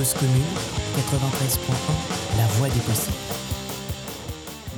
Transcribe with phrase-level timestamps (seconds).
[0.00, 0.40] Cause commune,
[0.96, 3.18] 93.1, la voix des possibles.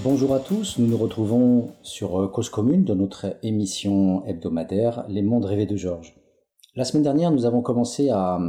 [0.03, 5.22] Bonjour à tous, nous nous retrouvons sur euh, Cause commune de notre émission hebdomadaire Les
[5.22, 6.16] mondes rêvés de Georges.
[6.74, 8.40] La semaine dernière, nous avons commencé à,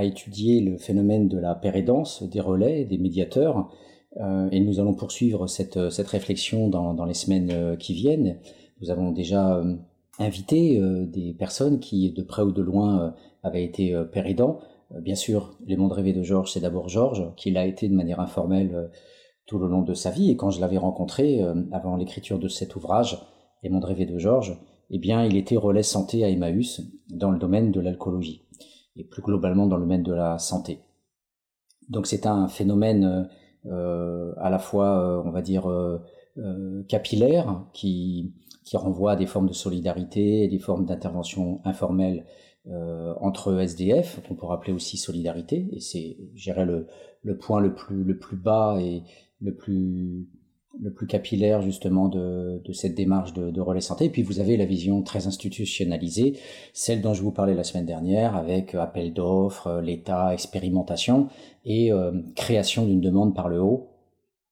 [0.00, 3.70] étudier le phénomène de la pérédance, des relais, des médiateurs,
[4.16, 8.40] euh, et nous allons poursuivre cette, cette réflexion dans, les semaines euh, qui viennent.
[8.80, 9.76] Nous avons déjà euh,
[10.18, 13.10] invité euh, des personnes qui, de près ou de loin, euh,
[13.42, 14.58] avaient été péridants.
[14.90, 18.20] Bien sûr, les mondes rêvés de Georges, c'est d'abord Georges, qui l'a été de manière
[18.20, 18.90] informelle
[19.46, 20.30] tout le long de sa vie.
[20.30, 23.18] Et quand je l'avais rencontré avant l'écriture de cet ouvrage,
[23.62, 24.58] Les mondes rêvés de Georges,
[24.90, 28.42] eh bien, il était relais santé à Emmaüs dans le domaine de l'alcoolologie
[28.96, 30.80] et plus globalement dans le domaine de la santé.
[31.88, 33.28] Donc c'est un phénomène
[33.66, 35.98] euh, à la fois, on va dire, euh,
[36.88, 38.32] capillaire qui
[38.74, 42.24] renvoie à des formes de solidarité des formes d'intervention informelle
[42.68, 46.86] euh, entre SDF, qu'on pourrait appeler aussi solidarité, et c'est, j'irais, le,
[47.22, 49.02] le point le plus, le plus bas et
[49.40, 50.26] le plus,
[50.80, 54.06] le plus capillaire justement de, cette démarche de, relais santé.
[54.06, 56.38] Et puis vous avez la vision très institutionnalisée,
[56.72, 61.28] celle dont je vous parlais la semaine dernière, avec appel d'offres, l'État, expérimentation
[61.64, 63.88] et euh, création d'une demande par le haut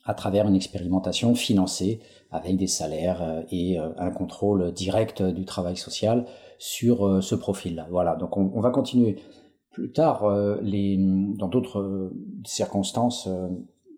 [0.06, 5.44] à travers une expérimentation financée avec des salaires euh, et euh, un contrôle direct du
[5.44, 6.26] travail social
[6.58, 7.86] sur euh, ce profil-là.
[7.90, 9.16] Voilà, donc on, va continuer
[9.70, 10.28] plus tard
[10.62, 10.96] les,
[11.36, 12.12] dans d'autres
[12.44, 13.28] circonstances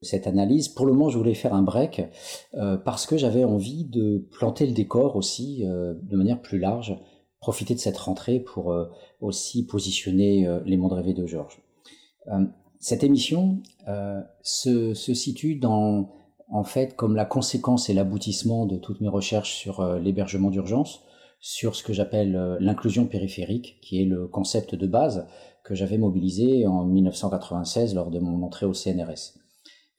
[0.01, 0.69] cette analyse.
[0.69, 2.03] Pour le moment, je voulais faire un break
[2.85, 6.99] parce que j'avais envie de planter le décor aussi de manière plus large,
[7.41, 8.75] profiter de cette rentrée pour
[9.21, 11.61] aussi positionner les mondes rêvés de Georges.
[12.79, 16.11] Cette émission euh, se, se, situe dans,
[16.49, 21.03] en fait, comme la conséquence et l'aboutissement de toutes mes recherches sur euh, l'hébergement d'urgence,
[21.41, 25.27] sur ce que j'appelle euh, l'inclusion périphérique, qui est le concept de base
[25.65, 29.39] que j'avais mobilisé en 1996 lors de mon entrée au CNRS.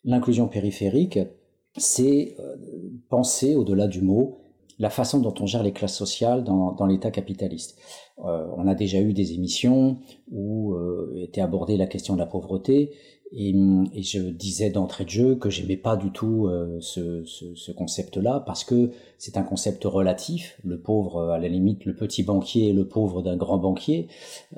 [0.03, 1.19] L'inclusion périphérique,
[1.75, 2.55] c'est euh,
[3.09, 4.43] penser au-delà du mot
[4.79, 7.79] la façon dont on gère les classes sociales dans, dans l'État capitaliste.
[8.19, 9.97] Euh, on a déjà eu des émissions
[10.31, 10.75] où
[11.15, 12.93] était abordée la question de la pauvreté
[13.31, 13.53] et,
[14.03, 18.43] je disais d'entrée de jeu que j'aimais pas du tout euh, ce, ce, ce concept-là
[18.45, 20.57] parce que c'est un concept relatif.
[20.63, 24.07] Le pauvre, à la limite, le petit banquier et le pauvre d'un grand banquier.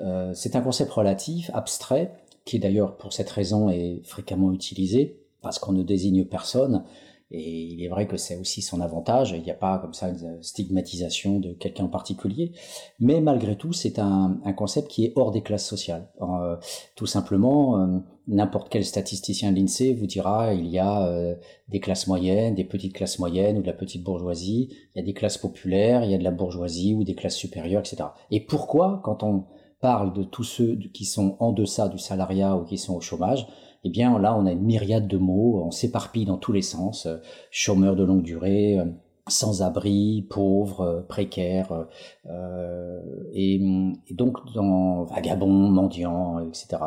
[0.00, 2.12] Euh, c'est un concept relatif, abstrait,
[2.44, 6.84] qui d'ailleurs pour cette raison est fréquemment utilisé parce qu'on ne désigne personne
[7.32, 9.30] et il est vrai que c'est aussi son avantage.
[9.36, 12.52] Il n'y a pas comme ça une stigmatisation de quelqu'un en particulier.
[12.98, 16.08] Mais malgré tout, c'est un, concept qui est hors des classes sociales.
[16.20, 16.56] Euh,
[16.96, 21.36] tout simplement, euh, n'importe quel statisticien de l'INSEE vous dira il y a euh,
[21.68, 24.70] des classes moyennes, des petites classes moyennes ou de la petite bourgeoisie.
[24.94, 27.36] Il y a des classes populaires, il y a de la bourgeoisie ou des classes
[27.36, 28.08] supérieures, etc.
[28.32, 29.44] Et pourquoi, quand on
[29.80, 33.46] parle de tous ceux qui sont en deçà du salariat ou qui sont au chômage,
[33.84, 37.06] eh bien là on a une myriade de mots, on s'éparpille dans tous les sens,
[37.06, 37.18] euh,
[37.50, 38.84] chômeur de longue durée, euh,
[39.30, 41.86] sans-abri, pauvre, euh, précaire,
[42.26, 43.00] euh,
[43.32, 43.60] et,
[44.08, 46.78] et, donc dans vagabond, mendiant, etc.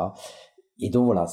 [0.78, 1.26] Et donc voilà,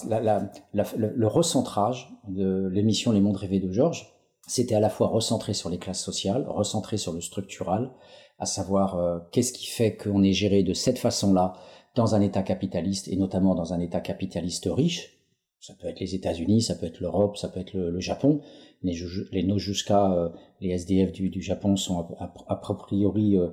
[0.74, 4.14] le, recentrage de l'émission Les Mondes Rêvés de Georges,
[4.48, 7.92] c'était à la fois recentré sur les classes sociales, recentré sur le structural,
[8.40, 11.54] à savoir euh, qu'est-ce qui fait qu'on est géré de cette façon-là
[11.96, 15.21] dans un État capitaliste et notamment dans un État capitaliste riche,
[15.62, 18.42] ça peut être les États-Unis, ça peut être l'Europe, ça peut être le, le Japon.
[18.82, 18.98] Les,
[19.32, 20.30] les Nojuska, euh,
[20.60, 23.50] les SDF du, du, Japon sont a, priori, euh,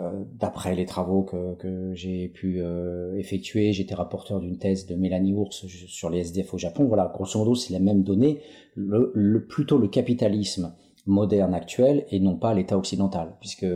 [0.00, 4.96] euh, d'après les travaux que, que j'ai pu euh, effectuer, j'étais rapporteur d'une thèse de
[4.96, 6.86] Mélanie Ours sur les SDF au Japon.
[6.86, 8.40] Voilà, grosso modo, c'est la même donnée,
[8.74, 10.74] le, le, plutôt le capitalisme
[11.06, 13.66] moderne actuel et non pas l'État occidental, puisque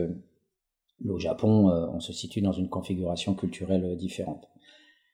[1.08, 4.48] au Japon, euh, on se situe dans une configuration culturelle différente.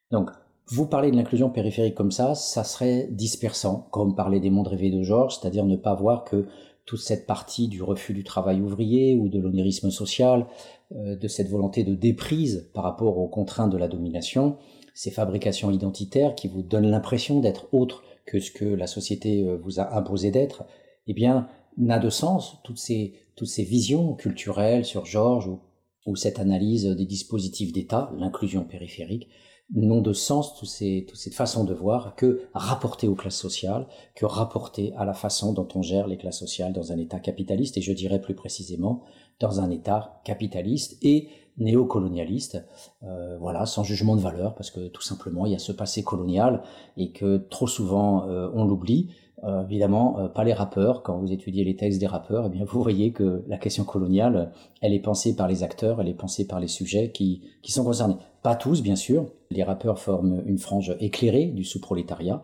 [0.09, 0.31] Donc,
[0.67, 4.89] vous parlez de l'inclusion périphérique comme ça, ça serait dispersant, comme parler des mondes rêvés
[4.89, 6.47] de Georges, c'est-à-dire ne pas voir que
[6.85, 10.47] toute cette partie du refus du travail ouvrier ou de l'onérisme social,
[10.95, 14.57] euh, de cette volonté de déprise par rapport aux contraintes de la domination,
[14.93, 19.57] ces fabrications identitaires qui vous donnent l'impression d'être autre que ce que la société euh,
[19.57, 20.63] vous a imposé d'être,
[21.07, 21.47] eh bien,
[21.77, 22.57] n'a de sens.
[22.63, 25.59] Toutes ces, toutes ces visions culturelles sur Georges ou,
[26.05, 29.27] ou cette analyse des dispositifs d'État, l'inclusion périphérique,
[29.73, 33.87] n'ont de sens toutes ces, toute cette façon de voir que rapporter aux classes sociales,
[34.13, 37.77] que rapporter à la façon dont on gère les classes sociales dans un État capitaliste,
[37.77, 39.03] et je dirais plus précisément
[39.39, 40.97] dans un État capitaliste.
[41.01, 42.63] Et néocolonialiste,
[43.03, 46.03] euh, voilà, sans jugement de valeur, parce que tout simplement il y a ce passé
[46.03, 46.61] colonial
[46.97, 49.09] et que trop souvent euh, on l'oublie.
[49.43, 51.03] Euh, évidemment, euh, pas les rappeurs.
[51.03, 54.51] Quand vous étudiez les textes des rappeurs, eh bien vous voyez que la question coloniale,
[54.81, 57.83] elle est pensée par les acteurs, elle est pensée par les sujets qui, qui sont
[57.83, 58.15] concernés.
[58.41, 59.27] Pas tous, bien sûr.
[59.51, 62.43] Les rappeurs forment une frange éclairée du sous-prolétariat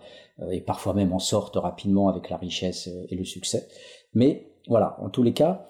[0.49, 3.67] et parfois même en sortent rapidement avec la richesse et le succès.
[4.13, 5.67] Mais voilà, en tous les cas,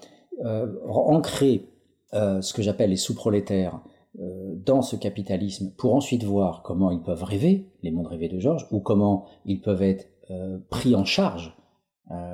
[0.87, 1.70] ancrer
[2.13, 3.79] euh, ce que j'appelle les sous-prolétaires
[4.19, 8.37] euh, dans ce capitalisme pour ensuite voir comment ils peuvent rêver, les mondes rêvés de
[8.37, 11.55] Georges, ou comment ils peuvent être euh, pris en charge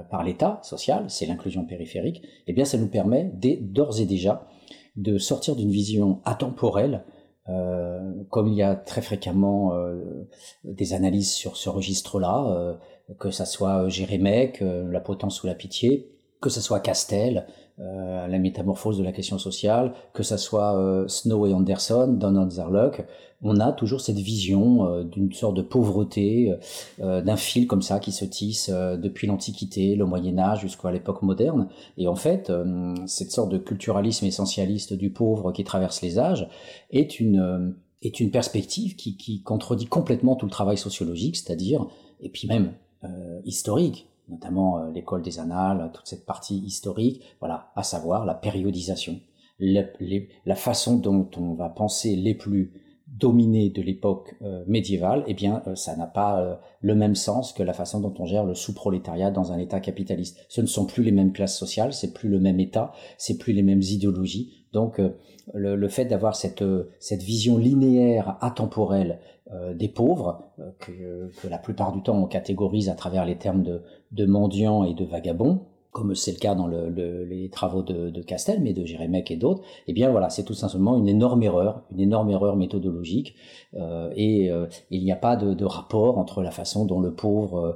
[0.10, 3.32] par l'État social, c'est l'inclusion périphérique, eh bien ça nous permet
[3.62, 4.48] d'ores et déjà
[4.96, 7.06] de sortir d'une vision atemporelle
[8.30, 9.74] comme il y a très fréquemment
[10.64, 12.80] des analyses sur ce registre-là,
[13.20, 16.10] que ça soit Jérémec, La potence ou la pitié,
[16.42, 17.46] que ce soit Castel,
[17.80, 22.50] euh, la métamorphose de la question sociale, que ça soit euh, Snow et Anderson, Donald
[22.50, 23.06] Zerluck,
[23.44, 26.56] on a toujours cette vision euh, d'une sorte de pauvreté,
[26.98, 31.68] d'un fil comme ça qui se tisse depuis l'Antiquité, le Moyen Âge jusqu'à l'époque moderne.
[32.00, 32.52] Et en fait,
[33.06, 36.48] cette sorte de culturalisme essentialiste du pauvre qui traverse les âges
[36.90, 41.86] est une est une perspective qui, qui contredit complètement tout le travail sociologique, c'est-à-dire,
[42.22, 42.74] et puis même
[43.46, 49.20] historique, notamment euh, l'école des annales, toute cette partie historique, voilà, à savoir la périodisation,
[49.60, 52.74] la façon dont on va penser les plus
[53.08, 57.64] dominés de l'époque euh, médiévale, eh bien, euh, ça n'a pas le même sens que
[57.64, 60.46] la façon dont on gère le sous-prolétariat dans un État capitaliste.
[60.50, 63.54] Ce ne sont plus les mêmes classes sociales, c'est plus le même État, c'est plus
[63.54, 64.66] les mêmes idéologies.
[64.74, 65.02] Donc,
[65.54, 66.64] le, le, fait d'avoir cette,
[67.00, 69.20] cette vision linéaire, atemporelle
[69.74, 74.26] des pauvres, euh, que, la plupart du temps on catégorise à travers les termes de,
[74.26, 75.62] mendiants et de vagabonds,
[75.92, 76.90] comme c'est le cas dans le,
[77.24, 80.98] les travaux de, Castel, mais de Jérémec et d'autres, eh bien voilà, c'est tout simplement
[80.98, 83.36] une énorme erreur, une énorme erreur méthodologique,
[83.76, 87.58] euh, et euh, il n'y a pas de, rapport entre la façon dont le pauvre
[87.58, 87.74] euh,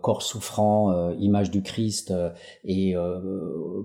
[0.00, 2.30] corps souffrant, euh, image du Christ euh,
[2.64, 2.94] et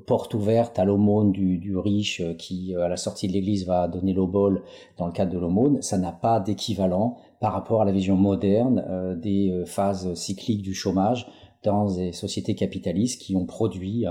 [0.05, 4.13] porte ouverte à l'aumône du, du, riche qui, à la sortie de l'église, va donner
[4.13, 4.63] l'obol
[4.97, 9.17] dans le cadre de l'aumône, ça n'a pas d'équivalent par rapport à la vision moderne
[9.21, 11.27] des phases cycliques du chômage
[11.63, 14.05] dans des sociétés capitalistes qui ont produit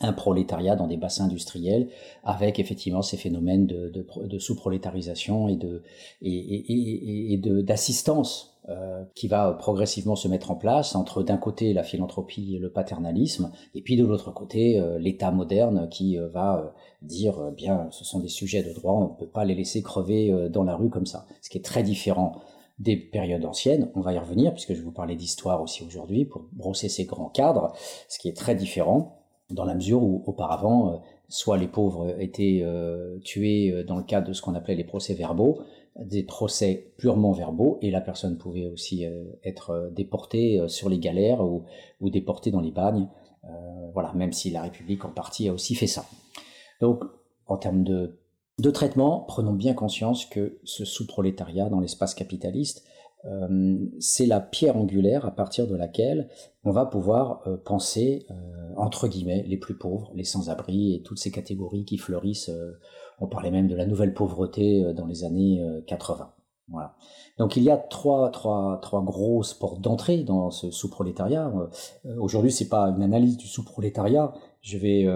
[0.00, 1.88] un prolétariat dans des bassins industriels
[2.22, 5.82] avec effectivement ces phénomènes de, de, de sous-prolétarisation et de
[6.22, 11.72] et, et, et d'assistance euh, qui va progressivement se mettre en place entre d'un côté
[11.72, 16.28] la philanthropie et le paternalisme et puis de l'autre côté euh, l'État moderne qui euh,
[16.28, 19.80] va dire bien ce sont des sujets de droit on ne peut pas les laisser
[19.82, 21.24] crever dans la rue comme ça.
[21.40, 22.42] Ce qui est très différent
[22.78, 26.44] des périodes anciennes, on va y revenir puisque je vous parler d'histoire aussi aujourd'hui pour
[26.52, 27.72] brosser ces grands cadres,
[28.10, 31.00] ce qui est très différent dans la mesure où auparavant,
[31.30, 32.62] soit les pauvres étaient
[33.24, 35.60] tués dans le cadre de ce qu'on appelait les procès verbaux,
[35.98, 39.04] des procès purement verbaux, et la personne pouvait aussi
[39.42, 41.64] être déportée sur les galères ou,
[42.10, 43.08] déportée dans les bagnes.
[43.94, 46.04] voilà, même si la République en partie a aussi fait ça.
[46.80, 47.02] Donc,
[47.46, 48.18] en termes de,
[48.58, 52.84] de traitement, prenons bien conscience que ce sous-prolétariat dans l'espace capitaliste
[53.24, 56.28] euh, c'est la pierre angulaire à partir de laquelle
[56.64, 58.34] on va pouvoir euh, penser, euh,
[58.76, 62.50] entre guillemets, les plus pauvres, les sans-abri et toutes ces catégories qui fleurissent.
[63.20, 66.32] On parlait même de la nouvelle pauvreté dans les années 80.
[66.70, 66.94] Voilà.
[67.38, 71.52] Donc il y a trois, trois, trois grosses portes d'entrée dans ce sous-prolétariat.
[72.18, 74.32] Aujourd'hui, c'est pas une analyse du sous-prolétariat.
[74.60, 75.06] Je vais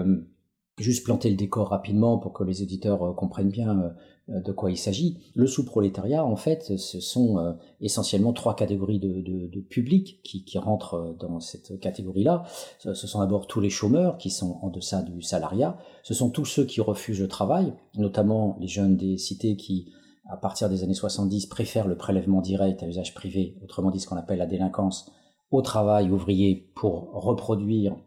[0.79, 3.89] juste planter le décor rapidement pour que les éditeurs comprennent bien euh,
[4.29, 5.17] de quoi il s'agit.
[5.35, 10.45] Le sous-prolétariat, en fait, ce sont euh, essentiellement trois catégories de, de, de publics qui,
[10.45, 12.43] qui, rentrent euh, dans cette catégorie-là.
[12.79, 15.77] Ce sont d'abord tous les chômeurs qui sont en deçà du salariat.
[16.03, 19.91] Ce sont tous ceux qui refusent le travail, notamment les jeunes des cités qui,
[20.29, 24.07] à partir des années 70, préfèrent le prélèvement direct à usage privé, autrement dit ce
[24.07, 25.11] qu'on appelle la délinquance,
[25.51, 27.97] au travail ouvrier pour reproduire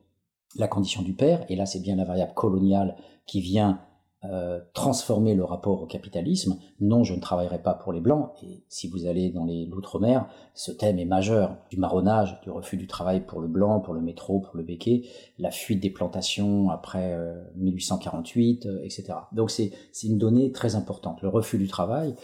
[0.56, 1.44] la condition du père.
[1.50, 2.96] Et là, c'est bien la variable coloniale
[3.26, 3.80] qui vient
[4.24, 6.58] euh, transformer le rapport au capitalisme.
[6.80, 8.30] Non, je ne travaillerai pas pour les Blancs.
[8.42, 11.58] Et si vous allez dans les l'outre-mer, ce thème est majeur.
[11.70, 15.02] Du marronnage, du refus du travail pour le Blanc, pour le métro, pour le béquet,
[15.38, 17.16] la fuite des plantations après
[17.56, 19.04] 1848, euh, etc.
[19.10, 19.70] Euh, Donc c'est
[20.02, 21.20] une donnée très importante.
[21.20, 22.14] Le refus du travail.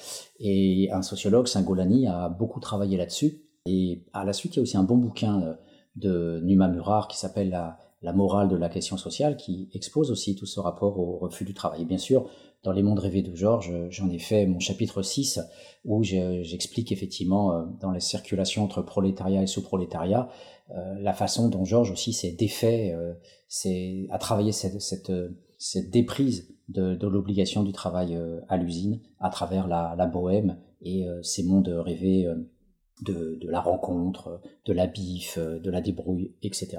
[0.40, 3.42] Et un sociologue, Singolani, a beaucoup travaillé là-dessus.
[3.66, 5.56] Et à la suite, il y a aussi un bon bouquin
[5.94, 10.35] de Numa Murar qui s'appelle la, la morale de la question sociale qui expose aussi
[10.35, 11.82] tout ce rapport au refus du travail.
[11.82, 12.28] Et bien sûr,
[12.62, 15.40] dans Les mondes rêvés de Georges, j'en ai fait mon chapitre 6
[15.85, 20.28] où j'explique effectivement euh, dans la circulation entre prolétariat et sous-prolétariat
[20.71, 23.14] euh, la façon dont Georges aussi s'est défait, euh,
[23.49, 25.12] c'est à travailler cette, cette,
[25.59, 28.16] cette déprise de, de l'obligation du travail
[28.49, 32.26] à l'usine à travers la, la bohème et ces mondes rêvés
[33.02, 36.78] de, de, la rencontre, de la bif, de la débrouille, etc.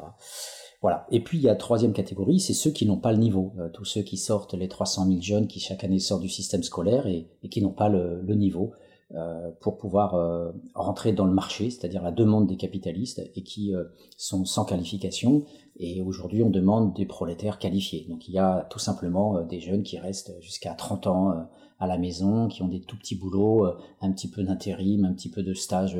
[0.83, 1.07] Voilà.
[1.11, 3.69] Et puis il y a troisième catégorie, c'est ceux qui n'ont pas le niveau, euh,
[3.69, 7.07] tous ceux qui sortent, les 300 000 jeunes qui chaque année sortent du système scolaire
[7.07, 8.73] et, qui n'ont pas le, niveau
[9.15, 13.73] euh, pour pouvoir euh, rentrer dans le marché, c'est-à-dire la demande des capitalistes et qui
[14.17, 15.45] sont sans qualification.
[15.77, 18.05] Et aujourd'hui, on demande des prolétaires qualifiés.
[18.09, 21.47] Donc il y a tout simplement des jeunes qui restent jusqu'à 30 ans
[21.79, 23.67] à la maison, qui ont des tout petits boulots,
[24.01, 25.97] un petit peu d'intérim, un petit peu de stage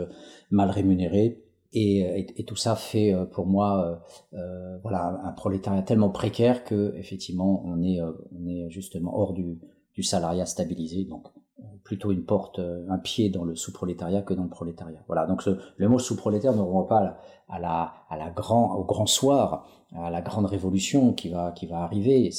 [0.52, 1.43] mal rémunérés
[1.74, 4.02] et, et, tout ça fait euh, pour moi
[4.34, 9.34] euh, euh, voilà un prolétariat tellement précaire que effectivement on est on est justement hors
[9.34, 9.60] du,
[9.94, 11.06] du salariat stabilisé.
[11.06, 11.28] Donc
[11.84, 15.04] plutôt une porte un pied dans le sous-prolétariat que dans le prolétariat.
[15.08, 15.26] Voilà.
[15.26, 17.18] Donc le mot sous-prolétaire ne renvoie pas
[17.50, 21.66] à la à la grand au grand soir à la grande révolution qui va qui
[21.66, 22.30] va arriver.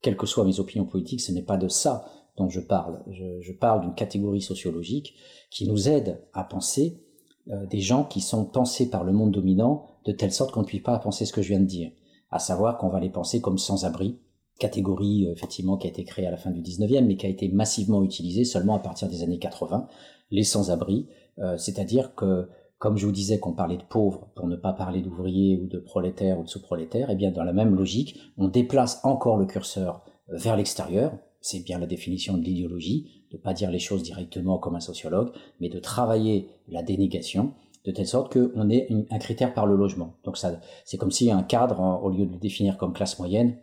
[0.00, 2.06] Quelles que soient mes opinions politiques ce n'est pas de ça
[2.36, 3.02] dont je parle.
[3.10, 5.14] Je, je parle d'une catégorie sociologique
[5.50, 7.05] qui nous aide à penser euh,
[7.46, 10.82] des gens qui sont pensés par le monde dominant de telle sorte qu'on ne puisse
[10.82, 11.90] pas penser ce que je viens de dire,
[12.30, 14.18] à savoir qu'on va les penser comme sans-abri,
[14.58, 17.28] catégorie euh, effectivement qui a été créée à la fin du 19e mais qui a
[17.28, 19.86] été massivement utilisée seulement à partir des années 80,
[20.30, 22.48] les sans-abri, euh, c'est-à-dire que
[22.78, 25.78] comme je vous disais qu'on parlait de pauvres pour ne pas parler d'ouvriers ou de
[25.78, 30.04] prolétaires ou de sous-prolétaires, eh bien dans la même logique, on déplace encore le curseur
[30.28, 34.76] vers l'extérieur, c'est bien la définition de l'idéologie, de pas dire les choses directement comme
[34.76, 35.30] un sociologue,
[35.60, 37.52] mais de travailler la dénégation
[37.84, 40.14] de telle sorte qu'on ait un critère par le logement.
[40.24, 43.56] Donc ça, c'est comme si un cadre, au lieu de le définir comme classe moyenne,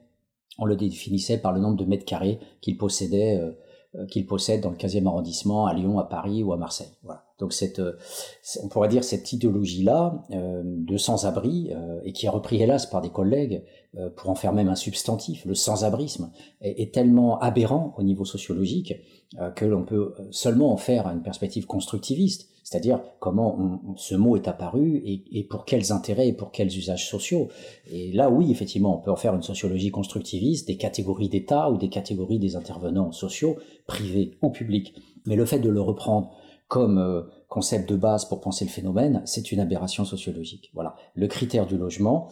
[0.57, 3.51] on le définissait par le nombre de mètres carrés qu'il possédait, euh,
[3.95, 6.91] euh, qu'il possède dans le 15e arrondissement, à Lyon, à Paris ou à Marseille.
[7.39, 7.97] Donc cette, euh,
[8.63, 11.71] on pourrait dire cette idéologie-là de sans-abri
[12.03, 13.63] et qui est repris hélas par des collègues
[14.15, 16.31] pour en faire même un substantif, le sans-abrisme
[16.61, 18.95] est, tellement aberrant au niveau sociologique
[19.39, 24.35] euh, que l'on peut euh, seulement en faire une perspective constructiviste, c'est-à-dire comment ce mot
[24.35, 27.49] est apparu et, pour quels intérêts et pour quels usages sociaux.
[27.91, 31.77] Et là, oui, effectivement, on peut en faire une sociologie constructiviste, des catégories d'État ou
[31.77, 34.93] des catégories des intervenants sociaux, privés ou publics.
[35.25, 36.31] Mais le fait de le reprendre
[36.67, 40.71] comme euh, concept de base pour penser le phénomène, c'est une aberration sociologique.
[40.73, 42.29] Voilà, le critère du logement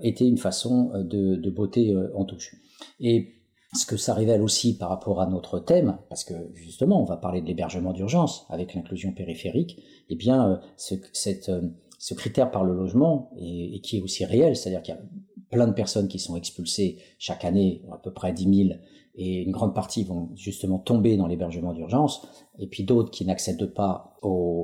[0.00, 2.56] était une façon de, de beauté en touche.
[3.00, 3.42] Et
[3.74, 7.16] ce que ça révèle aussi par rapport à notre thème, parce que justement on va
[7.16, 12.50] parler de l'hébergement d'urgence avec l'inclusion périphérique, eh bien euh, ce, cette, euh, ce critère
[12.50, 15.00] par le logement, et, qui est aussi réel, c'est-à-dire qu'il y a
[15.52, 18.78] plein de personnes qui sont expulsées chaque année, à peu près 10 000,
[19.14, 22.26] et une grande partie vont justement tomber dans l'hébergement d'urgence,
[22.58, 24.58] et puis d'autres qui n'accèdent pas au,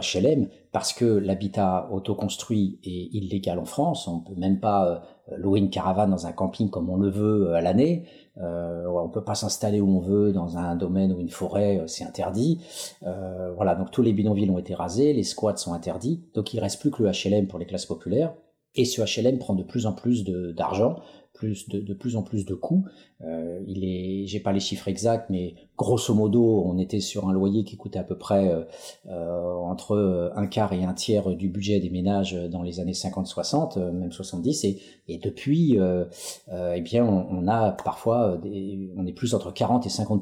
[0.00, 4.88] HLM parce que l'habitat autoconstruit est illégal en France, on peut même pas
[5.30, 8.04] euh, louer une caravane dans un camping comme on le veut à l'année,
[8.38, 11.86] euh, on peut pas s'installer où on veut dans un domaine ou une forêt, euh,
[11.86, 12.60] c'est interdit.
[13.02, 16.60] Euh, voilà, donc tous les bidonvilles ont été rasés, les squats sont interdits, donc il
[16.60, 18.32] reste plus que le HLM pour les classes populaires.
[18.76, 20.96] Et ce HLM prend de plus en plus d'argent
[21.40, 22.84] plus de, de, plus en plus de coûts.
[23.22, 27.32] Euh, il est, j'ai pas les chiffres exacts, mais grosso modo, on était sur un
[27.32, 28.64] loyer qui coûtait à peu près euh,
[29.06, 33.78] euh entre un quart et un tiers du budget des ménages dans les années 50-60,
[33.78, 36.04] euh, même 70, et, et depuis, euh,
[36.74, 40.20] eh bien, on, a parfois, des, on est plus entre 40 et 50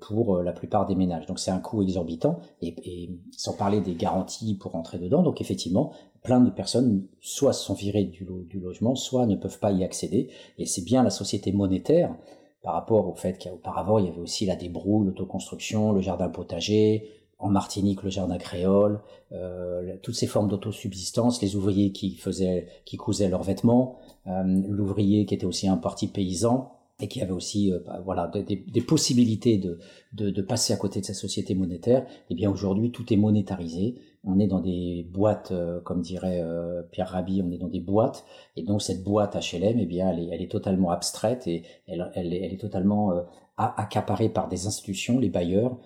[0.00, 1.26] pour la plupart des ménages.
[1.26, 5.22] Donc c'est un coût exorbitant, et, sans parler des garanties pour entrer dedans.
[5.22, 5.92] Donc effectivement,
[6.22, 8.26] plein de personnes soit sont virées du,
[8.60, 10.28] logement, soit ne peuvent pas y accéder.
[10.58, 12.14] Et c'est bien la société monétaire
[12.62, 17.08] par rapport au fait qu'auparavant il y avait aussi la débrouille, l'autoconstruction, le jardin potager,
[17.38, 19.00] en Martinique le jardin créole,
[19.32, 25.26] euh, toutes ces formes d'autosubsistance, les ouvriers qui faisaient, qui cousaient leurs vêtements, euh, l'ouvrier
[25.26, 28.80] qui était aussi un parti paysan et qui avait aussi euh, bah, voilà des, des
[28.80, 29.78] possibilités de,
[30.12, 32.02] de, de, passer à côté de sa société monétaire.
[32.02, 36.40] Et eh bien aujourd'hui tout est monétarisé on est dans des boîtes, euh, comme dirait
[36.42, 38.24] euh, Pierre Rabhi, on est dans des boîtes,
[38.56, 43.12] et donc cette boîte HLM, eh bien, elle est, totalement abstraite et elle, est, totalement
[43.12, 43.22] euh,
[43.56, 45.78] accaparée par des institutions, les bailleurs,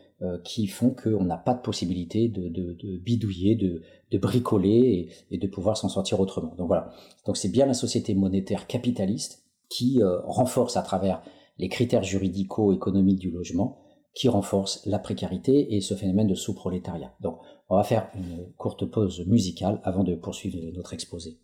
[0.45, 5.89] qui font qu'on n'a pas de possibilité de, bidouiller, de, bricoler et, de pouvoir s'en
[5.89, 6.55] sortir autrement.
[6.59, 6.91] Donc voilà.
[7.25, 11.23] Donc c'est bien la société monétaire capitaliste qui euh, renforce à travers
[11.59, 13.79] les critères juridico-économiques du logement,
[14.15, 17.15] qui renforce la précarité et ce phénomène de sous-prolétariat.
[17.21, 21.39] Donc, on va faire une courte pause musicale avant de poursuivre notre exposé.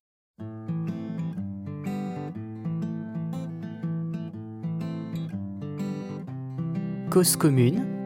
[7.09, 7.96] Cause commune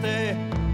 [0.00, 0.69] tenerte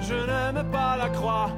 [0.00, 1.50] Je n'aime pas la croix.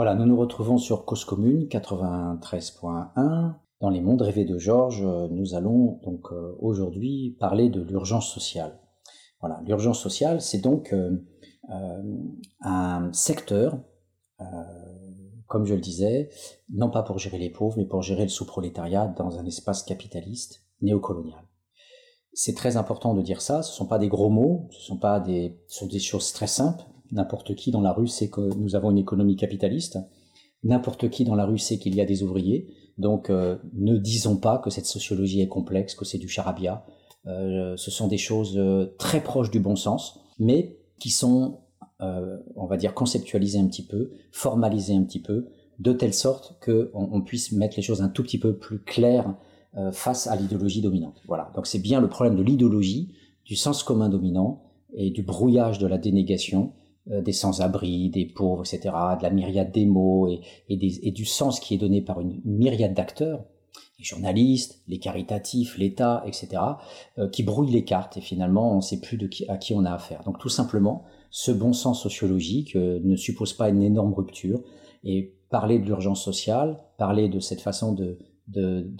[0.00, 3.52] Voilà, nous nous retrouvons sur Cause Commune 93.1.
[3.82, 8.32] Dans les mondes rêvés de Georges, euh, nous allons donc euh, aujourd'hui parler de l'urgence
[8.32, 8.80] sociale.
[9.40, 11.18] Voilà, l'urgence sociale, c'est donc euh,
[12.62, 13.78] un secteur,
[15.46, 16.30] comme je le disais,
[16.70, 20.64] non pas pour gérer les pauvres, mais pour gérer le sous-prolétariat dans un espace capitaliste
[20.80, 21.44] néocolonial.
[22.32, 24.96] C'est très important de dire ça, ce ne sont pas des gros mots, ce sont
[24.96, 28.40] pas des, ce sont des choses très simples, N'importe qui dans la rue sait que
[28.56, 29.98] nous avons une économie capitaliste.
[30.62, 32.68] N'importe qui dans la rue sait qu'il y a des ouvriers.
[32.98, 36.84] Donc euh, ne disons pas que cette sociologie est complexe, que c'est du charabia.
[37.26, 41.60] Euh, ce sont des choses euh, très proches du bon sens, mais qui sont,
[42.00, 46.88] on va dire, conceptualisées un petit peu, formalisées un petit peu, de telle sorte qu'on
[46.92, 49.34] on puisse mettre les choses un tout petit peu plus claires
[49.92, 51.22] face à l'idéologie dominante.
[51.26, 51.50] Voilà.
[51.54, 53.14] Donc c'est bien le problème de l'idéologie,
[53.46, 54.62] du sens commun dominant
[54.94, 56.79] et du brouillage de la dénégation euh,
[57.10, 60.28] des sans-abri, des pauvres, etc., de la myriade des mots
[60.68, 63.44] et, du sens qui est donné par une, myriade d'acteurs,
[63.98, 66.62] les journalistes, les caritatifs, l'État, etc.,
[67.18, 69.18] euh, qui brouillent les cartes et finalement on ne sait plus
[69.48, 70.22] à qui on a affaire.
[70.24, 74.62] Donc tout simplement, ce bon sens sociologique euh, ne suppose pas une énorme rupture
[75.04, 78.18] et parler de l'urgence sociale, parler de cette façon de,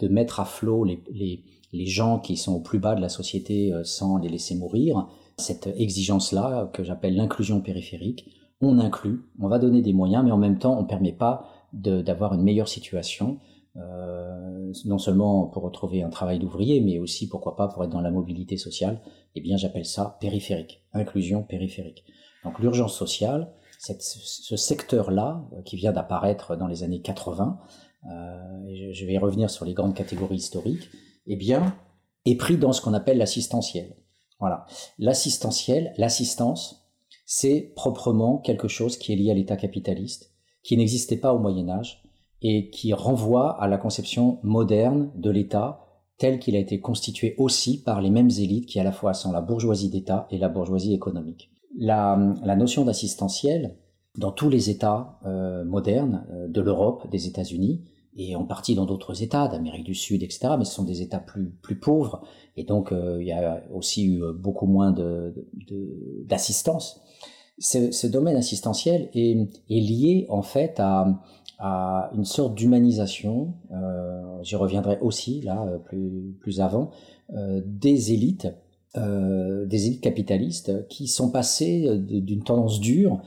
[0.09, 4.29] mettre à flot les, gens qui sont au plus bas de la société sans les
[4.29, 5.07] laisser mourir,
[5.41, 8.31] cette exigence-là que j'appelle l'inclusion périphérique.
[8.61, 11.49] On inclut, on va donner des moyens, mais en même temps, on ne permet pas
[11.73, 13.39] d'avoir une meilleure situation,
[13.77, 18.01] euh, non seulement pour retrouver un travail d'ouvrier, mais aussi, pourquoi pas, pour être dans
[18.01, 19.01] la mobilité sociale.
[19.35, 22.05] Eh bien, j'appelle ça périphérique, inclusion périphérique.
[22.45, 27.59] Donc l'urgence sociale, ce secteur-là, euh, qui vient d'apparaître dans les années 80,
[28.07, 30.91] euh, je vais y revenir sur les grandes catégories historiques,
[31.27, 31.75] eh bien,
[32.25, 33.97] est pris dans ce qu'on appelle l'assistentiel.
[34.41, 34.67] Voilà.
[34.99, 36.89] L'assistentiel, l'assistance,
[37.27, 41.69] c'est proprement quelque chose qui est lié à l'État capitaliste, qui n'existait pas au Moyen
[41.69, 42.03] Âge
[42.43, 45.85] et qui renvoie à la conception moderne de l'État
[46.19, 49.33] tel qu'il a été constitué aussi par les mêmes élites qui à la fois sont
[49.33, 51.51] la bourgeoisie d'État et la bourgeoisie économique.
[51.79, 52.17] La,
[52.57, 53.77] notion d'assistentiel,
[54.19, 57.85] dans tous les États euh, modernes euh, de l'Europe, des États-Unis,
[58.23, 60.55] et en partie dans d'autres États d'Amérique du Sud, etc.
[60.59, 62.23] Mais ce sont des États plus, plus pauvres,
[62.57, 64.95] et donc euh, il y a aussi eu beaucoup moins
[66.27, 67.01] d'assistance.
[67.75, 71.21] De, de, ce, domaine assistentiel est, lié en fait à,
[71.61, 76.91] à une sorte d'humanisation, euh, j'y reviendrai aussi là euh, plus, plus avant,
[77.35, 78.49] euh, des élites,
[78.97, 83.21] euh, des élites capitalistes qui sont passées d'une tendance dure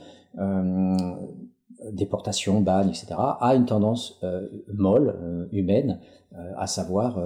[1.92, 6.00] déportation, bagne, etc., a une tendance euh, molle, euh, humaine,
[6.34, 7.22] euh, à savoir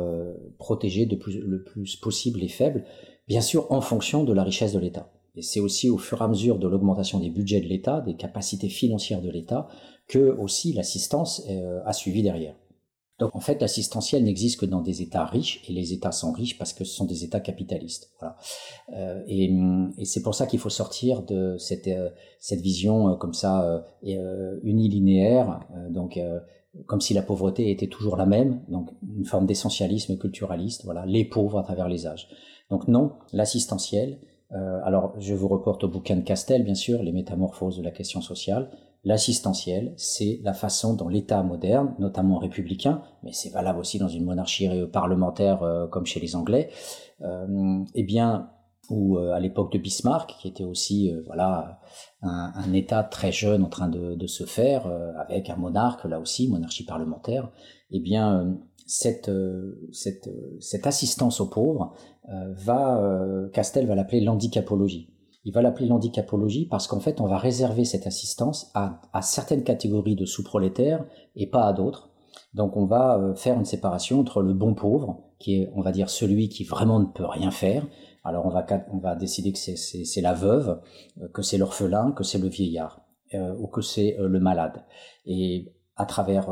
[0.59, 2.85] protéger de plus, le plus possible les faibles,
[3.27, 5.11] bien sûr en fonction de la richesse de l'État.
[5.35, 8.17] Et c'est aussi au fur et à mesure de l'augmentation des budgets de l'État, des
[8.17, 9.69] capacités financières de l'État,
[10.09, 11.47] que aussi l'assistance
[11.85, 12.55] a suivi derrière.
[13.19, 16.57] Donc en fait, l'assistentiel n'existe que dans des États riches, et les États sont riches
[16.57, 18.13] parce que ce sont des États capitalistes.
[18.21, 18.37] Voilà.
[18.95, 19.53] Euh, et,
[19.99, 23.85] et c'est pour ça qu'il faut sortir de cette, euh, cette vision euh, comme ça
[24.05, 26.19] euh, unilinéaire, donc
[26.87, 30.85] comme si la pauvreté était toujours la même, donc une forme d'essentialisme culturaliste.
[30.85, 32.29] Voilà, les pauvres à travers les âges.
[32.71, 34.19] Donc non, l'assistentiel.
[34.51, 38.21] alors je vous reporte au bouquin de Castel, bien sûr, les métamorphoses de la question
[38.21, 38.71] sociale
[39.05, 44.25] L'assistentiel, c'est la façon dont l'État moderne, notamment républicain, mais c'est valable aussi dans une
[44.25, 46.71] monarchie parlementaire euh, comme chez les Anglais,
[47.23, 48.51] euh, eh bien,
[48.91, 51.79] ou euh, à l'époque de Bismarck, qui était aussi voilà
[52.23, 56.85] un, État très jeune en train de, se faire, avec un monarque là aussi, monarchie
[56.85, 57.53] parlementaire,
[57.93, 59.31] eh bien cette,
[59.93, 61.95] cette, cette assistance aux pauvres
[62.27, 65.11] va, Castel va l'appeler l'handicapologie
[65.45, 70.17] il va l'appeler l'handicapologie parce qu'en fait, on va réserver cette assistance à, certaines catégories
[70.17, 71.05] de sous-prolétaires
[71.37, 72.11] et pas à d'autres.
[72.55, 75.93] Donc on va euh, faire une séparation entre le bon pauvre, qui est, on va
[75.93, 77.87] dire, celui qui vraiment ne peut rien faire.
[78.25, 80.81] Alors on va, on va décider que c'est la veuve,
[81.21, 83.01] euh, que c'est l'orphelin, que c'est le vieillard,
[83.35, 84.85] euh, ou que c'est le malade.
[85.25, 86.51] Et à travers,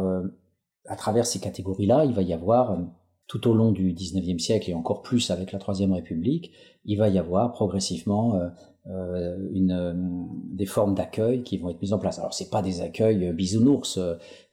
[0.86, 2.78] à travers ces catégories-là, il va y avoir
[3.26, 6.52] tout au long du 19e siècle et encore plus avec la Troisième République,
[6.84, 8.40] il va y avoir progressivement
[8.88, 9.94] euh, une, euh,
[10.52, 12.20] des formes d'accueil qui vont être mises en place.
[12.20, 13.98] Alors c'est pas des accueils euh, bisounours.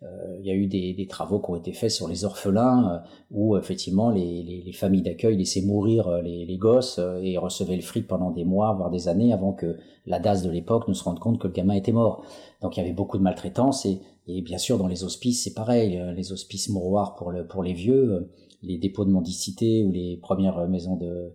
[0.02, 3.56] Il y a eu des, des, travaux qui ont été faits sur les orphelins où
[3.56, 8.08] effectivement les, les, les familles d'accueil laissaient mourir les, les, gosses et recevaient le fric
[8.08, 11.20] pendant des mois, voire des années avant que la DAS de l'époque ne se rende
[11.20, 12.26] compte que le gamin était mort.
[12.62, 15.54] Donc il y avait beaucoup de maltraitance et, et bien sûr dans les hospices c'est
[15.54, 16.02] pareil.
[16.18, 18.30] Les hospices mouroirs pour, le, pour les vieux,
[18.62, 21.34] les dépôts de mendicité ou les premières maisons de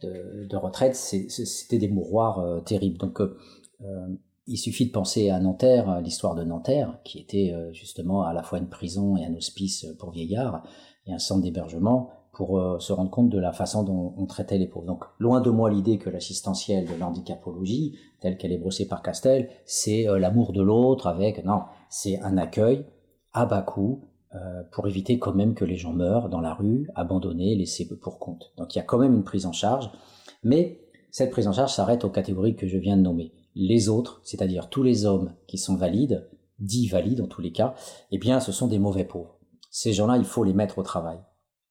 [0.00, 2.98] de, retraite, c'était des mouroirs euh, terribles.
[2.98, 3.36] Donc, euh,
[3.82, 4.08] euh,
[4.46, 8.58] il suffit de penser à Nanterre, l'histoire de Nanterre, qui était justement à la fois
[8.58, 10.62] une prison et un hospice pour vieillards
[11.06, 14.66] et un centre d'hébergement pour se rendre compte de la façon dont on traitait les
[14.66, 14.86] pauvres.
[14.86, 19.50] Donc, loin de moi l'idée que l'assistentielle de l'handicapologie, telle qu'elle est brossée par Castel,
[19.66, 22.86] c'est l'amour de l'autre avec, non, c'est un accueil
[23.34, 24.00] à bas coût,
[24.34, 28.18] euh, pour éviter quand même que les gens meurent dans la rue, abandonnés, laissés pour
[28.18, 28.52] compte.
[28.58, 29.90] Donc il y a quand même une prise en charge,
[30.42, 33.32] mais cette prise en charge s'arrête aux catégories que je viens de nommer.
[33.54, 37.74] Les autres, c'est-à-dire tous les hommes qui sont valides, dits valides en tous les cas,
[38.10, 39.38] eh bien, ce sont des mauvais pauvres.
[39.70, 41.18] Ces gens-là, il faut les mettre au travail.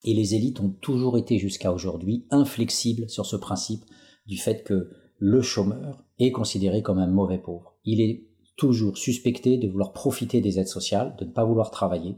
[0.02, 3.84] Et les élites ont toujours été jusqu'à aujourd'hui inflexibles sur ce principe
[4.26, 7.76] du fait que le chômeur est considéré comme un mauvais pauvre.
[7.84, 12.16] Il est toujours suspecté de vouloir profiter des aides sociales, de ne pas vouloir travailler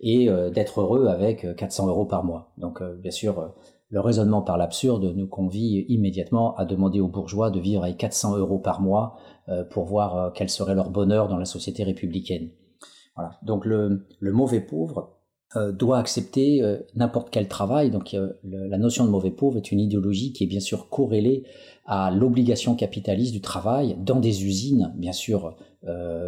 [0.00, 2.52] et euh, d'être heureux avec 400 euh, euros par mois.
[2.58, 3.54] Donc euh, bien sûr,
[3.88, 8.36] le raisonnement par l'absurde nous convie immédiatement à demander aux bourgeois de vivre avec 400
[8.36, 9.16] euros par mois
[9.70, 12.50] pour voir quel serait leur bonheur dans la société républicaine.
[13.14, 13.38] Voilà.
[13.44, 15.16] Donc le, le mauvais pauvre
[15.54, 17.90] euh, doit accepter euh, n'importe quel travail.
[17.90, 21.44] Donc euh, la notion de mauvais pauvre est une idéologie qui est bien sûr corrélée
[21.86, 25.56] à l'obligation capitaliste du travail dans des usines, bien sûr,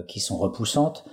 [0.07, 1.05] qui sont repoussantes,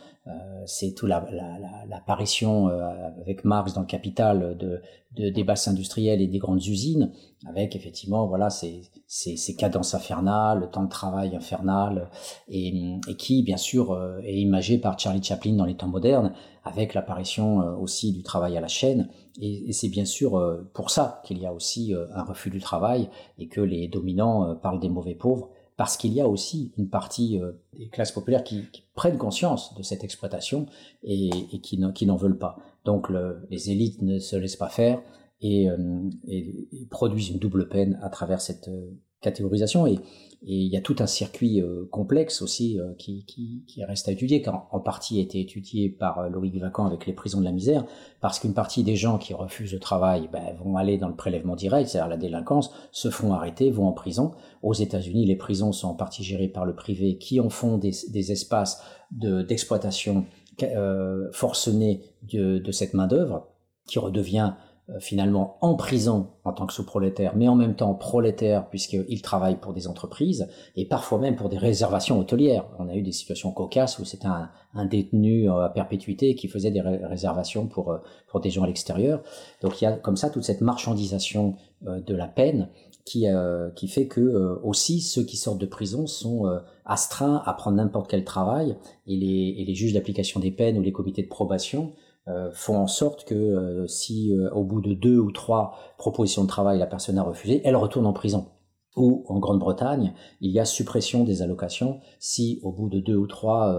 [0.65, 4.81] c'est tout l'apparition la, la, avec Marx dans le Capital de,
[5.15, 7.11] de, des basses industrielles et des grandes usines,
[7.45, 12.09] avec effectivement voilà ces, ces, ces cadences infernales, le temps de travail infernal,
[12.47, 16.33] et, et qui bien sûr euh, est imagé par Charlie Chaplin dans les temps modernes,
[16.63, 19.09] avec l'apparition euh, aussi du travail à la chaîne.
[19.39, 20.41] Et, et c'est bien sûr
[20.73, 24.79] pour ça qu'il y a aussi un refus du travail et que les dominants parlent
[24.79, 28.65] des mauvais pauvres parce qu'il y a aussi une partie euh, des classes populaires qui,
[28.95, 30.67] prennent conscience de cette exploitation
[31.03, 31.29] et,
[31.61, 32.57] qui n'en veulent pas.
[32.85, 33.09] Donc
[33.49, 35.01] les élites ne se laissent pas faire
[35.41, 39.85] et, euh, et, produisent une double peine à travers cette euh, catégorisation.
[39.85, 39.99] Et,
[40.47, 44.07] et il y a tout un circuit euh, complexe aussi euh, qui, qui, qui, reste
[44.07, 47.39] à étudier, qui en, partie a été étudié par euh, Loïc Vacan avec les prisons
[47.39, 47.83] de la misère,
[48.21, 51.55] parce qu'une partie des gens qui refusent le travail ben, vont aller dans le prélèvement
[51.55, 54.33] direct, c'est-à-dire la délinquance, se font arrêter, vont en prison.
[54.61, 57.91] Aux États-Unis, les prisons sont en partie gérées par le privé, qui en font des,
[58.09, 60.25] des espaces d'exploitation
[60.61, 63.47] euh, forcenée de, de cette main-d'œuvre,
[63.87, 64.53] qui redevient
[64.99, 69.73] finalement en prison en tant que sous-prolétaire, mais en même temps prolétaire puisqu'il travaille pour
[69.73, 72.67] des entreprises et parfois même pour des réservations hôtelières.
[72.77, 76.47] On a eu des situations cocasses où c'était un, un, détenu euh, à perpétuité qui
[76.47, 79.23] faisait des réservations pour, euh, pour des gens à l'extérieur.
[79.61, 82.69] Donc il y a comme ça toute cette marchandisation de la peine
[83.03, 83.27] qui,
[83.75, 86.45] qui fait que aussi ceux qui sortent de prison sont
[86.83, 90.81] astreints à prendre n'importe quel travail et les, et les juges d'application des peines ou
[90.81, 92.04] les comités de probation euh,
[92.53, 96.47] font en sorte que euh, si euh, au bout de deux ou trois propositions de
[96.47, 98.47] travail la personne a refusé, elle retourne en prison.
[98.95, 103.27] Ou en Grande-Bretagne, il y a suppression des allocations si au bout de deux ou
[103.27, 103.77] trois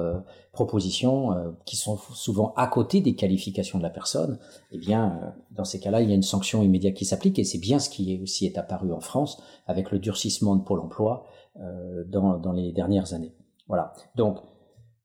[0.53, 1.31] propositions
[1.65, 4.39] qui sont souvent à côté des qualifications de la personne,
[4.73, 7.57] eh bien dans ces cas-là, il y a une sanction immédiate qui s'applique et c'est
[7.57, 11.25] bien ce qui est aussi est apparu en France avec le durcissement de Pôle Emploi
[12.09, 13.35] dans, dans les dernières années.
[13.69, 13.95] Voilà.
[14.17, 14.41] Donc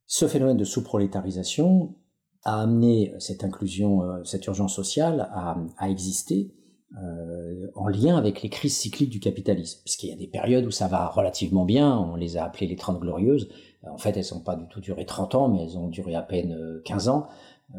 [0.08, 1.95] ce phénomène de sous-prolétarisation,
[2.43, 6.51] a amené cette inclusion, euh, cette urgence sociale à, à exister
[7.01, 9.80] euh, en lien avec les crises cycliques du capitalisme.
[9.86, 12.67] Parce qu'il y a des périodes où ça va relativement bien, on les a appelées
[12.67, 13.49] les 30 glorieuses.
[13.89, 16.21] En fait, elles n'ont pas du tout duré 30 ans, mais elles ont duré à
[16.21, 17.27] peine 15 euh, ans,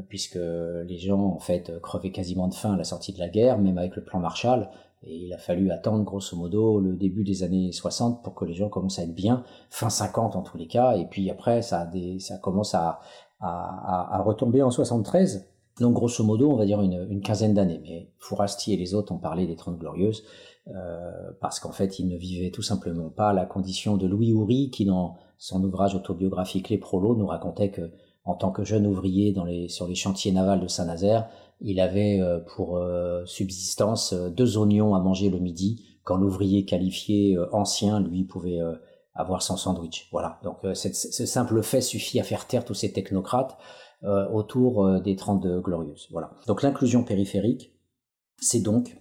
[0.08, 3.58] puisque les gens, en fait, crevaient quasiment de faim à la sortie de la guerre,
[3.58, 4.70] même avec le plan Marshall.
[5.04, 8.54] Et il a fallu attendre, grosso modo, le début des années 60 pour que les
[8.54, 11.80] gens commencent à être bien, fin 50 en tous les cas, et puis après, ça,
[11.80, 13.00] a des, ça commence à,
[13.42, 15.48] à, à, retomber en 73.
[15.80, 17.80] Donc grosso modo, on va dire une, une quinzaine d'années.
[17.82, 20.24] Mais Fourasti et les autres ont parlé des Trente Glorieuses
[20.68, 24.70] euh, parce qu'en fait, ils ne vivaient tout simplement pas la condition de Louis Houry
[24.70, 27.90] qui, dans son ouvrage autobiographique Les Prolos, nous racontait que
[28.24, 31.28] en tant que jeune ouvrier dans les, sur les chantiers navals de Saint-Nazaire,
[31.60, 36.64] il avait euh, pour euh, subsistance euh, deux oignons à manger le midi, quand l'ouvrier
[36.64, 38.58] qualifié ancien, lui, pouvait
[39.14, 40.08] avoir son sandwich.
[40.10, 40.38] Voilà.
[40.42, 43.56] Donc euh, ce simple fait suffit à faire taire tous ces technocrates
[44.04, 46.08] euh, autour euh, des Trente glorieuses.
[46.10, 46.30] Voilà.
[46.46, 47.74] Donc l'inclusion périphérique,
[48.38, 48.96] c'est donc,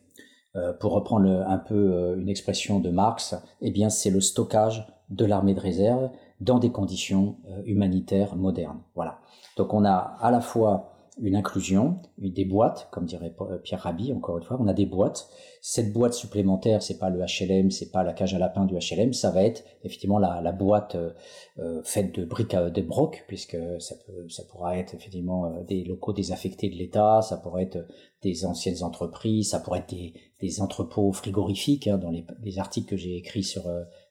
[0.82, 5.54] pour reprendre un peu une expression de Marx, eh bien c'est le stockage de l'armée
[5.54, 6.10] de réserve
[6.42, 8.82] dans des conditions humanitaires modernes.
[8.94, 9.20] Voilà.
[9.56, 14.14] Donc on a à la fois une inclusion, des boîtes, comme dirait euh, Pierre Rabhi,
[14.14, 15.28] encore une fois, on a des boîtes.
[15.62, 19.12] Cette boîte supplémentaire, c'est pas le HLM, c'est pas la cage à lapin du HLM,
[19.12, 21.12] ça va être effectivement la, boîte euh,
[21.60, 26.14] euh faite de briques de broc, puisque ça, peut, ça pourra être effectivement des locaux
[26.14, 27.86] désaffectés de l'État, ça pourrait être
[28.24, 31.88] des anciennes entreprises, ça pourrait être des, des entrepôts frigorifiques.
[31.88, 32.26] Hein, dans les,
[32.58, 33.64] articles que j'ai écrits sur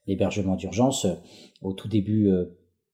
[0.07, 1.07] l'hébergement d'urgence,
[1.63, 2.31] au tout début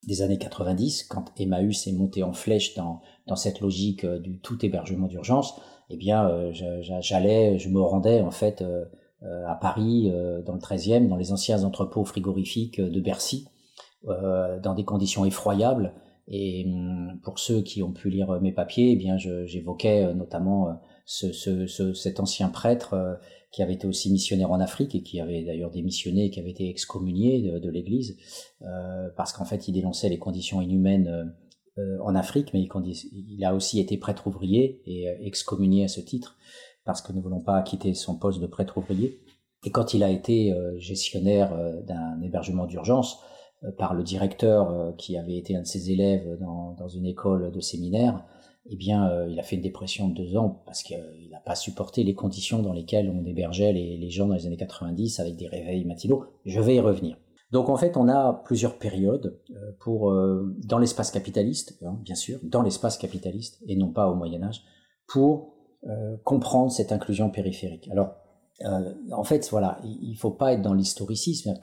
[0.07, 4.39] des années 90, quand Emmaüs est monté en flèche dans, dans cette logique euh, du
[4.39, 5.61] tout hébergement d'urgence,
[5.91, 6.53] eh bien, euh,
[7.01, 8.85] j'allais, je me rendais en fait euh,
[9.47, 10.13] à Paris,
[10.45, 13.49] dans le 13e, dans les anciens entrepôts frigorifiques de Bercy,
[14.05, 15.95] dans des conditions effroyables.
[16.29, 21.33] Et hum, pour ceux qui ont pu lire mes papiers, eh bien, j'évoquais notamment ce,
[21.33, 23.19] ce, ce, cet ancien prêtre
[23.51, 26.69] qui avait été aussi missionnaire en Afrique et qui avait d'ailleurs démissionné, qui avait été
[26.69, 28.19] excommunié de, l'Église,
[29.17, 31.33] parce qu'en fait il dénonçait les conditions inhumaines
[32.03, 36.39] en Afrique, mais il, a aussi été prêtre ouvrier et excommunié à ce titre,
[36.85, 39.21] parce que ne voulons pas quitter son poste de prêtre ouvrier.
[39.65, 43.21] Et quand il a été gestionnaire d'un hébergement d'urgence,
[43.77, 47.61] par le directeur qui avait été un de ses élèves dans, dans une école de
[47.61, 48.25] séminaire,
[48.69, 51.55] eh bien, euh, il a fait une dépression de deux ans parce qu'il n'a pas
[51.55, 55.47] supporté les conditions dans lesquelles on hébergeait les, gens dans les années 90 avec des
[55.47, 56.25] réveils matinaux.
[56.45, 57.17] Je vais y revenir.
[57.53, 62.15] Donc en fait, on a plusieurs périodes euh, pour euh, dans l'espace capitaliste, hein, bien
[62.15, 64.63] sûr, dans l'espace capitaliste et non pas au Moyen Âge,
[65.09, 65.55] pour
[66.25, 67.89] comprendre cette inclusion périphérique.
[67.93, 68.17] Alors
[68.65, 71.55] euh, en fait, voilà, il faut pas être dans l'historicisme,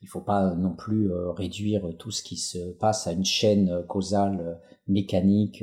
[0.00, 3.84] il faut pas non plus euh, réduire tout ce qui se passe à une chaîne
[3.86, 4.54] causale euh,
[4.86, 5.62] mécanique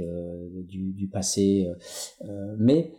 [0.67, 1.67] du, du, passé,
[2.59, 2.91] mais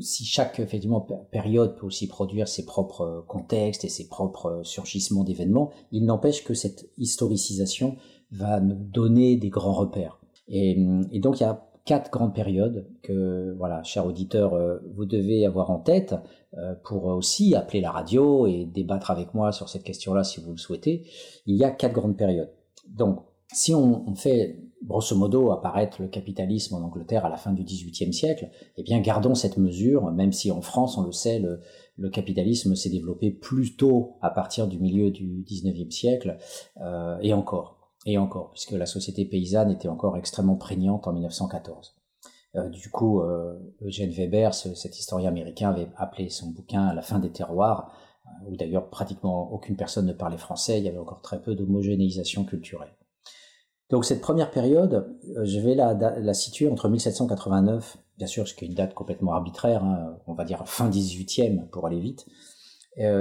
[0.00, 5.70] si chaque effectivement période peut aussi produire ses propres contextes et ses propres surgissements d'événements,
[5.90, 7.96] il n'empêche que cette historicisation
[8.30, 10.20] va nous donner des grands repères.
[10.48, 10.78] Et,
[11.10, 15.46] et donc il y a quatre grandes périodes que, voilà, chers auditeurs, euh, vous devez
[15.46, 16.14] avoir en tête
[16.58, 20.50] euh, pour aussi appeler la radio et débattre avec moi sur cette question-là si vous
[20.50, 21.06] le souhaitez.
[21.46, 22.50] Il y a quatre grandes périodes.
[22.88, 23.20] Donc,
[23.52, 28.12] si on, fait grosso modo apparaître le capitalisme en Angleterre à la fin du XVIIIe
[28.12, 32.74] siècle, eh bien gardons cette mesure, même si en France, on le sait, le, capitalisme
[32.74, 36.38] s'est développé plus tôt à partir du milieu du XIXe siècle,
[36.82, 41.96] euh, et encore et encore, puisque la société paysanne était encore extrêmement prégnante en 1914.
[42.54, 47.30] Euh, du coup, euh, Weber, cet historien américain, avait appelé son bouquin La fin des
[47.30, 47.92] terroirs,
[48.26, 51.56] euh, où d'ailleurs pratiquement aucune personne ne parlait français, il y avait encore très peu
[51.56, 52.95] d'homogénéisation culturelle.
[53.90, 58.68] Donc cette première période, je vais la, situer entre 1789, bien sûr, ce qui est
[58.68, 62.26] une date complètement arbitraire, hein, on va dire fin 18e pour aller vite,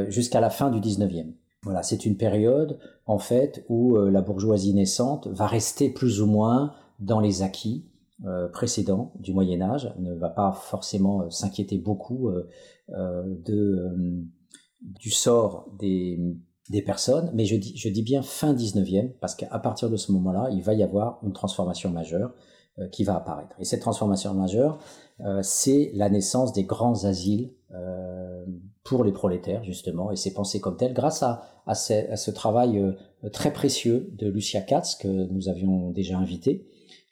[0.10, 1.34] jusqu'à la fin du 19e.
[1.66, 6.28] Voilà, c'est une période en fait où euh, la bourgeoisie naissante va rester plus ou
[6.28, 7.86] moins dans les acquis
[8.24, 12.32] euh, précédents du Moyen Âge, ne va pas forcément euh, s'inquiéter beaucoup
[14.82, 16.20] du sort des,
[16.70, 20.12] des personnes, mais je dis, je dis bien fin 19e, parce qu'à partir de ce
[20.14, 22.34] moment-là, il va y avoir une transformation majeure
[22.92, 23.56] qui va apparaître.
[23.60, 24.80] Et cette transformation majeure,
[25.42, 27.54] c'est la naissance des grands asiles
[28.84, 33.30] pour les prolétaires, justement, et c'est pensé comme tel grâce à, à, ce, travail euh,
[33.30, 36.68] très précieux de Lucia Katz, que nous avions déjà invité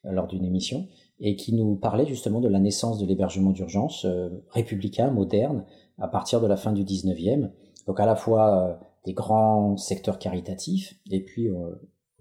[0.06, 0.88] euh, lors d'une émission,
[1.20, 5.66] et qui nous parlait justement de la naissance de l'hébergement d'urgence euh, républicain, moderne,
[5.98, 7.50] à partir de la fin du 19e.
[7.88, 11.50] Donc à la fois des grands secteurs caritatifs, et puis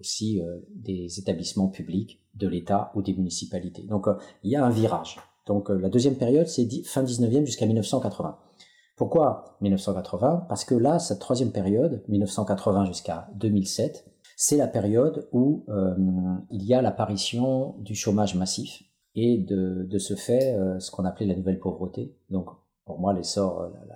[0.00, 0.40] aussi
[0.74, 3.82] des établissements publics de l'État ou des municipalités.
[3.82, 4.06] Donc
[4.42, 5.18] il y a un virage.
[5.46, 8.36] Donc la deuxième période, c'est fin 19e jusqu'à 1980.
[8.96, 15.64] Pourquoi 1980 Parce que là, cette troisième période, 1980 jusqu'à 2007, c'est la période où
[15.68, 15.94] euh,
[16.50, 18.82] il y a l'apparition du chômage massif
[19.14, 22.14] et de, de ce fait euh, ce qu'on appelait la nouvelle pauvreté.
[22.30, 22.48] Donc
[22.84, 23.88] pour moi, l'essor, euh, le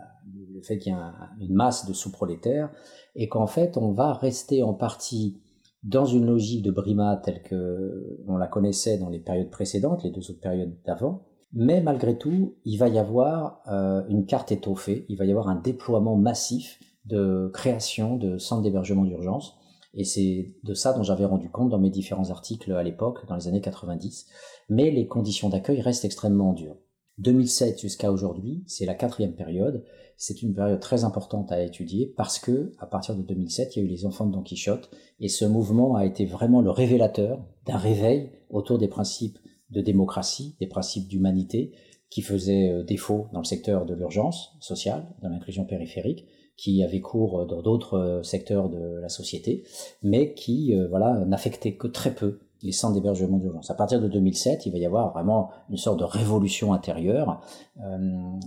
[0.67, 2.71] fait qu'il y ait une masse de sous-prolétaires
[3.15, 5.41] et qu'en fait on va rester en partie
[5.83, 10.11] dans une logique de Brima telle que on la connaissait dans les périodes précédentes, les
[10.11, 15.07] deux autres périodes d'avant, mais malgré tout, il va y avoir euh, une carte étoffée,
[15.09, 19.57] il va y avoir un déploiement massif de création de centres d'hébergement d'urgence.
[19.95, 23.37] Et c'est de ça dont j'avais rendu compte dans mes différents articles à l'époque, dans
[23.37, 24.27] les années 90.
[24.69, 26.77] Mais les conditions d'accueil restent extrêmement dures.
[27.19, 29.83] 2007 jusqu'à aujourd'hui, c'est la quatrième période.
[30.17, 33.83] C'est une période très importante à étudier parce que, à partir de 2007, il y
[33.83, 37.45] a eu les enfants de Don Quichotte et ce mouvement a été vraiment le révélateur
[37.67, 39.39] d'un réveil autour des principes
[39.71, 41.73] de démocratie, des principes d'humanité
[42.11, 46.27] qui faisaient euh, défaut dans le secteur de l'urgence sociale, dans l'inclusion périphérique,
[46.57, 49.65] qui avait cours euh, dans d'autres euh, secteurs de la société,
[50.03, 53.71] mais qui voilà n'affectaient que très peu les centres d'hébergement d'urgence.
[53.71, 57.41] À partir de 2007, il va y avoir vraiment une sorte de révolution intérieure,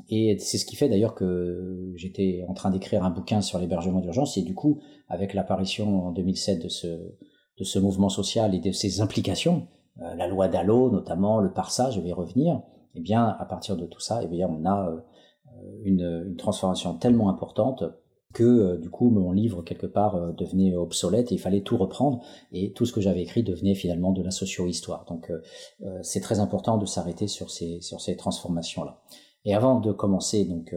[0.10, 4.02] et c'est ce qui fait d'ailleurs que j'étais en train d'écrire un bouquin sur l'hébergement
[4.02, 8.60] d'urgence, et du coup, avec l'apparition en 2007 de ce, de ce mouvement social et
[8.60, 9.68] de ses implications,
[10.02, 12.62] euh, la loi d'Allo notamment, le Parsa, je vais y revenir,
[12.96, 15.00] eh bien, à partir de tout ça, eh bien, on a euh,
[15.84, 17.84] une, transformation tellement importante
[18.34, 22.22] que euh, du coup mon livre quelque part devenait obsolète et il fallait tout reprendre
[22.52, 25.06] et tout ce que j'avais écrit devenait finalement de la socio-histoire.
[25.06, 25.32] Donc
[26.02, 29.02] c'est très important de s'arrêter sur ces, sur ces transformations-là.
[29.46, 30.76] Et avant de commencer donc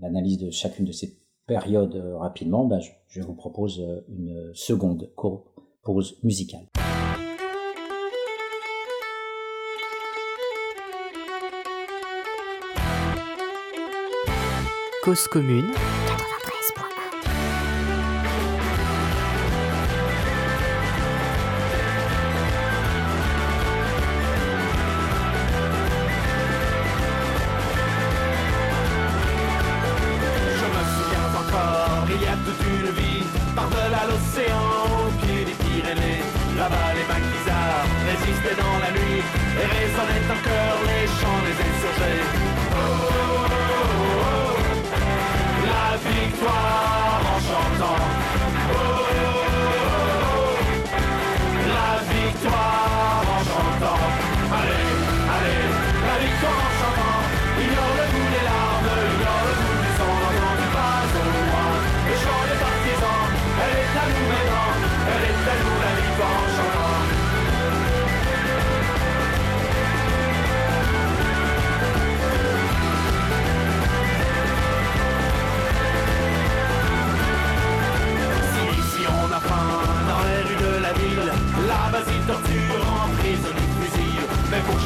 [0.00, 5.10] l'analyse de chacune de ces périodes rapidement, ben, je, je, vous propose une seconde
[5.82, 6.66] pause musicale.
[15.08, 15.72] Cause commune.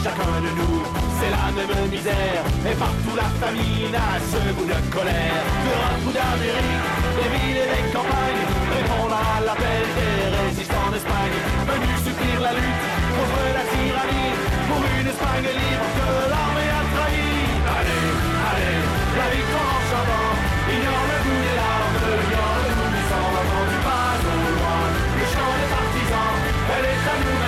[0.03, 0.83] Chacun de nous,
[1.19, 2.43] c'est la même misère.
[2.67, 5.45] Et partout la famine a ce goût de colère.
[5.63, 6.87] D'Europe ou d'Amérique,
[7.19, 8.45] des villes et des campagnes,
[8.75, 11.39] répondent à l'appel des résistants d'Espagne.
[11.71, 14.35] Venus soutenir la lutte contre la tyrannie,
[14.69, 17.31] pour une Espagne libre que l'armée a trahi.
[17.79, 18.07] Allez,
[18.51, 18.79] allez,
[19.19, 20.31] la victoire en chantant,
[20.67, 24.83] ignore le goût des larmes, ignore le goût du sang, n'entends-tu pas au loin
[25.19, 26.35] le chant des partisans,
[26.75, 27.42] elle est à nous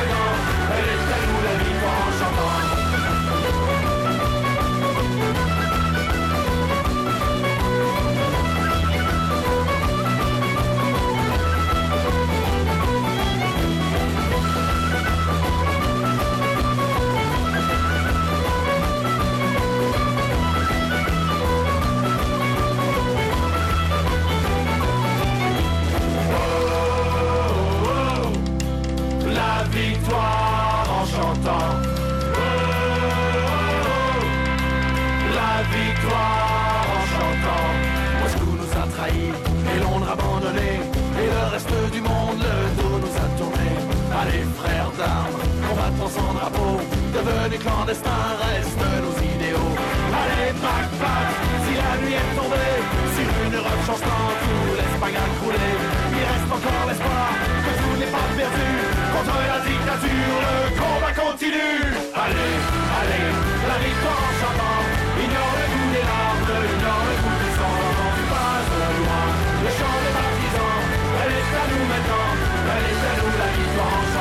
[47.14, 49.72] Devenus clandestins, restent nos idéaux.
[50.18, 51.30] Allez, pac, pac,
[51.62, 52.74] si la nuit est tombée.
[53.14, 55.70] Sur une Europe chancelante où l'Espagne a coulé.
[56.10, 58.70] Il reste encore l'espoir que tout n'est pas perdu.
[59.14, 61.86] Contre la dictature, le combat continue.
[62.18, 62.54] Allez,
[62.98, 63.30] allez,
[63.70, 64.82] la victoire en chantant.
[65.22, 67.78] Ignore le goût des larmes, ignore le goût du sang.
[68.26, 69.26] Pas au loin
[69.62, 70.82] le chant des partisans.
[71.22, 72.30] Elle est à nous maintenant,
[72.74, 74.13] elle est à nous la victoire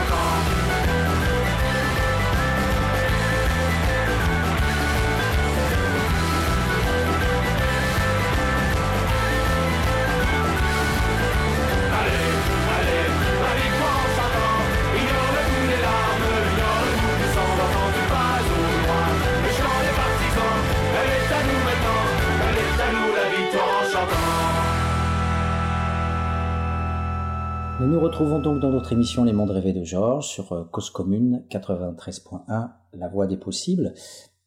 [27.94, 31.46] Nous retrouvons donc dans notre émission Les Mondes rêvés de Georges sur euh, Cause Commune
[31.52, 33.94] 93.1, La Voix des possibles.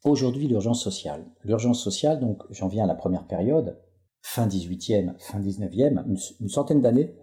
[0.03, 1.25] Aujourd'hui, l'urgence sociale.
[1.45, 3.79] L'urgence sociale, donc j'en viens à la première période,
[4.21, 6.03] fin 18e, fin 19e,
[6.41, 7.15] une, centaine d'années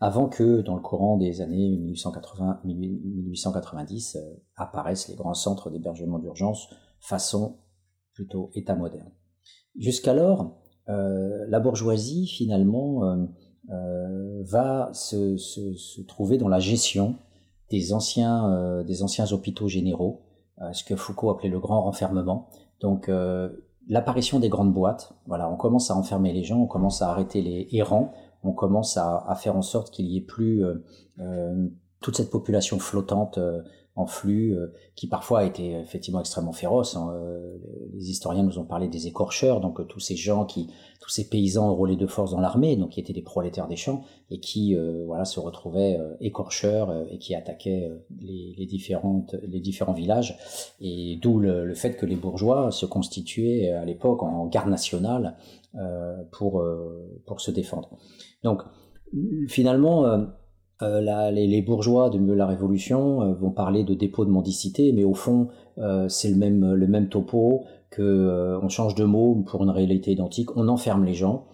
[0.00, 4.20] avant que dans le courant des années 1880, 1890 euh,
[4.56, 7.58] apparaissent les grands centres d'hébergement d'urgence façon
[8.14, 9.10] plutôt État moderne.
[9.76, 13.28] Jusqu'alors, euh, la bourgeoisie finalement
[13.68, 17.16] va se, se, se, trouver dans la gestion
[17.70, 20.22] des anciens, euh, des anciens hôpitaux généraux,
[20.60, 22.48] euh, ce que Foucault appelait le grand renfermement.
[22.80, 23.50] Donc euh,
[23.88, 27.42] l'apparition des grandes boîtes, voilà, on commence à enfermer les gens, on commence à arrêter
[27.42, 28.12] les errants,
[28.42, 31.68] on commence à, à faire en sorte qu'il y ait plus euh,
[32.00, 33.38] toute cette population flottante
[33.98, 36.96] en flux, euh, qui parfois a été effectivement extrêmement féroce.
[36.96, 37.10] Hein.
[37.12, 37.56] Euh,
[37.94, 40.68] les historiens nous ont parlé des écorcheurs, donc euh, tous ces gens qui,
[41.00, 44.02] tous ces paysans enrôlés de force dans l'armée, donc qui étaient des prolétaires des champs
[44.30, 44.76] et qui,
[45.06, 47.90] voilà, se retrouvaient écorcheurs et qui attaquaient
[48.20, 50.36] les, différentes, les différents villages.
[50.80, 55.36] Et d'où le, le, fait que les bourgeois se constituaient à l'époque en garde nationale
[56.30, 56.62] pour
[57.24, 57.96] pour se défendre.
[58.42, 58.62] Donc
[59.48, 60.28] finalement
[60.82, 65.02] euh, les, les, bourgeois de la Révolution euh, vont parler de dépôt de mendicité, mais
[65.02, 65.48] au fond,
[65.78, 70.12] euh, c'est le même, le même topo, que on change de mot pour une réalité
[70.12, 71.46] identique, on enferme les gens.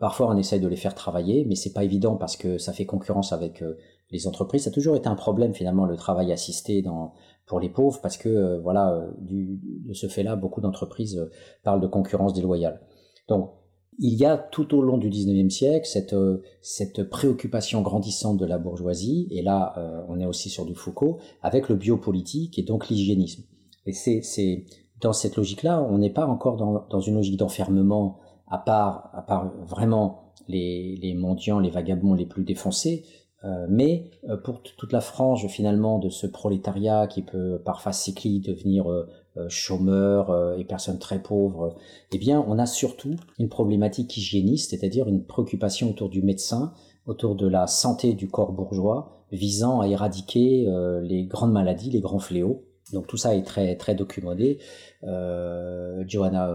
[0.00, 2.86] parfois, on essaye de les faire travailler, mais c'est pas évident parce que ça fait
[2.86, 3.62] concurrence avec
[4.10, 4.64] les entreprises.
[4.64, 7.12] Ça a toujours été un problème finalement le travail assisté dans,
[7.44, 11.28] pour les pauvres, parce que voilà, du, de ce fait-là, beaucoup d'entreprises
[11.62, 12.80] parlent de concurrence déloyale.
[13.28, 13.50] Donc,
[13.98, 18.46] il y a tout au long du 19e siècle cette, euh, cette préoccupation grandissante de
[18.46, 22.62] la bourgeoisie, et là euh, on est aussi sur du Foucault, avec le biopolitique et
[22.62, 23.44] donc l'hygiénisme.
[23.86, 24.64] Et c'est
[25.00, 28.18] dans cette logique-là, on n'est pas encore dans, dans, une logique d'enfermement,
[28.48, 33.04] à part, à part vraiment les, les mendiants, les vagabonds les plus défoncés,
[33.44, 37.98] euh, mais euh, pour toute la frange finalement de ce prolétariat qui peut par phase
[37.98, 39.06] cyclique devenir euh,
[39.48, 41.76] chômeur et personnes très pauvres,
[42.12, 46.72] eh bien on a surtout une problématique hygiéniste, c'est-à-dire une préoccupation autour du médecin,
[47.06, 50.66] autour de la santé du corps bourgeois, visant à éradiquer
[51.02, 52.64] les grandes maladies, les grands fléaux.
[52.92, 54.58] Donc tout ça est très très documenté.
[55.02, 56.50] Euh, Johanna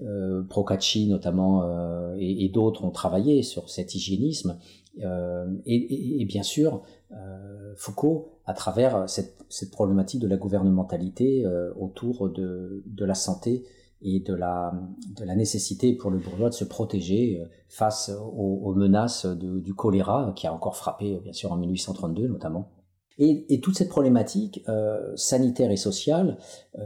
[0.00, 1.64] euh, Procacci notamment
[2.18, 4.58] et, d'autres ont travaillé sur cet hygiénisme
[5.00, 11.72] euh, et, bien sûr, euh, Foucault, à travers cette, cette, problématique de la gouvernementalité euh,
[11.78, 13.64] autour de, de, la santé
[14.02, 14.72] et de la,
[15.16, 20.48] de la nécessité pour le bourgeois de se protéger face aux, menaces du choléra qui
[20.48, 22.72] a encore frappé, bien sûr, en 1832 notamment.
[23.18, 26.38] Et, toute cette problématique euh, sanitaire et sociale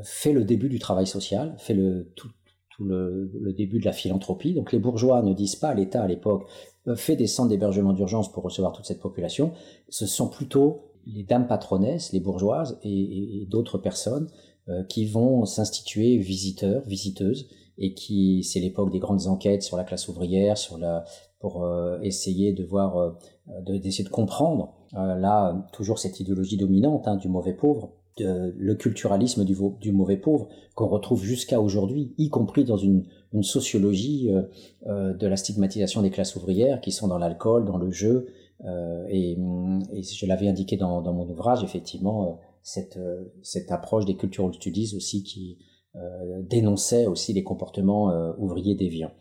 [0.03, 2.29] fait le début du travail social, fait le, tout,
[2.79, 4.53] le, le, début de la philanthropie.
[4.53, 6.47] Donc les bourgeois ne disent pas à l'État à l'époque
[6.95, 9.53] fait des centres d'hébergement d'urgence pour recevoir toute cette population.
[9.89, 14.29] Ce sont plutôt les dames patronesses, les bourgeoises et, d'autres personnes
[14.69, 17.49] euh, qui vont s'instituer visiteurs, visiteuses,
[17.79, 21.05] et qui c'est l'époque des grandes enquêtes sur la classe ouvrière, sur la
[21.39, 23.11] pour euh, essayer de voir, euh,
[23.67, 29.93] d'essayer de comprendre là toujours cette idéologie dominante hein, du mauvais pauvre le culturalisme du,
[29.93, 33.05] mauvais pauvre qu'on retrouve jusqu'à aujourd'hui, y compris dans une,
[33.43, 34.31] sociologie
[34.87, 38.29] de la stigmatisation des classes ouvrières qui sont dans l'alcool, dans le jeu.
[38.65, 39.37] Euh, et,
[39.93, 42.99] et, je l'avais indiqué dans, dans, mon ouvrage, effectivement, cette,
[43.43, 45.59] cette approche des cultural studies aussi qui
[46.43, 49.13] dénonçait aussi les comportements ouvriers déviants.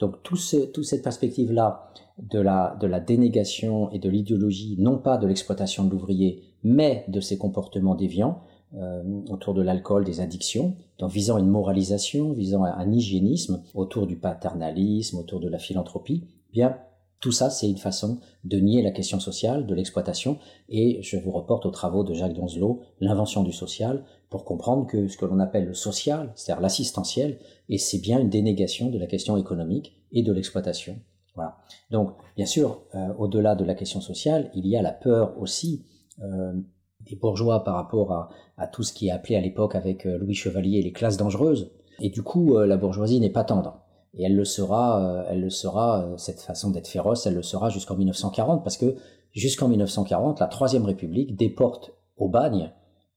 [0.00, 4.98] Donc tout ce, toute cette perspective-là de la, de la dénégation et de l'idéologie, non
[4.98, 8.42] pas de l'exploitation de l'ouvrier, mais de ses comportements déviants
[8.76, 14.16] euh, autour de l'alcool, des addictions, donc visant une moralisation, visant un hygiénisme autour du
[14.16, 16.76] paternalisme, autour de la philanthropie, eh bien
[17.24, 20.36] tout ça, c'est une façon de nier la question sociale, de l'exploitation,
[20.68, 25.08] et je vous reporte aux travaux de Jacques Donzelot, l'invention du social, pour comprendre que
[25.08, 27.38] ce que l'on appelle le social, c'est-à-dire l'assistentiel,
[27.70, 30.98] et c'est bien une dénégation de la question économique et de l'exploitation.
[31.34, 31.56] Voilà.
[31.90, 35.86] Donc, bien sûr, euh, au-delà de la question sociale, il y a la peur aussi
[36.22, 36.52] euh,
[37.00, 40.18] des bourgeois par rapport à, à, tout ce qui est appelé à l'époque avec euh,
[40.18, 41.72] Louis Chevalier les classes dangereuses.
[42.00, 43.83] Et du coup, euh, la bourgeoisie n'est pas tendre.
[44.16, 47.96] Et elle le sera, elle le sera, cette façon d'être féroce, elle le sera jusqu'en
[47.96, 48.94] 1940, parce que
[49.32, 52.72] jusqu'en 1940, la Troisième République déporte au bagne,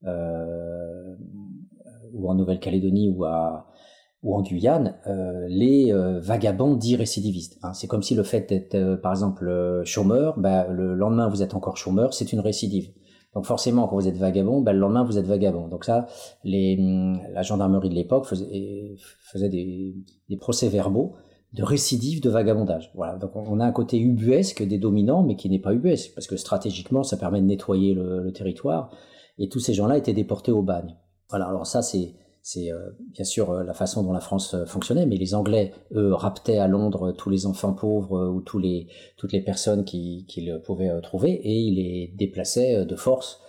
[0.06, 1.16] euh,
[2.14, 3.68] ou en Nouvelle-Calédonie, ou à,
[4.24, 7.60] ou en Guyane, euh, les euh, vagabonds dits récidivistes.
[7.64, 7.74] Hein.
[7.74, 11.78] C'est comme si le fait d'être, par exemple, chômeur, bah, le lendemain vous êtes encore
[11.78, 12.92] chômeur, c'est une récidive.
[13.38, 15.68] Donc forcément, quand vous êtes vagabond, ben, le lendemain, vous êtes vagabond.
[15.68, 16.08] Donc ça,
[16.44, 21.14] hum, la gendarmerie de l'époque faisait, des procès-verbaux
[21.54, 22.92] de récidive de vagabondage.
[22.96, 23.16] Voilà.
[23.18, 26.36] Donc on a un côté ubuesque des dominants, mais qui n'est pas ubuesque, parce que
[26.36, 28.90] stratégiquement, ça permet de nettoyer le, le territoire.
[29.38, 30.96] Et tous ces gens-là étaient déportés au bagne.
[31.30, 31.46] Voilà.
[31.46, 32.16] Alors ça, c'est
[32.48, 35.74] c'est euh, bien sûr euh, la façon dont la France euh, fonctionnait, mais les Anglais,
[35.94, 38.88] eux, raptaient à Londres tous les enfants pauvres ou tous les,
[39.18, 43.42] toutes les personnes qu'ils qui pouvaient trouver et ils les déplaçaient de force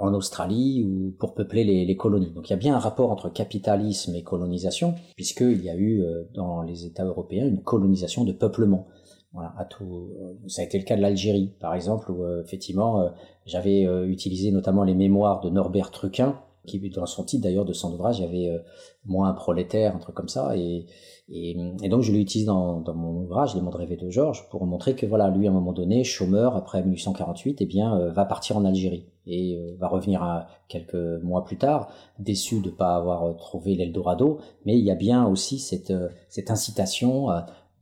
[0.00, 2.32] en Australie ou pour peupler les, les, colonies.
[2.32, 6.04] Donc il y a bien un rapport entre capitalisme et colonisation, puisqu'il y a eu
[6.34, 8.88] dans les États européens une colonisation de peuplement.
[9.32, 10.10] Voilà, à tout.
[10.48, 13.12] Ça a été le cas de l'Algérie, par exemple, où effectivement
[13.46, 17.92] j'avais utilisé notamment les mémoires de Norbert Truquin, qui dans son titre d'ailleurs de son
[17.92, 18.58] ouvrage, il y avait euh,
[19.04, 20.86] moins prolétaire, un truc comme ça, et,
[21.28, 24.64] et, et donc je l'utilise dans, dans mon ouvrage, Les mondes rêvés de Georges, pour
[24.66, 28.24] montrer que voilà, lui à un moment donné, chômeur après 1848, eh bien euh, va
[28.24, 31.88] partir en Algérie et euh, va revenir à, quelques mois plus tard,
[32.18, 35.92] déçu de ne pas avoir trouvé l'Eldorado, mais il y a bien aussi cette,
[36.28, 37.28] cette incitation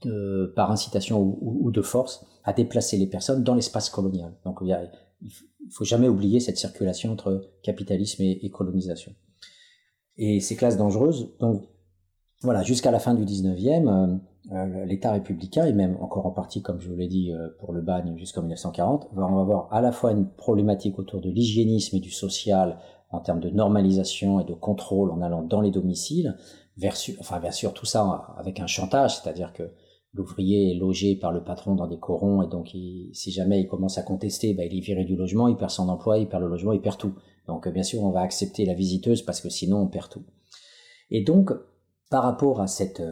[0.02, 4.32] de, par incitation ou, ou, de force à déplacer les personnes dans l'espace colonial.
[4.44, 4.82] Donc il y a,
[5.66, 9.12] il faut jamais oublier cette circulation entre capitalisme et, colonisation.
[10.16, 11.64] Et ces classes dangereuses, donc
[12.42, 14.16] voilà, jusqu'à la fin du 19e, euh,
[14.52, 17.72] euh, l'État républicain, et même encore en partie, comme je vous l'ai dit, euh, pour
[17.72, 22.00] le bagne jusqu'en 1940, va avoir à la fois une problématique autour de l'hygiénisme et
[22.00, 22.78] du social
[23.10, 26.36] en termes de normalisation et de contrôle en allant dans les domiciles,
[27.20, 29.70] enfin bien sûr tout ça avec un chantage, c'est-à-dire que
[30.16, 32.68] l'ouvrier est logé par le patron dans des corons et donc
[33.12, 35.88] si jamais il commence à contester, bah, il est viré du logement, il perd son
[35.88, 37.14] emploi, il perd le logement, il perd tout.
[37.46, 40.24] Donc bien sûr on va accepter la visiteuse parce que sinon on perd tout.
[41.10, 41.52] Et donc
[42.10, 43.02] par rapport à cette,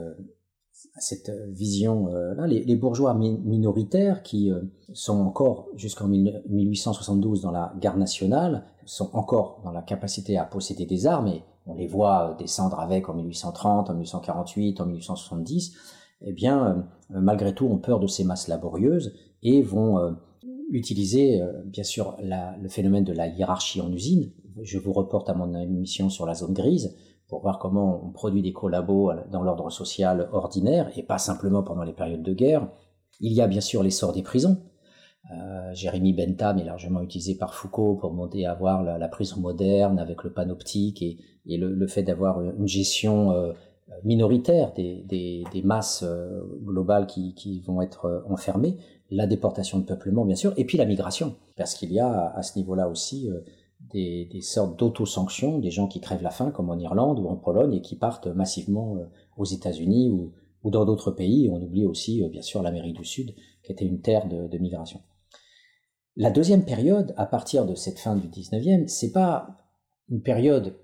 [0.99, 4.51] cette vision là, les, bourgeois minoritaires qui
[4.93, 10.87] sont encore jusqu'en 1872 dans la garde nationale, sont encore dans la capacité à posséder
[10.87, 15.75] des armes et on les voit descendre avec en 1830, en 1848, en 1870,
[16.23, 20.17] eh bien, malgré tout, ont peur de ces masses laborieuses et vont
[20.71, 24.33] utiliser, bien sûr, le phénomène de la hiérarchie en usine.
[24.63, 26.97] Je vous reporte à mon émission sur la zone grise
[27.29, 31.83] pour voir comment on produit des collabos dans l'ordre social ordinaire et pas simplement pendant
[31.83, 32.69] les périodes de guerre.
[33.21, 34.63] Il y a bien sûr l'essor des prisons.
[35.33, 39.99] Euh, Jérémy Bentham est largement utilisé par Foucault pour monter à voir la, prison moderne
[39.99, 41.19] avec le panoptique et,
[41.57, 43.53] le, fait d'avoir une gestion euh,
[44.03, 48.77] minoritaire des, des, des masses euh, globales qui, qui, vont être euh, enfermées,
[49.11, 52.43] la déportation de peuplement bien sûr, et puis la migration, parce qu'il y a à
[52.43, 53.31] ce niveau-là aussi
[53.93, 57.37] des, des sortes d'auto-sanctions, des gens qui crèvent la faim, comme en Irlande ou en
[57.37, 59.05] Pologne, et qui partent massivement euh,
[59.37, 60.33] aux États-Unis ou,
[60.63, 61.49] ou, dans d'autres pays.
[61.51, 64.59] On oublie aussi, euh, bien sûr, l'Amérique du Sud, qui était une terre de, de,
[64.59, 65.01] migration.
[66.17, 69.59] La deuxième période, à partir de cette fin du 19e, c'est pas
[70.09, 70.77] une période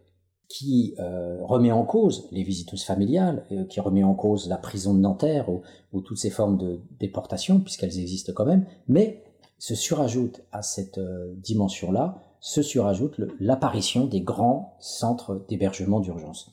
[0.50, 4.92] qui euh, remet en cause les visiteuses familiales, euh, qui remet en cause la prison
[4.92, 5.62] de Nanterre ou,
[5.94, 9.24] ou toutes ces formes de déportation, puisqu'elles existent quand même, mais
[9.58, 11.00] se surajoute à cette
[11.36, 16.50] dimension-là se surajoute l'apparition des grands centres d'hébergement d'urgence.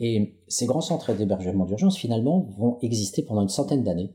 [0.00, 4.14] Et ces grands centres d'hébergement d'urgence, finalement, vont exister pendant une centaine d'années.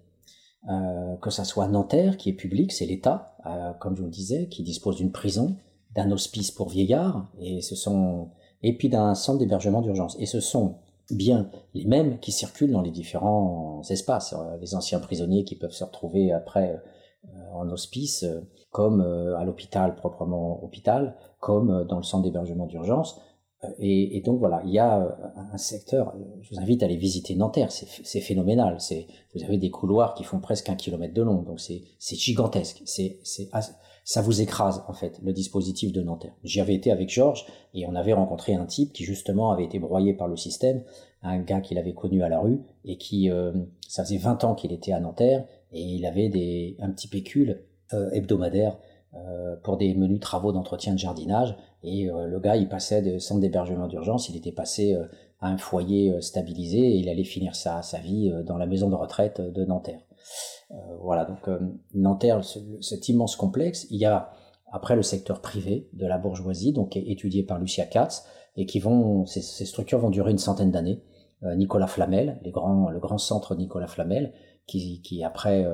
[0.69, 4.11] Euh, que ça soit Nanterre, qui est public, c'est l'État, euh, comme je vous le
[4.11, 5.55] disais, qui dispose d'une prison,
[5.95, 8.29] d'un hospice pour vieillards, et ce sont
[8.63, 10.15] et puis d'un centre d'hébergement d'urgence.
[10.19, 10.75] Et ce sont
[11.11, 14.33] bien les mêmes qui circulent dans les différents espaces.
[14.33, 16.81] Euh, les anciens prisonniers qui peuvent se retrouver après
[17.51, 18.25] en hospice,
[18.71, 23.19] comme euh, à l'hôpital proprement hôpital, comme euh, dans le centre d'hébergement d'urgence.
[23.63, 25.17] Euh, et, donc voilà, il y a
[25.51, 28.77] un secteur, je vous invite à aller visiter Nanterre, c'est phénoménal.
[29.35, 32.81] Vous avez des couloirs qui font presque un kilomètre de long, donc c'est gigantesque.
[32.85, 33.19] C'est,
[34.09, 36.33] ça vous écrase en fait le dispositif de Nanterre.
[36.43, 37.45] J'y avais été avec Georges
[37.75, 40.81] et on avait rencontré un type qui justement avait été broyé par le système,
[41.21, 43.29] un gars qu'il avait connu à la rue et qui,
[43.87, 47.61] ça faisait 20 ans qu'il était à Nanterre et il avait des, un petit pécule
[47.93, 48.77] euh, hebdomadaire
[49.15, 51.55] euh, pour des menus travaux d'entretien de jardinage.
[51.83, 54.97] Et euh, le gars, il passait de centre d'hébergement d'urgence, il était passé
[55.41, 59.63] un foyer stabilisé et il allait finir sa, vie dans la maison de retraite de
[59.63, 60.01] Nanterre.
[61.01, 61.49] voilà, donc
[61.93, 62.41] Nanterre,
[62.81, 64.31] cet immense complexe, il y a
[64.71, 68.25] après le secteur privé de la bourgeoisie, donc étudié par Lucia Katz,
[68.57, 71.01] et qui vont, ces, structures vont durer une centaine d'années.
[71.55, 72.51] Nicolas Flamel, le
[72.99, 74.33] grand centre Nicolas Flamel,
[74.67, 75.65] qui, qui après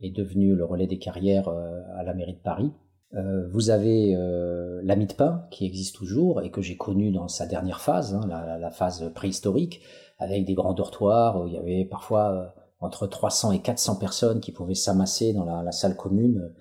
[0.00, 2.72] est devenu le relais des carrières euh, à la mairie de Paris.
[3.14, 7.28] Euh, vous avez euh, l'ami de pain qui existe toujours et que j'ai connu dans
[7.28, 9.80] sa dernière phase, hein, la, phase préhistorique,
[10.18, 14.52] avec des grands dortoirs où il y avait parfois entre 300 et 400 personnes qui
[14.52, 16.52] pouvaient s'amasser dans la, salle commune.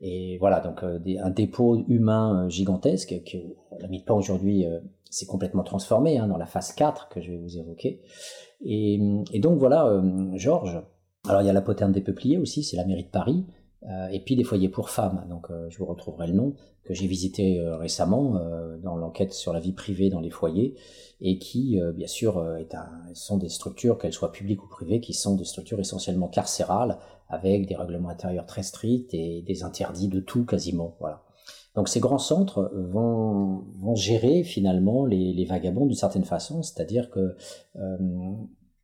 [0.00, 3.38] Et voilà, donc des, un dépôt humain gigantesque que
[3.78, 4.66] l'ami de pain aujourd'hui
[5.08, 8.02] s'est complètement transformé hein, dans la phase 4 que je vais vous évoquer.
[8.64, 8.98] Et,
[9.34, 10.02] donc voilà,
[10.34, 10.82] Georges,
[11.28, 13.61] alors il y a la poterne des peupliers aussi, c'est la mairie de Paris, euh,
[14.10, 16.54] et puis des foyers pour femmes, donc euh, je vous retrouverai le nom,
[16.84, 18.40] que j'ai visité euh, récemment
[18.82, 20.74] dans l'enquête sur la vie privée dans les foyers,
[21.20, 22.44] et qui, bien sûr,
[23.14, 27.66] sont des structures, qu'elles soient publiques ou privées, qui sont des structures essentiellement carcérales, avec
[27.66, 30.96] des règlements intérieurs très stricts et des interdits de tout quasiment.
[30.98, 31.22] Voilà.
[31.76, 33.64] Donc ces grands centres vont,
[33.94, 37.36] gérer finalement les, vagabonds d'une certaine façon, c'est-à-dire que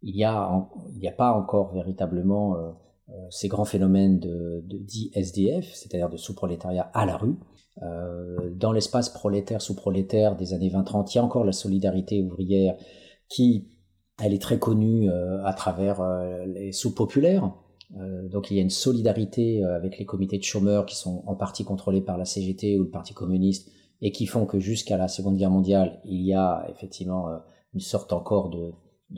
[0.02, 2.72] il n'y a, a pas encore véritablement euh, euh,
[3.30, 7.36] ces grands phénomènes de, de dit SDF, c'est-à-dire de sous-prolétariat à la rue.
[7.82, 12.76] Euh, dans l'espace prolétaire, sous-prolétaire des années 20-30, il y a encore la solidarité ouvrière
[13.28, 13.68] qui,
[14.22, 15.08] elle est très connue
[15.44, 16.02] à travers
[16.46, 17.52] les sous-populaires.
[17.90, 21.64] donc il y a une solidarité avec les comités de chômeurs qui sont en partie
[21.64, 25.36] contrôlés par la CGT ou le Parti communiste et qui font que jusqu'à la Seconde
[25.36, 27.28] Guerre mondiale, il y a effectivement
[27.74, 28.72] une sorte encore de,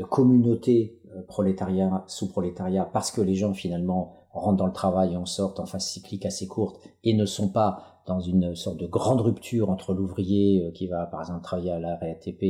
[0.04, 5.26] communauté euh, prolétariat, sous-prolétariat, parce que les gens finalement rentrent dans le travail et en
[5.26, 9.20] sortent en phase cyclique assez courte et ne sont pas dans une sorte de grande
[9.20, 12.42] rupture entre l'ouvrier euh, qui va par exemple travailler à la RATP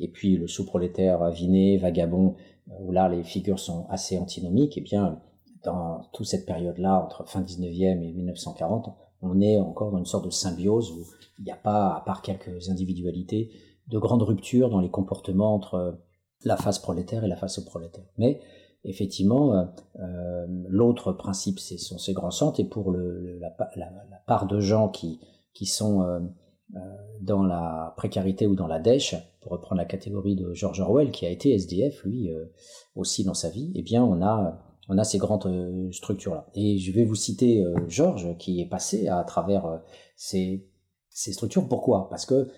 [0.00, 2.34] et puis le sous-prolétaire aviné, vagabond,
[2.68, 5.20] euh, où là les figures sont assez antinomiques, et eh bien
[5.64, 8.90] dans toute cette période-là, entre fin 19e et 1940,
[9.22, 11.04] on est encore dans une sorte de symbiose où
[11.38, 13.50] il n'y a pas, à part quelques individualités,
[13.88, 15.98] de grandes ruptures dans les comportements entre
[16.44, 18.04] la phase prolétaire et la phase prolétaire.
[18.18, 18.40] Mais
[18.84, 19.64] effectivement, euh,
[20.00, 23.50] euh, l'autre principe, ce sont ces grands centres, et pour la,
[24.26, 25.20] part de gens qui,
[25.52, 26.20] qui sont euh,
[27.20, 31.26] dans la précarité ou dans la dèche, pour reprendre la catégorie de George Orwell, qui
[31.26, 32.30] a été SDF, lui,
[32.96, 36.46] aussi dans sa vie, eh bien, on a, on a ces grandes structures-là.
[36.54, 39.82] Et je vais vous citer Georges, qui est passé à travers
[40.16, 40.66] ces,
[41.14, 41.66] ces structures.
[41.66, 42.08] Pourquoi?
[42.10, 42.48] Parce que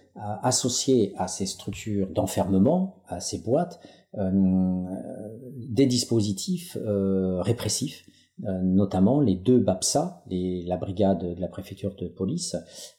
[0.43, 3.79] associé à ces structures d'enfermement, à ces boîtes,
[4.15, 8.05] des dispositifs répressifs
[8.45, 12.55] euh, notamment les deux BAPSA, la brigade de la préfecture de police,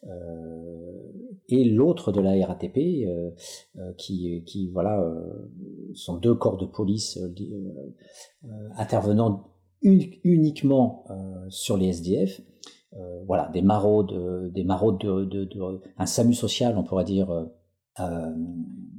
[0.07, 0.97] euh,
[1.47, 3.29] et l'autre de la RATP, euh,
[3.77, 5.07] euh, qui, qui voilà,
[5.93, 7.19] sont deux corps de police
[8.77, 9.53] intervenant
[9.83, 11.05] uniquement
[11.49, 12.41] sur les SDF.
[13.25, 17.29] Voilà, des maraudes, des maraudes de, un SAMU social, on pourrait dire.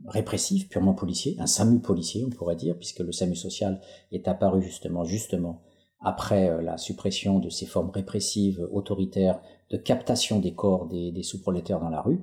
[0.07, 3.81] répressif, purement policier, un SAMU policier, on pourrait dire, puisque le SAMU social
[4.13, 5.63] est apparu justement, justement
[6.01, 9.41] après euh, la suppression de ces formes répressives, autoritaires,
[9.71, 12.21] de captation des corps des, sous-prolétaires dans la rue.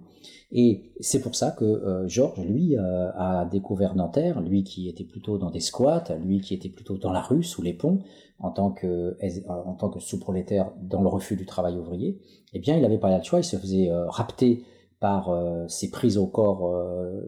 [0.51, 5.03] Et c'est pour ça que euh, Georges, lui, euh, a découvert Nanterre, lui qui était
[5.03, 7.99] plutôt dans des squats, lui qui était plutôt dans la rue, sous les ponts,
[8.39, 9.17] en tant que,
[9.47, 12.19] en tant que sous-prolétaire dans le refus du travail ouvrier.
[12.53, 14.63] Eh bien, il n'avait pas le choix, il se faisait rapter
[14.99, 15.31] par
[15.69, 16.69] ces prises au corps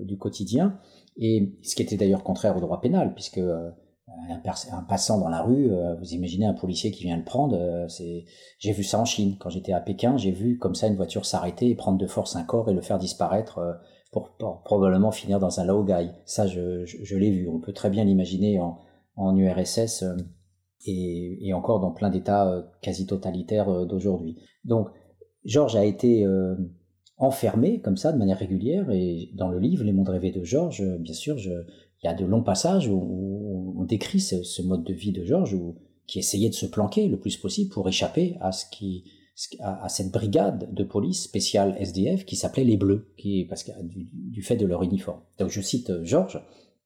[0.01, 0.77] du quotidien,
[1.15, 3.39] et ce qui était d'ailleurs contraire au droit pénal, puisque
[4.29, 7.87] un, passant dans la rue, euh, vous imaginez un policier qui vient le prendre, euh,
[7.87, 8.25] c'est,
[8.59, 9.35] j'ai vu ça en Chine.
[9.39, 12.35] Quand j'étais à Pékin, j'ai vu comme ça une voiture s'arrêter et prendre de force
[12.35, 13.73] un corps et le faire disparaître euh,
[14.11, 14.31] pour,
[14.63, 16.11] probablement finir dans un laogai.
[16.25, 17.47] Ça, je, je, l'ai vu.
[17.47, 18.79] On peut très bien l'imaginer en,
[19.15, 20.03] en URSS
[20.85, 24.37] et, et, encore dans plein d'États quasi totalitaires d'aujourd'hui.
[24.63, 24.89] Donc,
[25.43, 26.25] Georges a été
[27.17, 30.83] enfermé comme ça de manière régulière et dans le livre Les mondes rêvés de Georges,
[30.99, 31.51] bien sûr, je,
[32.03, 35.55] il y a de longs passages où, on décrit ce, mode de vie de Georges
[36.07, 38.51] qui essayait de se planquer le plus possible pour échapper à
[39.89, 43.13] cette brigade de police spéciale SDF qui s'appelait les Bleus,
[43.49, 45.21] parce que du, fait de leur uniforme.
[45.39, 46.41] Donc je cite euh, Georges,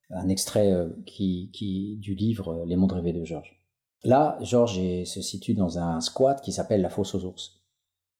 [0.09, 3.57] un extrait euh, qui, du livre euh, Les mondes rêvés de Georges.
[4.03, 7.62] Là, Georges se situe dans un squat qui s'appelle la fosse aux ours.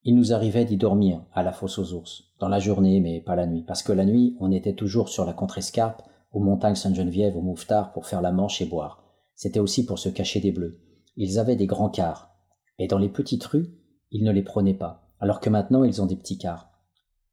[0.04, 3.36] Il nous arrivait d'y dormir à la fosse aux ours, dans la journée mais pas
[3.36, 7.36] la nuit, parce que la nuit, on était toujours sur la contrescarpe aux montagnes Sainte-Geneviève,
[7.36, 9.04] au Mouffetard, pour faire la manche et boire.
[9.36, 10.80] C'était aussi pour se cacher des bleus.
[11.18, 12.36] Ils avaient des grands cars.
[12.80, 13.78] Et dans les petites rues,
[14.12, 16.72] ils ne les prenaient pas, alors que maintenant ils ont des petits cars.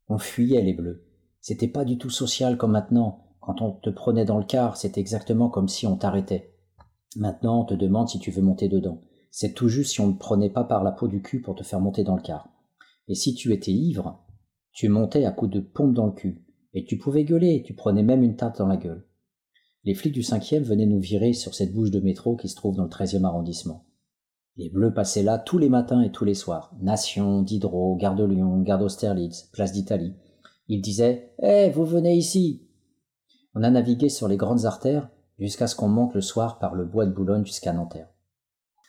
[0.09, 1.07] On fuyait les bleus.
[1.41, 3.25] C'était pas du tout social comme maintenant.
[3.41, 6.55] Quand on te prenait dans le car, c'était exactement comme si on t'arrêtait.
[7.17, 9.03] Maintenant, on te demande si tu veux monter dedans.
[9.31, 11.63] C'est tout juste si on ne prenait pas par la peau du cul pour te
[11.63, 12.49] faire monter dans le car.
[13.07, 14.25] Et si tu étais ivre,
[14.73, 16.45] tu montais à coups de pompe dans le cul.
[16.75, 19.05] Et tu pouvais gueuler, tu prenais même une tarte dans la gueule.
[19.85, 22.77] Les flics du cinquième venaient nous virer sur cette bouche de métro qui se trouve
[22.77, 23.87] dans le treizième arrondissement.
[24.57, 26.75] Les bleus passaient là tous les matins et tous les soirs.
[26.81, 30.15] Nation, Diderot, Gare de Lyon, Gare d'Austerlitz, Place d'Italie.
[30.67, 32.67] Ils disaient Eh, vous venez ici
[33.55, 35.09] On a navigué sur les grandes artères
[35.39, 38.09] jusqu'à ce qu'on monte le soir par le bois de Boulogne jusqu'à Nanterre.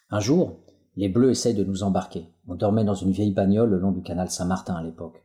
[0.09, 0.59] Un jour,
[0.95, 2.29] les bleus essayent de nous embarquer.
[2.47, 5.23] On dormait dans une vieille bagnole le long du canal Saint-Martin à l'époque.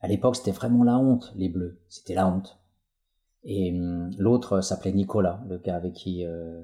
[0.00, 1.80] À l'époque, c'était vraiment la honte, les bleus.
[1.88, 2.58] C'était la honte.
[3.42, 6.62] Et hum, l'autre s'appelait Nicolas, le gars avec qui euh,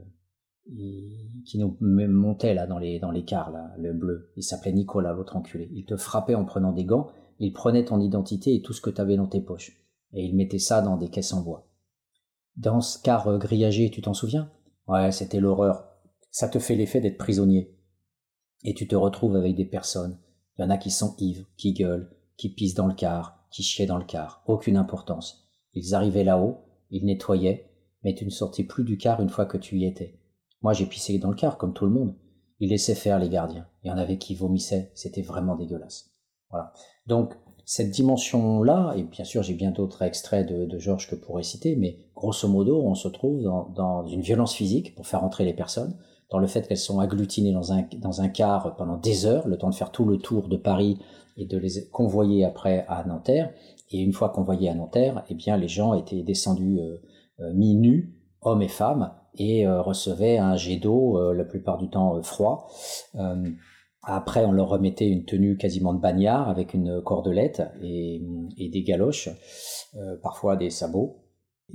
[0.68, 4.32] nous montait là dans les dans les cars là, le bleu.
[4.36, 5.70] Il s'appelait Nicolas, l'autre enculé.
[5.72, 7.08] Il te frappait en prenant des gants.
[7.38, 9.82] Il prenait ton identité et tout ce que tu dans tes poches.
[10.12, 11.68] Et il mettait ça dans des caisses en bois.
[12.56, 14.50] Dans ce car euh, grillagé, tu t'en souviens?
[14.88, 15.88] Ouais, c'était l'horreur.
[16.30, 17.74] Ça te fait l'effet d'être prisonnier.
[18.64, 20.18] Et tu te retrouves avec des personnes.
[20.56, 23.62] Il y en a qui sont ivres, qui gueulent, qui pissent dans le car, qui
[23.62, 25.48] chiaient dans le car, aucune importance.
[25.74, 26.58] Ils arrivaient là-haut,
[26.90, 27.70] ils nettoyaient,
[28.02, 30.18] mais tu ne sortais plus du car une fois que tu y étais.
[30.62, 32.14] Moi j'ai pissé dans le car, comme tout le monde.
[32.58, 33.68] Ils laissaient faire les gardiens.
[33.82, 36.10] Il y en avait qui vomissaient, c'était vraiment dégueulasse.
[36.50, 36.72] Voilà.
[37.06, 37.34] Donc,
[37.64, 41.98] cette dimension-là, et bien sûr j'ai bien d'autres extraits de, Georges que pourrais citer, mais
[42.14, 45.98] grosso modo, on se trouve dans une violence physique pour faire entrer les personnes,
[46.30, 49.56] dans le fait qu'elles sont agglutinées dans un, dans un car pendant des heures, le
[49.56, 50.98] temps de faire tout le tour de Paris
[51.36, 53.52] et de les convoyer après à Nanterre.
[53.90, 56.96] Et une fois convoyés à Nanterre, eh bien, les gens étaient descendus euh,
[57.40, 61.88] euh mi-nus, hommes et femmes, et euh, recevaient un jet d'eau, euh, la plupart du
[61.88, 62.68] temps froid.
[64.02, 68.22] après, on leur remettait une tenue quasiment de bagnard avec une cordelette et,
[68.56, 69.28] et des galoches,
[70.22, 71.25] parfois des sabots.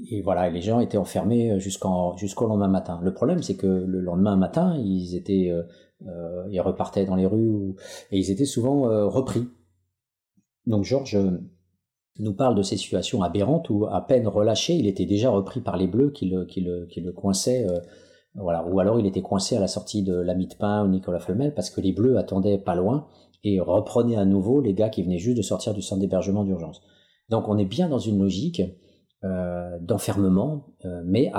[0.10, 3.00] Et voilà, les gens étaient enfermés jusqu'en jusqu'au lendemain matin.
[3.04, 5.52] Le problème, c'est que le lendemain matin, ils étaient
[6.08, 7.76] euh, ils repartaient dans les rues
[8.12, 9.48] et ils étaient souvent euh, repris.
[10.66, 11.18] Donc Georges
[12.20, 15.78] nous parle de ces situations aberrantes où, à peine relâché, il était déjà repris par
[15.78, 17.68] les Bleus qui le, qui le, qui le coinçaient.
[17.70, 17.80] Euh,
[18.36, 18.66] voilà.
[18.66, 21.54] Ou alors il était coincé à la sortie de l'ami de pain ou Nicolas Flemel
[21.54, 23.08] parce que les Bleus attendaient pas loin
[23.44, 26.82] et reprenaient à nouveau les gars qui venaient juste de sortir du centre d'hébergement d'urgence.
[27.30, 28.68] Donc on est bien dans une logique euh,
[29.24, 31.32] d'enfermement, euh, mais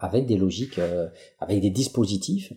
[0.00, 1.08] avec des logiques, euh,
[1.40, 2.52] avec des dispositifs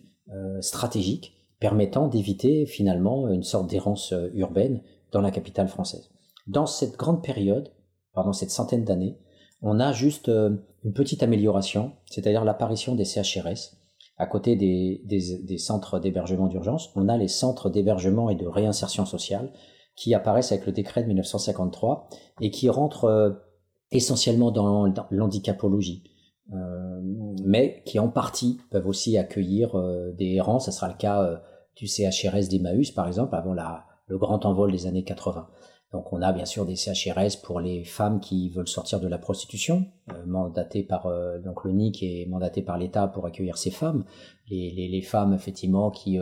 [0.60, 6.08] stratégiques permettant d'éviter finalement une sorte d'errance urbaine dans la capitale française.
[6.46, 7.72] Dans cette grande période,
[8.12, 9.18] pendant cette centaine d'années,
[9.60, 13.76] on a juste une petite amélioration, c'est-à-dire l'apparition des CHRS.
[14.18, 19.04] À côté des, des centres d'hébergement d'urgence, on a les centres d'hébergement et de réinsertion
[19.04, 19.52] sociale
[19.96, 22.08] qui apparaissent avec le décret de 1953
[22.40, 23.49] et qui rentrent
[23.92, 26.04] essentiellement dans, l'handicapologie,
[26.52, 27.00] euh,
[27.44, 30.60] mais qui en partie peuvent aussi accueillir euh, des errants.
[30.60, 31.36] Ça sera le cas euh,
[31.76, 35.48] du CHRS d'Emmaüs, par exemple, avant la, le grand envol des années 80.
[35.92, 39.18] Donc on a bien sûr des CHRS pour les femmes qui veulent sortir de la
[39.18, 43.72] prostitution, euh, mandatées par euh, donc le NIC est mandaté par l'État pour accueillir ces
[43.72, 44.04] femmes.
[44.48, 46.18] Les, les, les femmes effectivement qui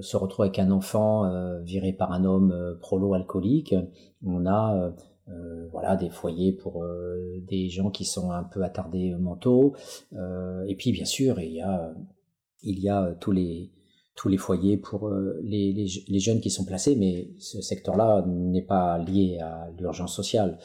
[0.00, 1.30] se retrouvent avec un enfant
[1.62, 3.74] viré par un homme prolo alcoolique.
[4.24, 4.92] On a
[5.30, 9.74] euh, voilà, des foyers pour euh, des gens qui sont un peu attardés mentaux.
[10.14, 11.94] Euh, et puis bien sûr, il y a,
[12.62, 13.70] il y a tous les
[14.16, 15.10] tous les foyers pour
[15.42, 20.14] les, les, les, jeunes qui sont placés, mais ce secteur-là n'est pas lié à l'urgence
[20.14, 20.58] sociale.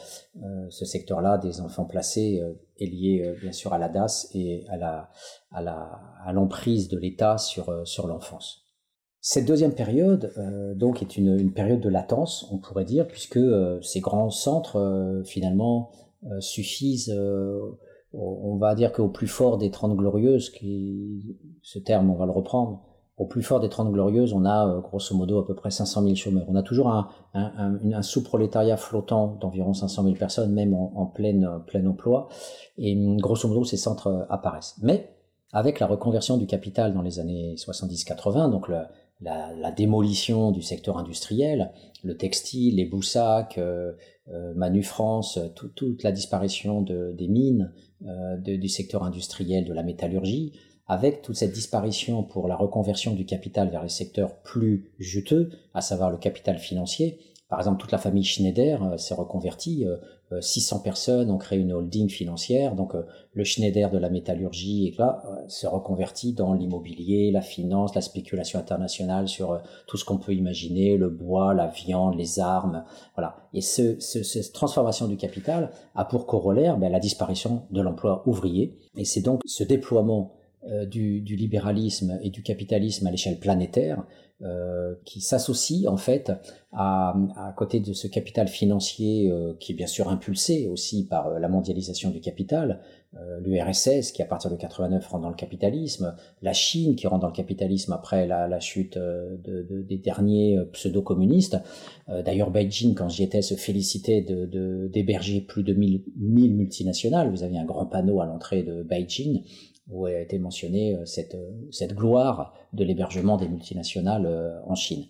[0.68, 2.42] ce secteur-là des enfants placés
[2.78, 5.10] est lié bien sûr à la DAS et à la
[5.50, 8.65] à la à l'emprise de l'État sur sur l'enfance.
[9.28, 13.82] Cette deuxième période, euh, donc, est une, période de latence, on pourrait dire, puisque euh,
[13.82, 15.90] ces grands centres, euh, finalement,
[16.38, 17.12] suffisent,
[18.12, 22.30] on va dire qu'au plus fort des Trente Glorieuses, qui, ce terme, on va le
[22.30, 22.82] reprendre,
[23.16, 26.14] au plus fort des Trente Glorieuses, on a grosso modo à peu près 500 000
[26.14, 26.46] chômeurs.
[26.48, 26.88] On a toujours
[27.34, 31.42] un, sous-prolétariat flottant d'environ 500 000 personnes, même en, plein,
[31.86, 32.28] emploi,
[32.78, 34.76] et grosso modo, ces centres apparaissent.
[34.82, 35.10] Mais
[35.52, 38.78] avec la reconversion du capital dans les années 70-80, donc le,
[39.20, 43.92] la, la, démolition du secteur industriel, le textile, les Boussac, euh,
[44.28, 47.72] euh Manu France, toute la disparition de, des mines,
[48.06, 50.52] euh, du secteur industriel, de la métallurgie,
[50.86, 55.80] avec toute cette disparition pour la reconversion du capital vers les secteurs plus juteux, à
[55.80, 59.86] savoir le capital financier, par exemple, toute la famille Schneider euh, s'est reconvertie.
[60.40, 62.74] 600 euh, euh, personnes ont créé une holding financière.
[62.74, 62.92] Donc,
[63.32, 68.58] le Schneider de la métallurgie et là se reconvertit dans l'immobilier, la finance, la spéculation
[68.58, 72.84] internationale sur tout ce qu'on peut imaginer, le bois, la viande, les armes.
[73.14, 73.36] Voilà.
[73.54, 78.22] Et ce, ce, cette transformation du capital a pour corollaire ben, la disparition de l'emploi
[78.26, 78.76] ouvrier.
[78.96, 80.32] Et c'est donc ce déploiement
[80.88, 84.25] du, du, libéralisme et du capitalisme à l'échelle planétaire euh,
[85.04, 86.30] qui s'associe en fait
[86.78, 91.38] à, côté de ce capital financier euh, qui est bien sûr impulsé aussi par euh,
[91.38, 92.80] la mondialisation du capital,
[93.40, 97.28] l'URSS qui à partir de 89 rentre dans le capitalisme, la Chine qui rentre dans
[97.28, 101.56] le capitalisme après la, chute de, de, des derniers pseudo-communistes.
[102.08, 107.30] D'ailleurs Beijing quand j'y étais se félicitait d'héberger plus de 1000, 1000 multinationales.
[107.30, 109.44] Vous avez un grand panneau à l'entrée de Beijing
[109.88, 115.04] où a été mentionnée euh, euh, cette gloire de l'hébergement des multinationales euh, en Chine.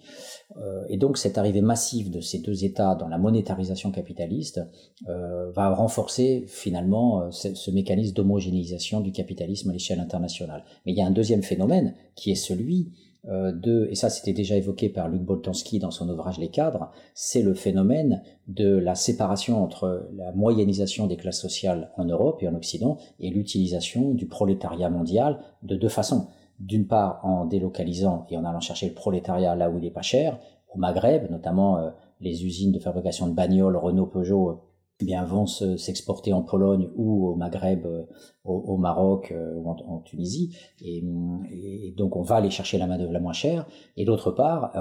[0.88, 4.60] Et donc cette arrivée massive de ces deux États dans la monétarisation capitaliste
[5.08, 10.64] va renforcer finalement ce, mécanisme d'homogénéisation du capitalisme à l'échelle internationale.
[10.84, 12.92] Mais il y a un deuxième phénomène qui est celui
[13.28, 16.92] euh, de, et ça c'était déjà évoqué par Luc Boltanski dans son ouvrage Les cadres,
[17.14, 22.48] c'est le phénomène de la séparation entre la moyennisation des classes sociales en Europe et
[22.48, 26.28] en Occident et l'utilisation du prolétariat mondial de deux façons.
[26.59, 30.02] D'une part en délocalisant et en allant chercher le prolétariat là où il est pas
[30.02, 30.38] cher,
[30.74, 31.90] au Maghreb, notamment euh,
[32.20, 34.62] les usines de fabrication de bagnoles Renault Peugeot
[35.00, 38.04] eh bien vont s'exporter en Pologne ou au Maghreb, euh,
[38.44, 41.04] au, Maroc euh, ou en, Tunisie, et,
[41.50, 43.66] et, donc on va aller chercher la main d'œuvre la moins chère.
[43.98, 44.72] Et d'autre part,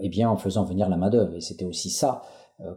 [0.00, 1.34] eh bien en faisant venir la main d'œuvre.
[1.34, 2.22] Et c'était aussi ça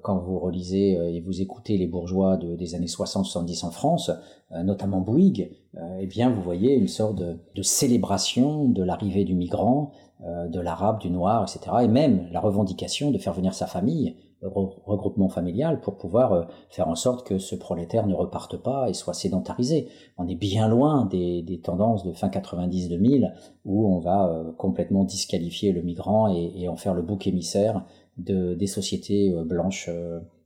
[0.02, 4.12] quand vous relisez et vous écoutez les bourgeois de, des années 60-70 en France,
[4.52, 5.52] notamment Bouygues,
[6.00, 11.10] eh bien vous voyez une sorte de, célébration de l'arrivée du migrant, de l'arabe, du
[11.10, 11.76] noir, etc.
[11.84, 14.16] Et même la revendication de faire venir sa famille
[14.50, 18.94] regroupement familial pour pouvoir euh, faire en sorte que ce prolétaire ne reparte pas et
[18.94, 19.88] soit sédentarisé.
[20.18, 23.34] On est bien loin des, tendances de fin 90-2000
[23.66, 27.86] où on va euh, complètement disqualifier le migrant et, en faire le bouc émissaire
[28.18, 29.89] de, des sociétés euh, blanches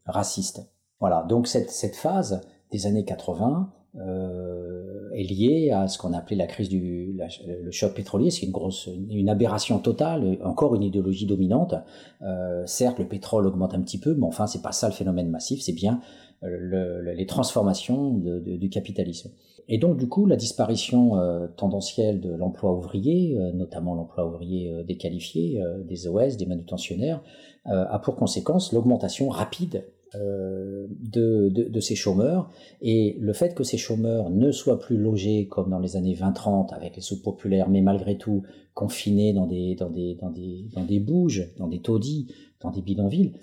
[0.05, 0.61] racistes.
[0.99, 2.41] Voilà, donc cette, phase
[2.72, 7.93] des années 80 euh, est lié à ce qu'on appelait la crise du le choc
[7.93, 11.76] pétrolier, c'est une grosse une aberration totale, encore une idéologie dominante.
[12.22, 15.30] Euh, certes, le pétrole augmente un petit peu, mais enfin c'est pas ça le phénomène
[15.30, 15.99] massif, c'est bien
[16.43, 19.32] euh, le, les transformations du capitalisme.
[19.68, 24.84] Et donc du coup, la disparition euh, tendancielle de l'emploi ouvrier, euh, notamment l'emploi ouvrier
[24.84, 27.24] déqualifié, des OS, des manutentionnaires,
[27.68, 32.49] a pour conséquence l'augmentation rapide de, de, ces chômeurs.
[32.82, 36.74] Et le fait que ces chômeurs ne soient plus logés comme dans les années 20-30
[36.74, 38.43] avec les soupes populaires, mais malgré tout
[38.74, 42.28] confinés dans des, dans des, dans des, dans des bouges, dans des taudis,
[42.61, 43.34] dans des bidonvilles,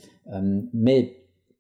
[0.73, 1.17] mais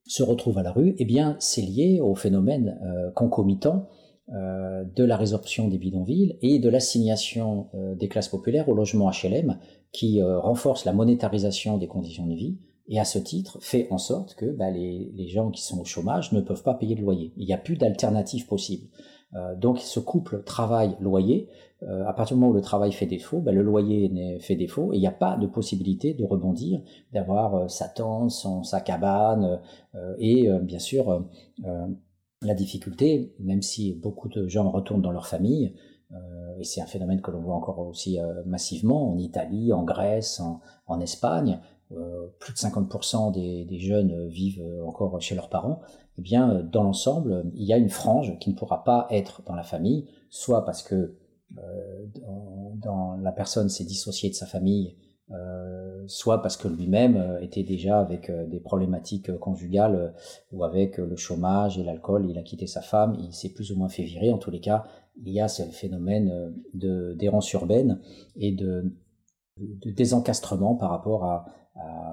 [0.07, 2.79] se retrouvent à la rue, eh bien, c'est lié au phénomène
[3.15, 3.89] concomitant
[4.33, 9.11] euh, de la résorption des bidonvilles et de l'assignation euh, des classes populaires au logement
[9.11, 9.59] HLM
[9.93, 12.57] qui euh, renforce la monétarisation des conditions de vie
[12.89, 15.85] et à ce titre fait en sorte que bah, les, les, gens qui sont au
[15.85, 17.35] chômage ne peuvent pas payer de loyer.
[17.37, 18.89] Il n'y a plus d'alternative possible.
[19.59, 21.49] donc ce couple travail-loyer,
[21.83, 24.97] à partir du moment où le travail fait défaut, bah, le loyer fait défaut et
[24.97, 26.81] il n'y a pas de possibilité de rebondir,
[27.13, 29.61] d'avoir sa tente, son, sa cabane
[30.19, 31.27] et bien sûr
[32.45, 35.75] la difficulté, même si beaucoup de gens retournent dans leur famille,
[36.13, 39.83] euh, et c'est un phénomène que l'on voit encore aussi euh, massivement en Italie, en
[39.83, 40.41] Grèce,
[40.87, 41.61] en, Espagne,
[41.93, 45.81] euh, plus de 50% des, jeunes vivent encore chez leurs parents,
[46.19, 49.55] eh bien, dans l'ensemble, il y a une frange qui ne pourra pas être dans
[49.55, 51.17] la famille, soit parce que
[53.21, 54.97] la personne s'est dissociée de sa famille
[55.31, 60.15] euh, soit parce que lui-même euh, était déjà avec euh, des problématiques conjugales
[60.53, 63.77] ou avec le chômage et l'alcool, il a quitté sa femme, il s'est plus ou
[63.77, 64.31] moins fait virer.
[64.31, 64.85] En tous les cas,
[65.25, 68.01] il y a ce phénomène de d'errance urbaine
[68.37, 68.93] et de,
[69.57, 71.47] de désencastrement par rapport à,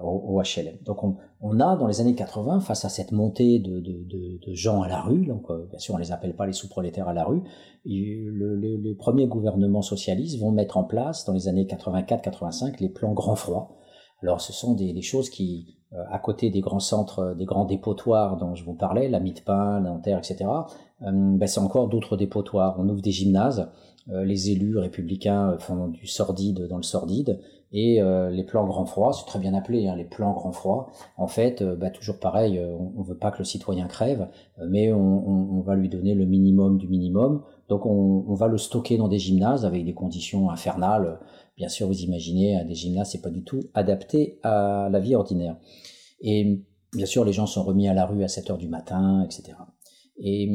[0.04, 0.78] au, HLM.
[0.86, 4.54] Donc on, on, a dans les années 80, face à cette montée de, de, de
[4.54, 7.24] gens à la rue, donc bien sûr on les appelle pas les sous-prolétaires à la
[7.24, 7.44] rue,
[7.86, 13.14] le, les premiers gouvernements socialistes vont mettre en place dans les années 84-85 les plans
[13.14, 13.78] grand froid.
[14.22, 17.66] Alors ce sont des, des choses qui, euh, à côté des grands centres, des grands
[17.66, 20.50] dépotoirs dont je vous parlais, la Mide-Pain, Nanterre, etc.,
[21.02, 22.76] euh, ben c'est encore d'autres dépotoirs.
[22.80, 23.70] On ouvre des gymnases,
[24.10, 27.40] euh, les élus républicains font du sordide dans le sordide,
[27.74, 30.92] et euh, les plans grand froid, c'est très bien appelé, hein, les plans grand froid.
[31.16, 34.28] En fait, euh, bah, toujours pareil, euh, on, ne veut pas que le citoyen crève,
[34.68, 37.44] mais on, va lui donner le minimum du minimum.
[37.70, 41.20] Donc on, va le stocker dans des gymnases avec des conditions infernales.
[41.56, 45.58] Bien sûr, vous imaginez, des gymnases, c'est pas du tout adapté à la vie ordinaire.
[46.20, 46.64] Et
[46.94, 49.54] bien sûr, les gens sont remis à la rue à 7 heures du matin, etc.
[50.18, 50.50] Et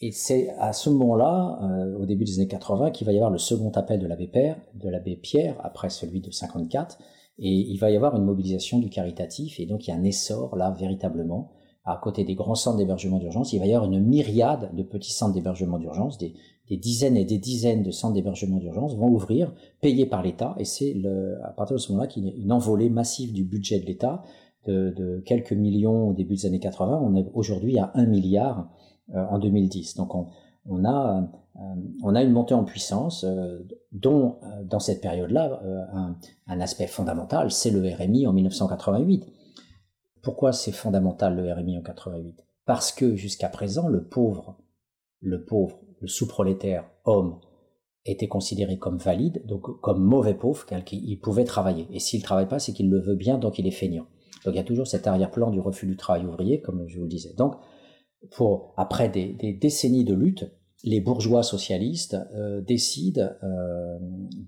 [0.00, 3.30] et c'est à ce moment-là, euh, au début des années 80, qu'il va y avoir
[3.30, 6.98] le second appel de l'abbé Père, de l'abbé Pierre, après celui de 54,
[7.38, 10.04] et il va y avoir une mobilisation du caritatif, et donc il y a un
[10.04, 11.50] essor là véritablement.
[11.84, 15.12] À côté des grands centres d'hébergement d'urgence, il va y avoir une myriade de petits
[15.12, 16.34] centres d'hébergement d'urgence, des,
[16.70, 20.94] dizaines et des dizaines de centres d'hébergement d'urgence vont ouvrir, payés par l'État, et c'est
[21.42, 24.22] à partir de ce moment-là qu'il y a une envolée massive du budget de l'État,
[24.66, 28.68] de, de, quelques millions au début des années 80, on est aujourd'hui à un milliard
[29.14, 29.96] en 2010.
[29.96, 31.60] Donc on, a, euh,
[32.02, 33.58] on a une montée en puissance euh,
[33.92, 35.60] dont, dans cette période-là,
[36.46, 39.26] un, aspect fondamental, c'est le RMI en 1988.
[40.22, 44.58] Pourquoi c'est fondamental le RMI en 88 Parce que jusqu'à présent, le pauvre,
[45.20, 47.40] le pauvre, le sous-prolétaire homme,
[48.06, 51.86] était considéré comme valide, donc comme mauvais pauvre, il pouvait travailler.
[51.90, 54.06] Et s'il ne travaille pas, c'est qu'il le veut bien, donc il est feignant.
[54.44, 57.04] Donc il y a toujours cet arrière-plan du refus du travail ouvrier, comme je vous
[57.04, 57.34] le disais.
[57.34, 57.56] Donc
[58.30, 60.50] pour, après des, décennies de lutte,
[60.82, 63.98] les bourgeois socialistes euh, décident euh,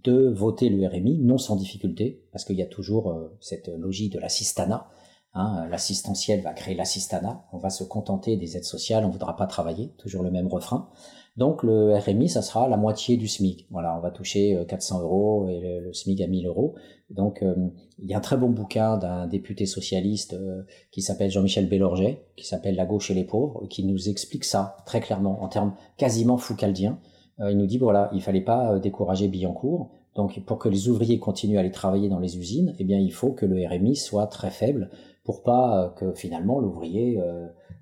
[0.05, 4.13] de voter le RMI, non sans difficulté, parce qu'il y a toujours euh, cette logique
[4.13, 4.89] de l'assistanat.
[5.35, 9.37] Hein, L'assistentiel va créer l'assistanat, on va se contenter des aides sociales, on ne voudra
[9.37, 10.91] pas travailler, toujours le même refrain.
[11.37, 13.67] Donc le RMI, ça sera la moitié du SMIC.
[13.71, 16.75] Voilà, on va toucher 400 euh, euros et le, SMIC à 1000 euros.
[17.09, 17.55] Donc euh,
[17.99, 22.23] il y a un très bon bouquin d'un député socialiste euh, qui s'appelle Jean-Michel Bélorget,
[22.37, 25.75] qui s'appelle La gauche et les pauvres, qui nous explique ça très clairement en termes
[25.97, 26.99] quasiment foucaldiens.
[27.41, 29.91] il nous dit voilà, il fallait pas décourager Billancourt.
[30.15, 33.13] Donc pour que les ouvriers continuent à aller travailler dans les usines, eh bien il
[33.13, 34.91] faut que le RMI soit très faible
[35.25, 37.19] pour pas que finalement l'ouvrier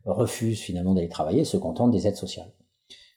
[0.04, 2.52] refuse finalement d'aller travailler et se contente des aides sociales.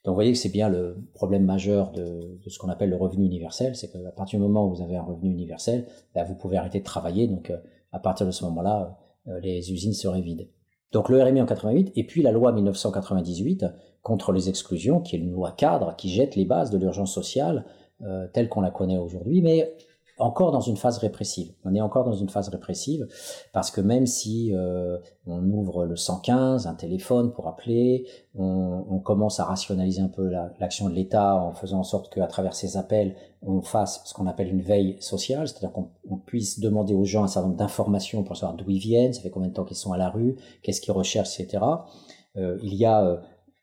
[0.04, 3.26] Donc vous voyez que c'est bien le problème majeur de, ce qu'on appelle le revenu
[3.26, 6.58] universel, c'est qu'à partir du moment où vous avez un revenu universel, bah, vous pouvez
[6.58, 7.58] arrêter de travailler, donc euh,
[7.94, 8.98] à partir de ce moment-là,
[9.28, 10.50] euh, les usines seraient vides.
[10.92, 13.66] Donc le RMI en 88, et puis la loi 1998
[14.02, 17.66] contre les exclusions, qui est une loi cadre qui jette les bases de l'urgence sociale
[18.02, 19.74] euh, telle qu'on la connaît aujourd'hui, mais
[20.24, 21.54] encore dans une phase répressive.
[21.66, 23.08] On est encore dans une phase répressive
[23.52, 24.98] parce que même si euh,
[25.28, 30.88] on ouvre le 115, un téléphone pour appeler, on, commence à rationaliser un peu l'action
[30.88, 34.48] de l'État en faisant en sorte qu'à travers ces appels, on fasse ce qu'on appelle
[34.48, 38.56] une veille sociale, c'est-à-dire qu'on puisse demander aux gens un certain nombre d'informations pour savoir
[38.56, 40.94] d'où ils viennent, ça fait combien de temps qu'ils sont à la rue, qu'est-ce qu'ils
[40.94, 41.64] recherchent, etc.
[42.38, 43.18] Euh, il y a euh,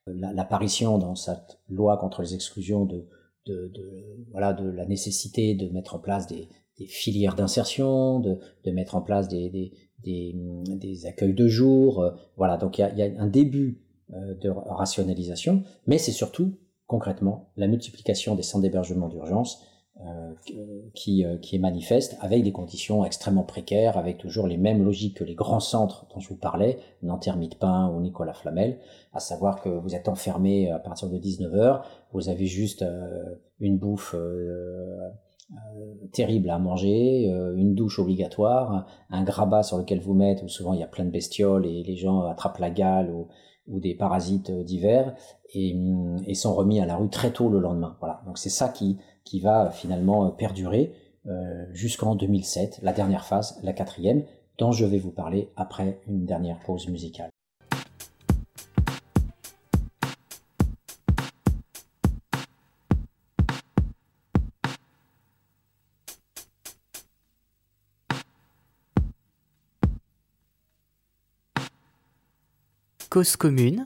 [0.07, 3.09] l'apparition dans cette loi contre les exclusions de
[3.47, 8.39] de, de, voilà, de la nécessité de mettre en place des, des filières d'insertion, de,
[8.65, 10.35] de, mettre en place des, des,
[10.67, 12.13] des, accueils de jour.
[12.37, 13.81] voilà, donc il y a, un début
[14.11, 16.59] de rationalisation, mais c'est surtout
[16.91, 19.70] concrètement la multiplication des centres d'hébergement d'urgence euh,
[20.95, 25.19] qui, euh, qui est manifeste avec des conditions extrêmement précaires, avec toujours les mêmes logiques
[25.19, 28.79] que les grands centres dont je vous parlais, Nanterre Pain ou Nicolas Flamel,
[29.13, 31.83] à savoir que vous êtes enfermé à partir de 19h,
[32.13, 34.15] vous avez juste euh, une bouffe
[36.13, 37.25] terrible à manger,
[37.57, 41.05] une douche obligatoire, un grabat sur lequel vous mettez, où souvent il y a plein
[41.05, 43.29] de bestioles et les gens attrapent la gale ou,
[43.67, 45.15] des parasites divers
[45.53, 45.77] et,
[46.27, 47.97] et, sont remis à la rue très tôt le lendemain.
[48.01, 48.21] Voilà.
[48.27, 48.99] Donc c'est ça qui,
[49.31, 50.93] qui va finalement euh, perdurer
[51.29, 54.25] euh, jusqu'en 2007, la dernière phase, la quatrième,
[54.59, 57.31] dont je vais vous parler après une dernière pause musicale.
[73.09, 73.85] Cause commune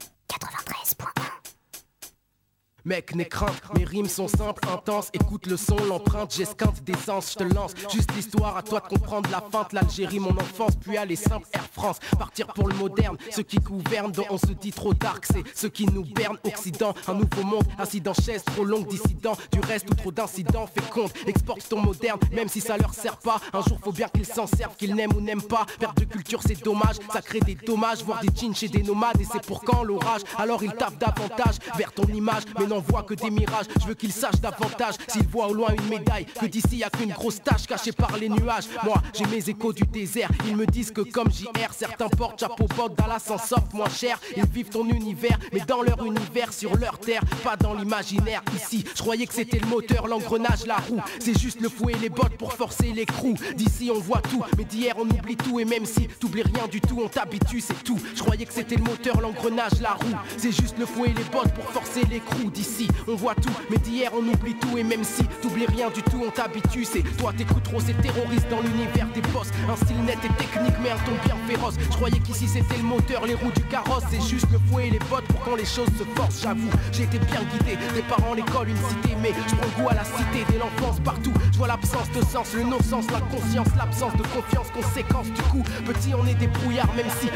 [2.87, 5.09] Mec, n'aie crainte, mes rimes sont simples, intenses.
[5.14, 7.72] Écoute le son, l'empreinte, j'esquinte d'essence, je te lance.
[7.91, 9.72] Juste l'histoire, à toi de comprendre la feinte.
[9.72, 11.97] L'Algérie, mon enfance, puis aller simple, Air France.
[12.18, 15.87] Partir pour le moderne, ceux qui gouvernent, on se dit trop dark, c'est ceux qui
[15.87, 16.37] nous bernent.
[16.45, 17.64] Occident, un nouveau monde,
[18.03, 19.35] dans chaise, trop longue, dissident.
[19.51, 23.16] Du reste ou trop d'incidents, fais compte, exporte ton moderne, même si ça leur sert
[23.16, 23.41] pas.
[23.55, 25.64] Un jour, faut bien qu'ils s'en servent, qu'ils n'aiment ou n'aiment pas.
[25.78, 29.18] Perte de culture, c'est dommage, ça crée des dommages, voir des jeans chez des nomades,
[29.18, 30.20] et c'est pour quand l'orage?
[30.37, 33.66] Alors ils tapent davantage vers ton image, mais n'en voit que des mirages.
[33.80, 36.26] Je veux qu'ils sachent davantage s'ils voient au loin une médaille.
[36.40, 38.64] Que d'ici y a qu'une grosse tache cachée par les nuages.
[38.82, 40.28] Moi, j'ai mes échos du désert.
[40.46, 44.18] Ils me disent que comme JR, certains portent chapeau bord Dallas s'en sortent moins cher.
[44.36, 48.42] Ils vivent ton univers, mais dans leur univers, sur leur terre, pas dans l'imaginaire.
[48.56, 51.00] Ici, je croyais que c'était le moteur, l'engrenage, la roue.
[51.20, 53.36] C'est juste le fouet et les bottes pour forcer les crews.
[53.56, 55.60] D'ici, on voit tout, mais d'hier, on oublie tout.
[55.60, 57.98] Et même si t'oublies rien du tout, on t'habitue, c'est tout.
[58.14, 60.16] Je croyais que c'était le moteur, l'engrenage, la roue.
[60.36, 62.50] C'est juste le fouet et les bottes pour forcer les crews.
[62.64, 64.78] D'ici, on voit tout, mais d'hier on oublie tout.
[64.78, 66.84] Et même si t'oublies rien du tout, on t'habitue.
[66.84, 69.48] C'est toi, t'écoutes trop ces terroristes dans l'univers des boss.
[69.70, 71.74] Un style net et technique, mais un ton bien féroce.
[71.78, 74.04] Je croyais qu'ici c'était le moteur, les roues du carrosse.
[74.10, 76.40] C'est juste le fouet et les bottes pour quand les choses se forcent.
[76.40, 77.76] J'avoue, j'ai été bien guidé.
[77.94, 81.34] Des parents, l'école, une cité, mais je prends goût à la cité dès l'enfance partout.
[81.52, 85.26] Je vois l'absence de sens, le non-sens, la conscience, l'absence de confiance, conséquence.
[85.26, 87.28] Du coup, petit, on est des brouillards, même si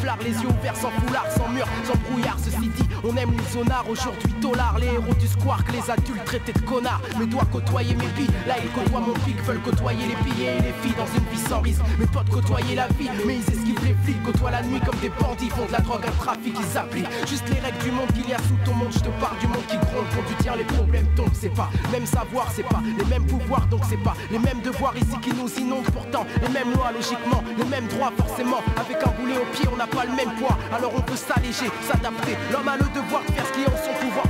[0.00, 2.36] flard les yeux ouverts, sans foulard, sans mur, sans brouillard.
[2.38, 4.32] Ceci dit, on aime les zonards aujourd'hui,
[4.78, 7.00] les héros du squark, les adultes traités de connards.
[7.18, 10.62] Mais dois côtoyer mes billes, là ils côtoient mon pic, veulent côtoyer les billets et
[10.62, 11.82] les filles dans une vie sans risque.
[11.98, 15.10] Mes potes côtoyer la vie, mais ils esquivent les flics, côtoient la nuit comme des
[15.20, 18.28] bandits, font de la drogue, un trafic, ils appliquent juste les règles du monde qu'il
[18.28, 18.92] y a sous ton monde.
[18.92, 21.70] Je te parle du monde qui gronde quand tu tiens les problèmes tombent, c'est pas
[21.92, 25.30] même savoir, c'est pas les mêmes pouvoirs, donc c'est pas les mêmes devoirs ici qui
[25.30, 28.60] nous inondent pourtant, les mêmes lois logiquement, les mêmes droits forcément.
[28.76, 31.70] Avec un boulet au pied, on n'a pas le même poids, alors on peut s'alléger,
[31.82, 32.36] s'adapter.
[32.52, 34.26] L'homme a le devoir de faire ce qui est en son pouvoir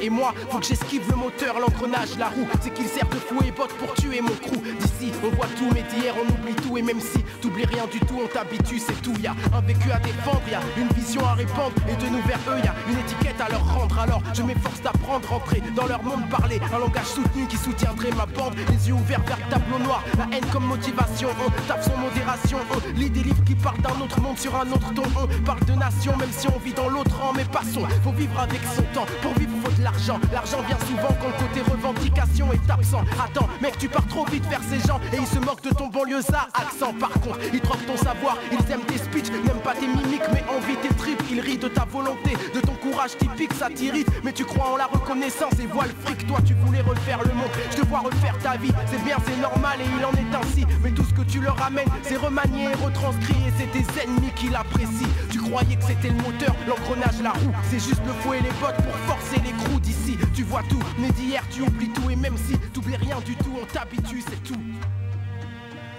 [0.00, 2.46] et moi, faut que j'esquive le moteur, l'engrenage, la roue.
[2.62, 4.60] C'est qu'il sert de fou et botte pour tuer mon crew.
[4.80, 6.76] D'ici, on voit tout, mais d'hier, on oublie tout.
[6.78, 9.14] Et même si t'oublies rien du tout, on t'habitue, c'est tout.
[9.22, 11.72] Y'a un vécu à défendre, y'a une vision à répandre.
[11.88, 13.98] Et de nous vers eux, y'a une étiquette à leur rendre.
[13.98, 18.26] Alors, je m'efforce d'apprendre, rentrer dans leur monde, parler un langage soutenu qui soutiendrait ma
[18.26, 18.54] bande.
[18.68, 21.28] Les yeux ouverts vers le tableau noir, la haine comme motivation.
[21.44, 24.70] On tape son modération, on lit des livres qui parlent d'un autre monde sur un
[24.70, 25.02] autre ton.
[25.16, 27.32] On parle de nation, même si on vit dans l'autre rang.
[27.34, 29.06] Mais passons, faut vivre avec son temps.
[29.22, 30.20] Pour vivre, faut l'argent.
[30.32, 33.02] L'argent vient souvent quand le côté revendication est absent.
[33.22, 35.88] Attends, mec, tu pars trop vite vers ces gens et ils se moquent de ton
[35.88, 36.92] banlieusard accent.
[36.94, 40.44] Par contre, ils troquent ton savoir, ils aiment tes speeches, n'aiment pas tes mimiques, mais
[40.56, 41.22] envie tes tripes.
[41.30, 44.08] Ils rient de ta volonté, de ton courage typique, ça t'irrite.
[44.24, 46.26] Mais tu crois en la reconnaissance et vois le fric.
[46.26, 48.72] Toi, tu voulais refaire le monde, je te vois refaire ta vie.
[48.86, 50.66] C'est bien, c'est normal et il en est ainsi.
[50.82, 54.32] Mais tout ce que tu leur ramènes, c'est remanié et retranscrit et c'est tes ennemis
[54.36, 55.08] qui l'apprécient.
[55.50, 57.54] Croyais que c'était le moteur, l'engrenage, la roue.
[57.70, 60.16] C'est juste le fouet et les bottes pour forcer les crews d'ici.
[60.34, 63.52] Tu vois tout, mais d'hier tu oublies tout et même si t'oublies rien du tout,
[63.60, 64.60] on t'habitue, c'est tout.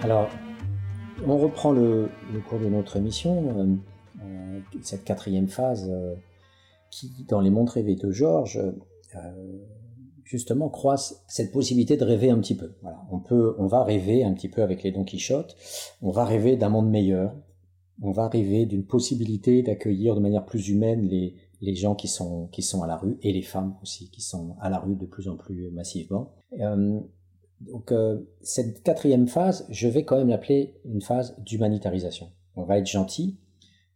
[0.02, 0.30] Alors,
[1.26, 2.08] on reprend le,
[2.48, 3.66] cours de notre émission, euh,
[4.22, 6.14] euh, cette quatrième phase euh,
[6.92, 8.60] qui, dans les mondes rêvés de Georges,
[10.22, 12.76] justement croise cette possibilité de rêver un petit peu.
[12.82, 15.56] Voilà, on peut, on va rêver un petit peu avec les Don Quichotte.
[16.02, 17.34] On va rêver d'un monde meilleur.
[18.02, 22.46] On va rêver d'une possibilité d'accueillir de manière plus humaine les, les gens qui sont,
[22.48, 25.06] qui sont à la rue et les femmes aussi qui sont à la rue de
[25.06, 26.32] plus en plus massivement.
[26.58, 27.00] Euh,
[27.60, 32.30] donc euh, cette quatrième phase, je vais quand même l'appeler une phase d'humanitarisation.
[32.56, 33.38] On va être gentil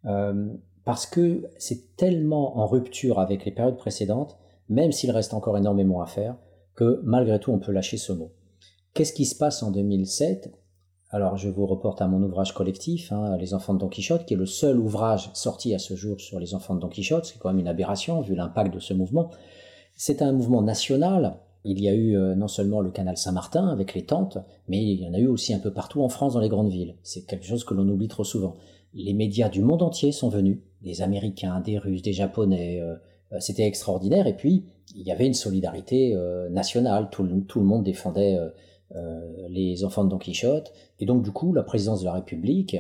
[0.05, 0.53] euh,
[0.85, 6.03] parce que c'est tellement en rupture avec les périodes précédentes, même s'il reste encore énormément
[6.03, 6.37] à faire,
[6.75, 8.33] que malgré tout on peut lâcher ce mot.
[8.93, 10.53] Qu'est-ce qui se passe en 2007
[11.15, 14.35] Alors je vous reporte à mon ouvrage collectif, hein, Les enfants de Don Quichotte, qui
[14.35, 17.39] est le seul ouvrage sorti à ce jour sur les enfants de Don Quichotte, c'est
[17.39, 19.31] quand même une aberration vu l'impact de ce mouvement.
[19.95, 21.36] C'est un mouvement national.
[21.62, 25.01] Il y a eu euh, non seulement le canal Saint-Martin avec les tentes, mais il
[25.01, 26.97] y en a eu aussi un peu partout en France dans les grandes villes.
[27.05, 28.57] C'est quelque chose que l'on oublie trop souvent.
[28.93, 32.81] Les médias du monde entier sont venus, des Américains, des Russes, des Japonais.
[32.81, 32.97] Euh,
[33.32, 34.27] euh, c'était extraordinaire.
[34.27, 34.65] Et puis
[34.97, 36.16] il y avait une solidarité
[36.51, 37.09] nationale.
[37.12, 38.36] Tout le, tout le, monde défendait
[39.48, 40.73] les enfants de Don Quichotte.
[41.01, 42.77] Et donc du coup, la présidence de la République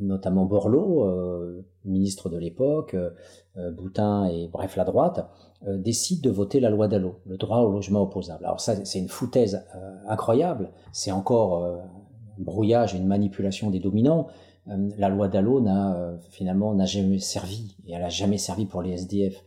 [0.00, 5.28] notamment Borloo, euh, ministre de l'époque, euh, Boutin et bref la droite,
[5.66, 8.44] euh, décident de voter la loi Dallot, le droit au logement opposable.
[8.44, 9.64] Alors ça, c'est une foutaise
[10.08, 14.26] incroyable, c'est encore un brouillage et une manipulation des dominants.
[14.66, 18.92] la loi Dallot n'a finalement n'a jamais servi, et elle n'a jamais servi pour les
[18.92, 19.44] SDF.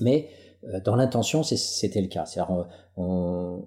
[0.00, 0.49] Mais euh,
[0.84, 2.24] dans l'intention, c'était le cas.
[2.48, 2.66] On,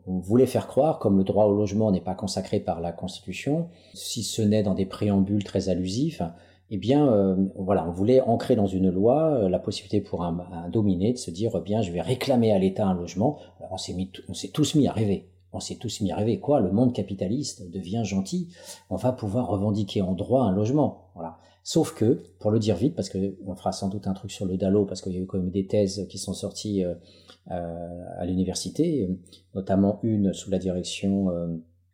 [0.06, 3.70] on, voulait faire croire, comme le droit au logement n'est pas consacré par la Constitution,
[3.94, 6.22] si ce n'est dans des préambules très allusifs,
[6.70, 10.70] eh bien, euh, voilà, on voulait ancrer dans une loi euh, la possibilité pour un,
[10.72, 13.38] dominé de se dire, eh bien, je vais réclamer à l'État un logement.
[13.70, 15.30] on s'est tous mis à rêver.
[15.52, 16.40] On s'est tous mis à rêver.
[16.40, 16.62] Quoi?
[16.62, 18.50] Le monde capitaliste devient gentil.
[18.90, 21.12] On va pouvoir revendiquer en droit un logement.
[21.14, 21.38] Voilà.
[21.66, 24.58] Sauf que, pour le dire vite, parce qu'on fera sans doute un truc sur le
[24.58, 26.94] DALO, parce qu'il y a eu quand même des thèses qui sont sorties euh,
[27.52, 29.10] euh, à l'université,
[29.56, 31.48] notamment une sous la direction, euh,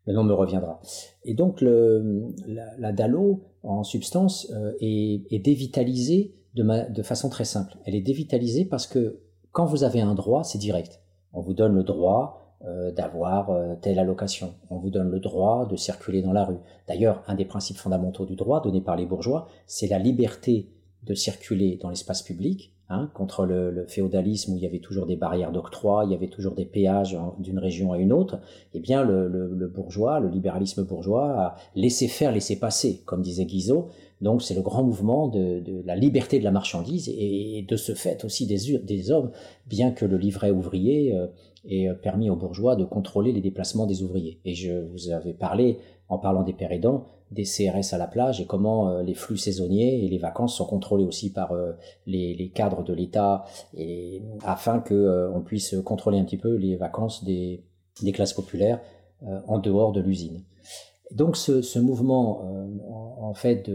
[0.08, 0.82] le nom me reviendra.
[1.24, 7.46] Et donc le, la, la, DALO, en substance, est, est, dévitalisée de, de façon très
[7.46, 7.78] simple.
[7.86, 9.20] Elle est dévitalisée parce que
[9.52, 11.04] quand vous avez un droit, c'est direct.
[11.32, 14.53] On vous donne le droit d'avoir euh, telle allocation.
[14.69, 16.60] On vous donne le droit de circuler dans la rue.
[16.88, 20.69] D'ailleurs, un des principes fondamentaux du droit donné par les bourgeois, c'est la liberté
[21.03, 25.15] de circuler dans l'espace public, hein, contre le, féodalisme où il y avait toujours des
[25.15, 28.40] barrières d'octroi, il y avait toujours des péages d'une région à une autre.
[28.73, 33.45] Eh bien, le, le, bourgeois, le libéralisme bourgeois a laissé faire, laissé passer, comme disait
[33.45, 33.88] Guizot.
[34.22, 37.94] Donc, c'est le grand mouvement de, de, la liberté de la marchandise et, de ce
[37.94, 39.31] fait aussi des, des hommes,
[39.68, 41.27] bien que le livret ouvrier euh,
[41.65, 44.40] et euh, permis aux bourgeois de contrôler les déplacements des ouvriers.
[44.45, 46.69] Et je vous avais parlé, en parlant des pères
[47.31, 50.65] des CRS à la plage et comment euh, les flux saisonniers et les vacances sont
[50.65, 51.73] contrôlés aussi par euh,
[52.07, 53.45] les, cadres de l'État
[53.77, 57.64] et afin que on puisse contrôler un petit peu les vacances des,
[58.14, 58.81] classes populaires
[59.48, 60.44] en dehors de l'usine.
[61.11, 62.44] Donc ce mouvement,
[63.30, 63.69] en, fait,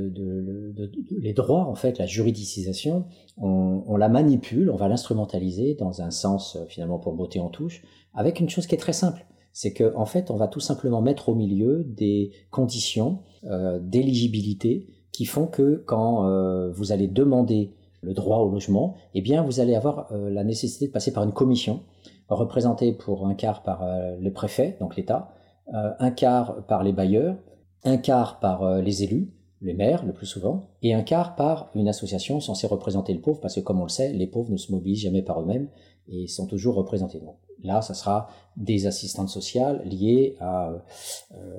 [1.11, 3.05] les droits, en fait, la juridicisation,
[3.37, 7.83] on, la manipule, on va l'instrumentaliser dans un sens finalement pour botter en touche,
[8.15, 11.01] avec une chose qui est très simple, c'est que en fait, on va tout simplement
[11.01, 17.73] mettre au milieu des conditions euh, d'éligibilité qui font que quand euh, vous allez demander
[18.03, 21.25] le droit au logement, eh bien, vous allez avoir euh, la nécessité de passer par
[21.25, 21.81] une commission
[22.29, 25.33] représentée pour un quart par euh, le préfet, donc l'État,
[25.73, 27.37] euh, un quart par les bailleurs,
[27.85, 29.31] un quart par euh, les élus,
[29.65, 33.41] les maires le plus souvent, et un quart par une association censée représenter le pauvre,
[33.41, 35.69] parce que comme on le sait, les pauvres ne se mobilisent jamais par eux-mêmes
[36.09, 37.19] et sont toujours représentés.
[37.19, 40.79] Donc là, ça sera des assistantes sociales liées euh,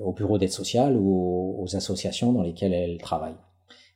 [0.04, 3.36] au bureau d'aide sociale ou aux, associations dans lesquelles elles travaillent.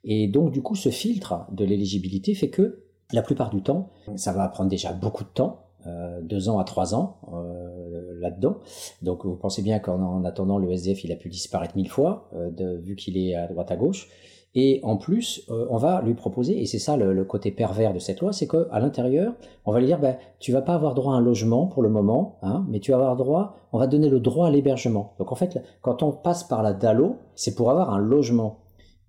[0.03, 4.33] Et donc du coup, ce filtre de l'éligibilité fait que la plupart du temps, ça
[4.33, 7.80] va prendre déjà beaucoup de temps, euh, deux ans à trois ans euh,
[8.21, 8.59] là-dedans.
[9.03, 12.51] Donc vous pensez bien qu'en attendant, le SDF, il a pu disparaître mille fois, euh,
[12.51, 14.09] de, vu qu'il est à droite à gauche.
[14.57, 18.21] Et en plus, on va lui proposer, et c'est ça le, côté pervers de cette
[18.21, 19.33] loi, c'est qu'à l'intérieur,
[19.65, 21.89] on va lui dire, ben, tu vas pas avoir droit à un logement pour le
[21.89, 25.15] moment, hein, mais tu vas avoir droit, on va donner le droit à l'hébergement.
[25.21, 28.59] Donc en fait, quand on passe par la DALO, c'est pour avoir un logement.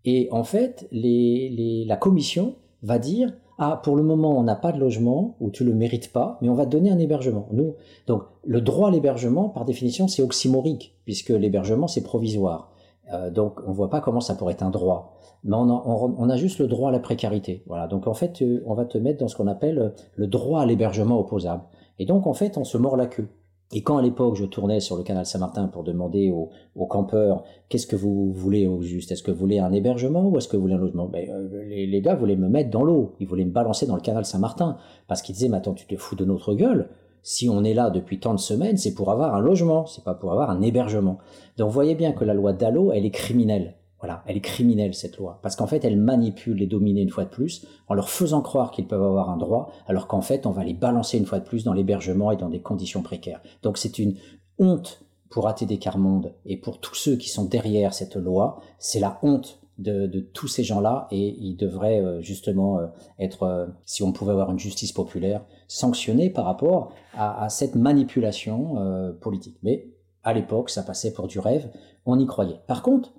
[0.05, 3.33] Et en fait, les, la commission va dire,
[3.63, 6.49] ah, pour le moment, on n'a pas de logement, ou tu le mérites pas, mais
[6.49, 7.47] on va te donner un hébergement.
[7.51, 7.75] Nous,
[8.07, 12.71] donc, le droit à l'hébergement, par définition, c'est oxymorique, puisque l'hébergement, c'est provisoire.
[13.13, 15.15] Euh, donc, on voit pas comment ça pourrait être un droit.
[15.43, 17.63] Mais on a, juste le droit à la précarité.
[17.67, 17.85] Voilà.
[17.85, 20.65] Donc, en fait, euh, on va te mettre dans ce qu'on appelle le droit à
[20.65, 21.61] l'hébergement opposable.
[21.99, 23.27] Et donc, en fait, on se mord la queue.
[23.73, 26.49] Et quand à l'époque je tournais sur le canal Saint-Martin pour demander aux,
[26.85, 30.47] campeurs qu'est-ce que vous voulez au juste, est-ce que vous voulez un hébergement ou est-ce
[30.47, 31.07] que vous voulez un logement?
[31.07, 34.01] Ben, euh, les, gars voulaient me mettre dans l'eau, ils voulaient me balancer dans le
[34.01, 34.77] canal Saint-Martin.
[35.07, 36.89] Parce qu'ils disaient mais attends tu te fous de notre gueule,
[37.23, 40.15] si on est là depuis tant de semaines c'est pour avoir un logement, c'est pas
[40.15, 41.17] pour avoir un hébergement.
[41.57, 43.75] Donc voyez bien que la loi Dallot elle est criminelle.
[44.01, 47.23] Voilà, elle est criminelle cette loi, parce qu'en fait elle manipule les dominés une fois
[47.23, 50.51] de plus, en leur faisant croire qu'ils peuvent avoir un droit, alors qu'en fait on
[50.51, 53.41] va les balancer une fois de plus dans l'hébergement et dans des conditions précaires.
[53.61, 54.15] Donc c'est une
[54.57, 59.19] honte pour ATD Carmonde et pour tous ceux qui sont derrière cette loi, c'est la
[59.23, 62.87] honte de, tous ces gens-là et ils devraient euh, justement euh,
[63.19, 68.75] être, euh, si on pouvait avoir une justice populaire, sanctionnés par rapport à cette manipulation
[69.21, 69.57] politique.
[69.63, 69.87] Mais
[70.23, 71.69] à l'époque, ça passait pour du rêve,
[72.05, 72.59] on y croyait.
[72.67, 73.13] Par contre,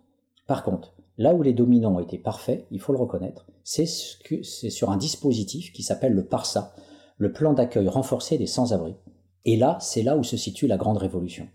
[0.46, 4.90] Par contre, là où les dominants ont été parfaits, il faut le reconnaître, c'est sur
[4.90, 6.74] un dispositif qui s'appelle le PARSA,
[7.18, 8.94] le plan d'accueil renforcé des sans-abri.
[9.44, 11.48] Et là, c'est là où se situe la grande révolution.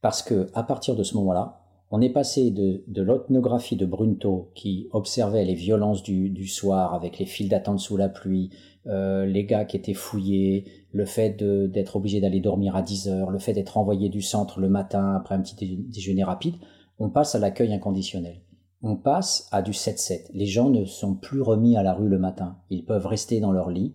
[0.00, 4.50] Parce que, à partir de ce moment-là, on est passé de, de l'ethnographie de Brunto,
[4.54, 8.50] qui observait les violences du, soir avec les files d'attente sous la pluie,
[8.86, 13.30] euh, les gars qui étaient fouillés, le fait d'être obligé d'aller dormir à 10 heures,
[13.30, 16.54] le fait d'être envoyé du centre le matin après un petit déjeuner rapide,
[17.02, 18.36] on passe à l'accueil inconditionnel.
[18.80, 20.28] On passe à du 7-7.
[20.34, 22.58] Les gens ne sont plus remis à la rue le matin.
[22.70, 23.92] Ils peuvent rester dans leur lit.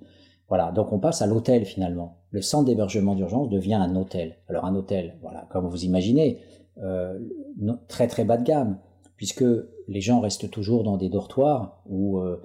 [0.50, 2.18] Voilà, donc on passe à l'hôtel finalement.
[2.32, 4.36] Le centre d'hébergement d'urgence devient un hôtel.
[4.50, 6.42] Alors un hôtel, voilà, comme vous imaginez,
[6.84, 7.18] euh,
[7.88, 8.78] très très bas de gamme,
[9.16, 9.46] puisque
[9.88, 12.42] les gens restent toujours dans des dortoirs où euh,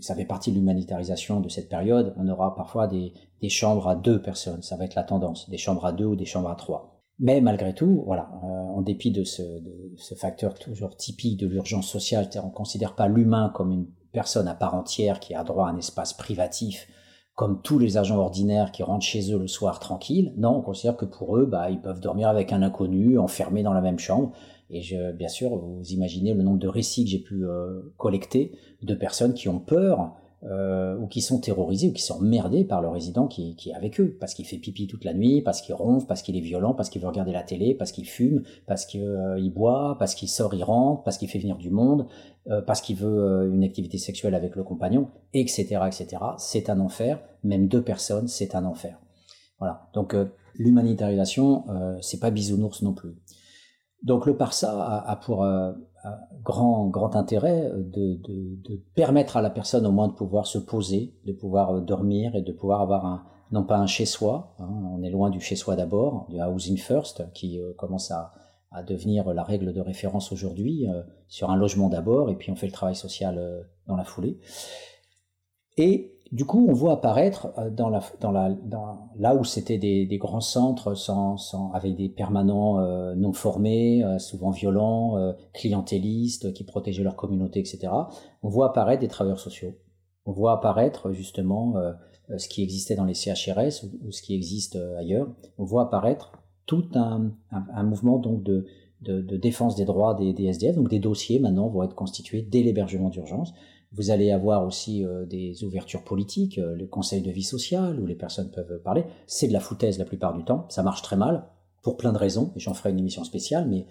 [0.00, 2.12] ça fait partie de l'humanitarisation de cette période.
[2.18, 3.14] On aura parfois des,
[3.48, 6.26] chambres à deux personnes, ça va être la tendance, des chambres à deux ou des
[6.26, 6.95] chambres à trois.
[7.18, 9.42] Mais malgré tout, voilà, euh, en dépit de ce,
[9.96, 14.48] ce, facteur toujours typique de l'urgence sociale, on ne considère pas l'humain comme une personne
[14.48, 16.88] à part entière qui a droit à un espace privatif
[17.36, 20.32] comme tous les agents ordinaires qui rentrent chez eux le soir tranquille.
[20.38, 23.74] Non, on considère que pour eux, bah, ils peuvent dormir avec un inconnu, enfermés dans
[23.74, 24.32] la même chambre.
[24.70, 28.52] Et je, bien sûr, vous imaginez le nombre de récits que j'ai pu euh, collecter
[28.82, 30.16] de personnes qui ont peur
[30.48, 33.74] euh, ou qui sont terrorisés ou qui sont merdés par le résident qui, qui est
[33.74, 36.40] avec eux, parce qu'il fait pipi toute la nuit, parce qu'il ronfle, parce qu'il est
[36.40, 40.14] violent, parce qu'il veut regarder la télé, parce qu'il fume, parce qu'il euh, boit, parce
[40.14, 42.06] qu'il sort, il rentre, parce qu'il fait venir du monde,
[42.48, 46.22] euh, parce qu'il veut euh, une activité sexuelle avec le compagnon, etc., etc.
[46.38, 47.20] C'est un enfer.
[47.42, 49.00] Même deux personnes, c'est un enfer.
[49.58, 49.88] Voilà.
[49.94, 50.14] Donc
[50.54, 51.64] l'humanitarisation,
[52.02, 53.16] c'est pas bisounours non plus.
[54.02, 55.46] Donc le Parsa a, a pour
[56.42, 61.14] grand, grand intérêt de, de, permettre à la personne au moins de pouvoir se poser,
[61.24, 65.02] de pouvoir euh, dormir et de pouvoir avoir un, non pas un chez-soi, hein, on
[65.02, 68.32] est loin du chez-soi d'abord, du housing first, qui euh, commence à,
[68.70, 72.56] à, devenir la règle de référence aujourd'hui, euh, sur un logement d'abord, et puis on
[72.56, 74.38] fait le travail social dans la foulée.
[75.76, 77.70] Et du coup, on voit apparaître euh,
[79.18, 80.94] là où c'était des, grands centres
[81.72, 87.88] avec des permanents euh, non formés, euh, souvent violents, clientélistes, qui protégeaient leur communauté, etc.
[88.42, 89.72] On voit apparaître des travailleurs sociaux.
[90.26, 91.76] On voit apparaître justement
[92.36, 95.28] ce qui existait dans les CHRS ou, ce qui existe ailleurs.
[95.56, 96.32] On voit apparaître
[96.66, 97.32] tout un,
[97.82, 98.66] mouvement donc de,
[99.38, 100.76] défense des droits des, des SDF.
[100.76, 103.54] Donc des dossiers maintenant vont être constitués dès l'hébergement d'urgence
[103.96, 108.06] vous allez avoir aussi euh, des ouvertures politiques, euh, le conseil de vie sociale, où
[108.06, 109.04] les personnes peuvent parler.
[109.26, 111.46] C'est de la foutaise la plupart du temps, ça marche très mal,
[111.82, 113.86] pour plein de raisons, et j'en ferai une émission spéciale, mais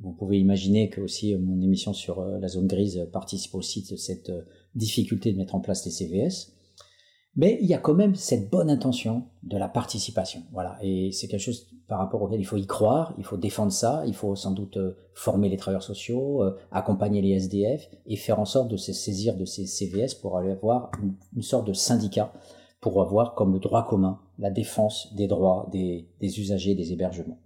[0.00, 3.96] vous pouvez imaginer que aussi euh, mon émission sur la zone grise participe aussi de
[3.96, 4.32] cette
[4.74, 6.52] difficulté de mettre en place les CVS.
[7.36, 10.42] Mais il y a quand même cette bonne intention de la participation.
[10.52, 10.78] Voilà.
[10.82, 14.04] Et c'est quelque chose par rapport auquel il faut y croire, il faut défendre ça,
[14.06, 18.38] il faut sans doute euh, former les travailleurs sociaux, euh, accompagner les SDF et faire
[18.38, 20.90] en sorte de se saisir de ces CVS pour aller avoir
[21.34, 22.32] une, sorte de syndicat
[22.80, 27.38] pour avoir comme le droit commun la défense des droits des, usagers des hébergements,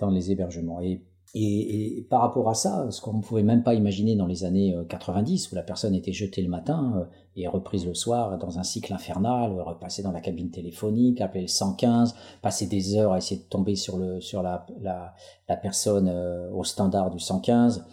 [0.00, 0.80] dans les hébergements.
[0.80, 4.26] Et et, et, par rapport à ça, ce qu'on ne pouvait même pas imaginer dans
[4.26, 7.04] les années 90, euh, où la personne était jetée le matin euh,
[7.36, 11.48] et reprise le soir dans un cycle infernal, repasser dans la cabine téléphonique, appeler le
[11.48, 15.14] 115, passer des heures à essayer de tomber sur, le, sur la, la,
[15.48, 17.86] la personne euh, au standard du 115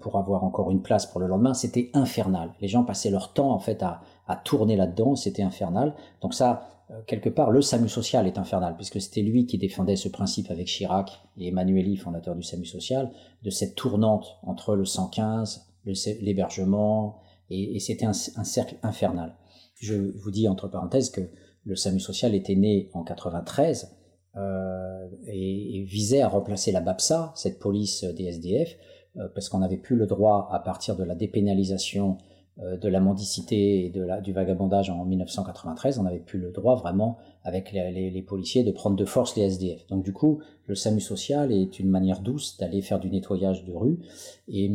[0.00, 2.52] pour avoir encore une place pour le lendemain, c'était infernal.
[2.60, 5.94] Les gens passaient leur temps en fait à, à tourner là-dedans, c'était infernal.
[6.20, 9.96] Donc ça, euh, quelque part, le SAMU social est infernal, puisque c'était lui qui défendait
[9.96, 13.10] ce principe avec Chirac et Emmanueli, fondateur du SAMU social,
[13.42, 15.66] de cette tournante entre le 115,
[16.20, 19.34] l'hébergement, et, c'était un, cercle infernal.
[19.74, 21.22] Je vous dis entre parenthèses que
[21.64, 23.96] le SAMU social était né en 93
[24.36, 28.76] euh, et, visait à remplacer la BAPSA, cette police des SDF,
[29.16, 33.00] euh, parce qu'on n'avait plus le droit, à partir de la dépénalisation euh, de la
[33.00, 37.72] mendicité et de la, du vagabondage en 1993, on n'avait plus le droit vraiment, avec
[37.72, 39.86] les, les, policiers, de prendre de force les SDF.
[39.86, 43.72] Donc du coup, le SAMU social est une manière douce d'aller faire du nettoyage de
[43.72, 43.98] rue.
[44.48, 44.70] Et,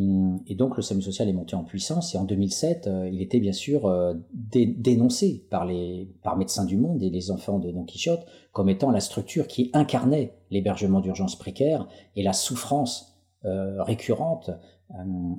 [0.47, 2.15] et, donc le SAMU social est monté en puissance.
[2.15, 6.77] Et en 2007, euh, il était bien sûr euh, dénoncé par les par Médecins du
[6.77, 11.37] Monde et les enfants de Don Quichotte comme étant la structure qui incarnait l'hébergement d'urgence
[11.37, 13.11] précaire et la souffrance
[13.43, 14.49] récurrente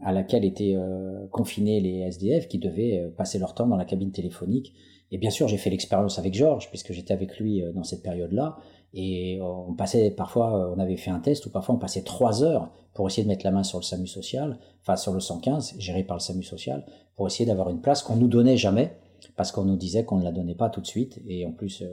[0.03, 3.85] à laquelle étaient euh, confinés les SDF qui devaient euh, passer leur temps dans la
[3.85, 4.75] cabine téléphonique.
[5.13, 8.03] Et bien sûr, j'ai fait l'expérience avec Georges, puisque j'étais avec lui euh, dans cette
[8.03, 8.57] période-là.
[8.93, 12.71] Et on passait parfois, on avait fait un test où parfois on passait trois heures
[12.95, 16.03] pour essayer de mettre la main sur le SAMU social, enfin sur le 115, géré
[16.03, 18.97] par le SAMU social, pour essayer d'avoir une place qu'on nous donnait jamais,
[19.37, 21.21] parce qu'on nous disait qu'on ne la donnait pas tout de suite.
[21.27, 21.85] Et en plus,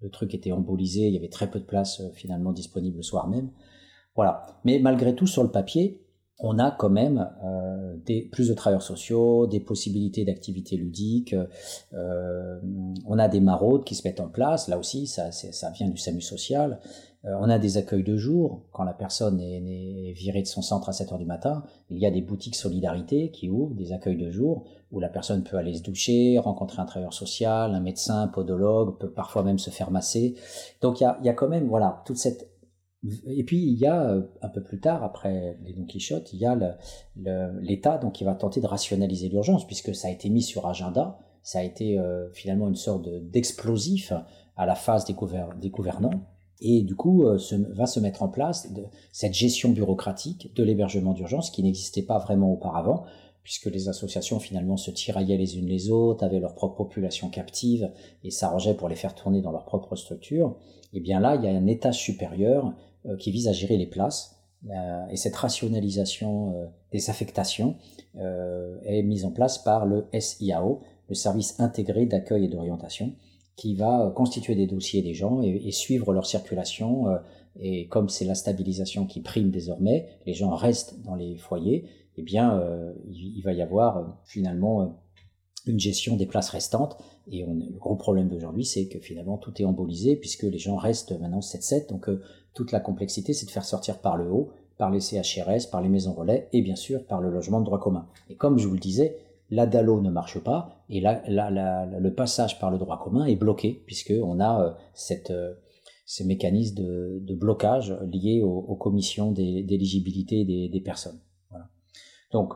[0.00, 3.26] le truc était embolisé, il y avait très peu de place finalement disponible le soir
[3.28, 3.50] même.
[4.14, 4.46] Voilà.
[4.64, 6.00] Mais malgré tout, sur le papier,
[6.42, 11.36] on a quand même euh, des, plus de travailleurs sociaux, des possibilités d'activités ludiques,
[11.94, 12.60] euh,
[13.06, 15.96] on a des maraudes qui se mettent en place, là aussi ça, ça vient du
[15.96, 16.80] SAMU social,
[17.24, 20.88] euh, on a des accueils de jour, quand la personne est, virée de son centre
[20.88, 24.16] à 7 heures du matin, il y a des boutiques solidarité qui ouvrent des accueils
[24.16, 28.22] de jour où la personne peut aller se doucher, rencontrer un travailleur social, un médecin,
[28.22, 30.34] un podologue, peut parfois même se faire masser.
[30.80, 32.51] Donc il y a, y a quand même voilà toute cette
[33.26, 36.38] et puis il y a euh, un peu plus tard, après les Don Quichotte, il
[36.38, 36.56] y a
[37.60, 41.18] l'État donc qui va tenter de rationaliser l'urgence puisque ça a été mis sur agenda,
[41.42, 44.12] ça a été euh, finalement une sorte d'explosif
[44.56, 46.26] à la phase des, gouvernants
[46.60, 47.38] et du coup euh,
[47.70, 48.68] va se mettre en place
[49.10, 53.04] cette gestion bureaucratique de l'hébergement d'urgence qui n'existait pas vraiment auparavant
[53.42, 57.90] puisque les associations finalement se tiraillaient les unes les autres, avaient leur propre population captive
[58.22, 60.56] et s'arrangeaient pour les faire tourner dans leur propre structure.
[60.92, 62.72] Et bien là, il y a un étage supérieur
[63.18, 64.42] qui vise à gérer les places.
[64.70, 67.76] Euh, et cette rationalisation euh, des affectations
[68.84, 73.14] est mise en place par le SIAO, le service intégré d'accueil et d'orientation,
[73.56, 77.06] qui va constituer des dossiers des gens et, suivre leur circulation.
[77.58, 81.86] et comme c'est la stabilisation qui prime désormais, les gens restent dans les foyers,
[82.18, 82.62] eh bien,
[83.10, 85.01] il, va y avoir finalement
[85.66, 86.96] une gestion des places restantes.
[87.30, 90.76] Et on, le gros problème d'aujourd'hui, c'est que finalement tout est embolisé puisque les gens
[90.76, 91.88] restent maintenant 7-7.
[91.88, 92.08] Donc
[92.54, 95.88] toute la complexité, c'est de faire sortir par le haut, par les CHRS, par les
[95.88, 98.06] maisons relais et bien sûr par le logement de droit commun.
[98.28, 99.16] Et comme je vous le disais,
[99.50, 104.40] la DALO ne marche pas et le passage par le droit commun est bloqué puisqu'on
[104.40, 105.54] a euh, cette, euh,
[106.06, 111.20] ces mécanismes de, blocage liés aux, commissions d'éligibilité des, personnes.
[112.32, 112.54] Donc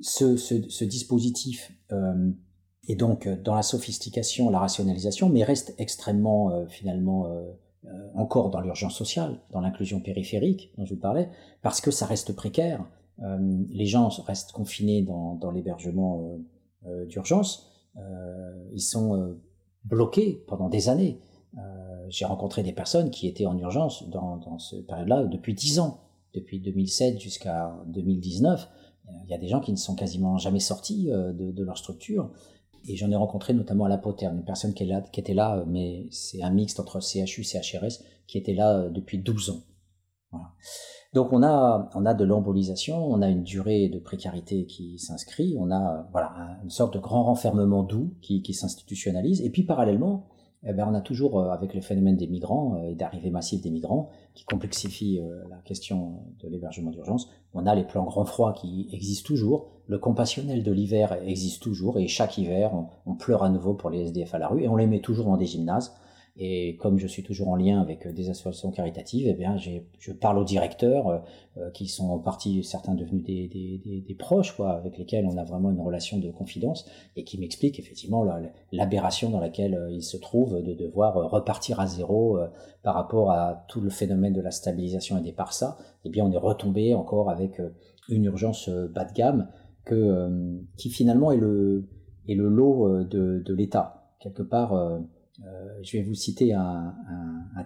[0.00, 1.72] ce, dispositif
[2.88, 7.26] euh, est donc dans la sophistication, la rationalisation, mais reste extrêmement finalement
[7.84, 11.30] euh, encore dans l'urgence sociale, dans l'inclusion périphérique dont je vous parlais,
[11.62, 12.84] parce que ça reste précaire.
[13.22, 13.38] Euh,
[13.70, 16.38] les gens restent confinés dans, l'hébergement
[16.86, 17.70] euh, d'urgence.
[18.72, 19.36] ils sont
[19.84, 21.20] bloqués pendant des années.
[22.08, 26.00] J'ai rencontré des personnes qui étaient en urgence dans, dans cette période-là depuis 10 ans,
[26.34, 28.68] depuis 2007 jusqu'à 2019.
[29.24, 32.30] Il y a des gens qui ne sont quasiment jamais sortis de, de leur structure
[32.86, 36.42] et j'en ai rencontré notamment à la Poterne, une personne qui, était là, mais c'est
[36.42, 39.62] un mixte entre CHU et CHRS, qui était là euh, depuis 12 ans.
[41.14, 45.56] Donc on a, on a de l'embolisation, on a une durée de précarité qui s'inscrit,
[45.58, 50.28] on a voilà, une sorte de grand renfermement doux qui s'institutionnalise, et puis parallèlement,
[50.64, 53.62] eh ben, on a toujours, euh, avec le phénomène des migrants euh, et d'arrivée massive
[53.62, 58.24] des migrants, qui complexifie euh, la question de l'hébergement d'urgence, on a les plans grand
[58.24, 63.14] froid qui existent toujours, le compassionnel de l'hiver existe toujours, et chaque hiver, on, on,
[63.14, 65.36] pleure à nouveau pour les SDF à la rue, et on les met toujours dans
[65.36, 65.94] des gymnases,
[66.40, 70.12] et comme je suis toujours en lien avec euh, des associations caritatives, eh bien, je
[70.12, 71.18] parle aux directeurs euh,
[71.56, 73.48] euh, qui sont en partie certains devenus des,
[74.06, 77.80] des, proches, quoi, avec lesquels on a vraiment une relation de confidence et qui m'expliquent
[77.80, 78.24] effectivement
[78.72, 82.38] l'aberration dans laquelle ils se trouvent de devoir repartir à zéro
[82.82, 85.78] par rapport à tout le phénomène de la stabilisation et des parsa.
[86.04, 87.60] Eh bien, on est retombé encore avec
[88.08, 89.48] une urgence bas de gamme
[89.84, 91.88] que, qui finalement est le,
[92.28, 94.12] est le lot de, de l'État.
[94.20, 95.00] Quelque part,
[95.82, 96.94] je vais vous citer un,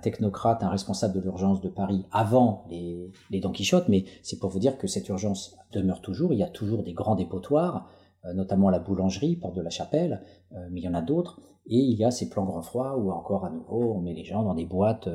[0.02, 4.58] technocrate, un responsable de l'urgence de Paris avant les, Don Quichotte, mais c'est pour vous
[4.58, 6.32] dire que cette urgence demeure toujours.
[6.32, 7.88] Il y a toujours des grands dépotoirs,
[8.24, 10.22] euh, notamment la boulangerie, Porte de la Chapelle,
[10.52, 11.40] euh, mais il y en a d'autres.
[11.66, 14.24] Et il y a ces plans grand froid où encore à nouveau on met les
[14.24, 15.08] gens dans des boîtes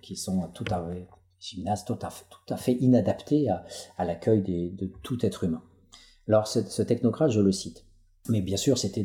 [0.00, 1.06] qui sont tout à fait,
[1.38, 2.78] gymnases tout à tout à fait
[3.96, 5.62] à, l'accueil de tout être humain.
[6.26, 7.86] Alors ce technocrate, je le cite.
[8.28, 9.04] Mais bien sûr, c'était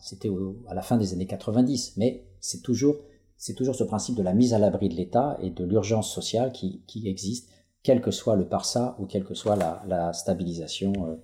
[0.00, 0.30] c'était
[0.68, 1.94] à la fin des années 90.
[1.96, 2.96] Mais c'est toujours,
[3.36, 6.52] c'est toujours ce principe de la mise à l'abri de l'État et de l'urgence sociale
[6.52, 7.50] qui, qui, existe,
[7.82, 11.16] quel que soit le parsa ou quelle que soit la, la stabilisation euh,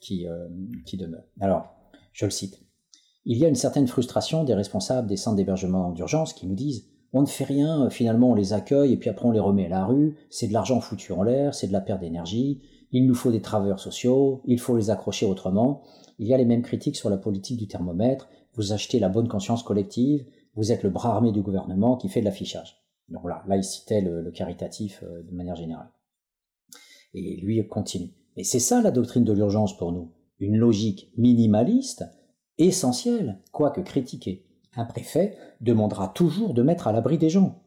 [0.00, 0.48] qui, euh,
[0.84, 1.24] qui demeure.
[1.40, 1.74] Alors,
[2.12, 2.60] je le cite.
[3.24, 6.86] Il y a une certaine frustration des responsables des centres d'hébergement d'urgence qui nous disent
[7.12, 9.70] on ne fait rien, finalement on les accueille et puis après on les remet à
[9.70, 12.60] la rue, c'est de l'argent foutu en l'air, c'est de la perte d'énergie,
[12.92, 15.82] il nous faut des travailleurs sociaux, il faut les accrocher autrement,
[16.18, 19.28] il y a les mêmes critiques sur la politique du thermomètre, vous achetez la bonne
[19.28, 20.24] conscience collective,
[20.56, 22.82] vous êtes le bras armé du gouvernement qui fait de l'affichage.
[23.08, 25.90] Donc là il citait le, caritatif euh, de manière générale.
[27.14, 28.12] Et lui continue.
[28.36, 30.12] Et c'est ça la doctrine de l'urgence pour nous.
[30.38, 32.04] Une logique minimaliste,
[32.58, 34.46] essentielle, quoique critiquée.
[34.74, 37.62] Un préfet demandera toujours de mettre à l'abri des gens.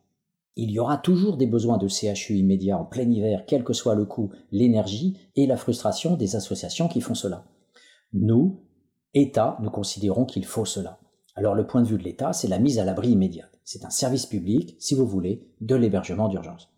[0.55, 3.95] Il y aura toujours des besoins de CHU immédiats en plein hiver, quel que soit
[3.95, 7.45] le coût, l'énergie et la frustration des associations qui font cela.
[8.13, 8.59] Nous,
[9.13, 10.98] État, nous considérons qu'il faut cela.
[11.39, 13.61] Alors le point de vue de l'État, c'est la mise à l'abri immédiate.
[13.63, 16.69] C'est un service public, si vous voulez, de l'hébergement d'urgence.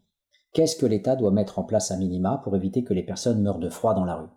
[0.53, 3.57] Qu'est-ce que l'État doit mettre en place à minima pour éviter que les personnes meurent
[3.57, 4.29] de froid dans la rue?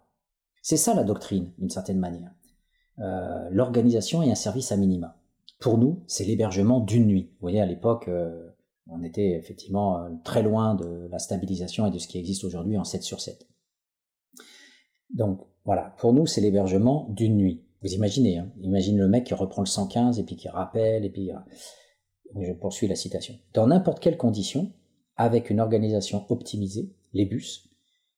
[0.63, 2.31] C'est ça la doctrine, d'une certaine manière.
[3.01, 5.21] Euh, l'organisation et un service à minima.
[5.61, 7.29] Pour nous, c'est l'hébergement d'une nuit.
[7.33, 8.49] Vous voyez, à l'époque, euh,
[8.87, 12.79] on était effectivement euh, très loin de la stabilisation et de ce qui existe aujourd'hui
[12.79, 13.47] en 7 sur 7.
[15.11, 17.64] Donc voilà, pour nous, c'est l'hébergement d'une nuit.
[17.85, 21.11] Vous imaginez, hein imagine le mec qui reprend le 115 et puis qui rappelle, et
[21.11, 21.31] puis
[22.41, 23.35] je poursuis la citation.
[23.53, 24.73] Dans n'importe quelle condition,
[25.17, 27.69] avec une organisation optimisée, les bus,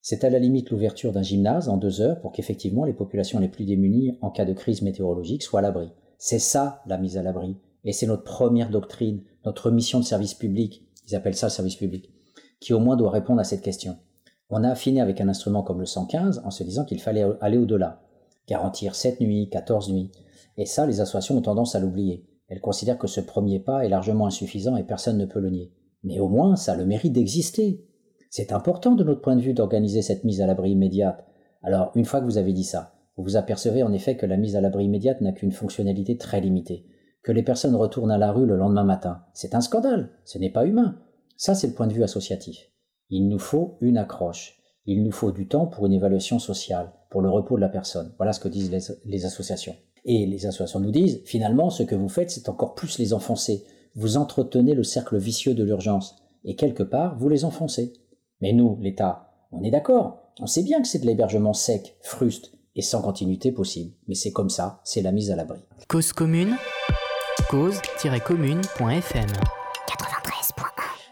[0.00, 3.48] c'est à la limite l'ouverture d'un gymnase en deux heures pour qu'effectivement les populations les
[3.48, 5.90] plus démunies en cas de crise météorologique soient à l'abri.
[6.16, 7.56] C'est ça la mise à l'abri.
[7.82, 11.76] Et c'est notre première doctrine, notre mission de service public, ils appellent ça le service
[11.76, 12.12] public,
[12.60, 13.96] qui au moins doit répondre à cette question.
[14.48, 17.58] On a affiné avec un instrument comme le 115 en se disant qu'il fallait aller
[17.58, 18.05] au-delà,
[18.46, 20.12] garantir 7 nuits, 14 nuits.
[20.56, 22.26] Et ça, les associations ont tendance à l'oublier.
[22.48, 25.72] Elles considèrent que ce premier pas est largement insuffisant et personne ne peut le nier.
[26.04, 27.84] Mais au moins, ça a le mérite d'exister.
[28.30, 31.26] C'est important de notre point de vue d'organiser cette mise à l'abri immédiate.
[31.62, 34.36] Alors, une fois que vous avez dit ça, vous vous apercevez en effet que la
[34.36, 36.86] mise à l'abri immédiate n'a qu'une fonctionnalité très limitée,
[37.22, 39.22] que les personnes retournent à la rue le lendemain matin.
[39.32, 41.00] C'est un scandale, ce n'est pas humain.
[41.36, 42.70] Ça, c'est le point de vue associatif.
[43.08, 44.60] Il nous faut une accroche.
[44.84, 48.12] Il nous faut du temps pour une évaluation sociale, pour le repos de la personne.
[48.16, 49.76] Voilà ce que disent les, les associations.
[50.04, 53.64] Et les associations nous disent, finalement, ce que vous faites, c'est encore plus les enfoncer.
[53.96, 56.16] Vous entretenez le cercle vicieux de l'urgence.
[56.44, 57.92] Et quelque part, vous les enfoncez.
[58.40, 60.22] Mais nous, l'État, on est d'accord.
[60.38, 63.92] On sait bien que c'est de l'hébergement sec, fruste et sans continuité possible.
[64.06, 65.60] Mais c'est comme ça, c'est la mise à l'abri.
[65.88, 66.56] Cause commune,
[67.48, 69.30] cause-commune.fm 93.1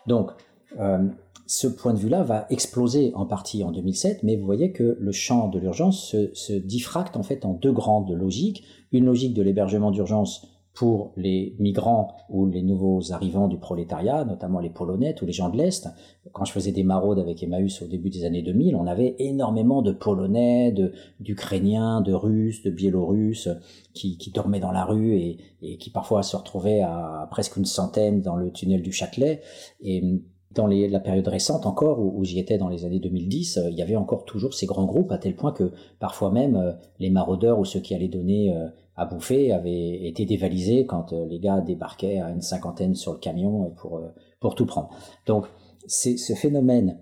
[0.07, 0.31] Donc,
[0.79, 1.09] euh,
[1.47, 5.13] ce point de vue-là va exploser en partie en 2007, mais vous voyez que le
[5.13, 8.65] champ de l'urgence se, se diffracte en fait en deux grandes logiques.
[8.93, 14.59] Une logique de l'hébergement d'urgence pour les migrants ou les nouveaux arrivants du prolétariat, notamment
[14.59, 15.89] les Polonais ou les gens de l'Est.
[16.33, 19.83] Quand je faisais des maraudes avec Emmaüs au début des années 2000, on avait énormément
[19.83, 20.75] de Polonais,
[21.21, 23.49] d'Ukrainiens, de, Russes, de Biélorusses
[23.93, 27.67] qui, qui dormaient dans la rue et, et, qui parfois se retrouvaient à presque une
[27.67, 29.43] centaine dans le tunnel du Châtelet.
[29.81, 30.03] Et
[30.55, 33.71] dans les, la période récente encore, où, où j'y étais dans les années 2010, euh,
[33.71, 36.73] il y avait encore toujours ces grands groupes, à tel point que parfois même euh,
[36.99, 41.41] les maraudeurs ou ceux qui allaient donner euh, à bouffer avaient été dévalisés quand les
[41.41, 44.01] gars débarquaient à une cinquantaine sur le camion pour,
[44.39, 44.91] pour tout prendre.
[45.27, 45.47] Donc
[45.87, 46.99] c'est ce phénomène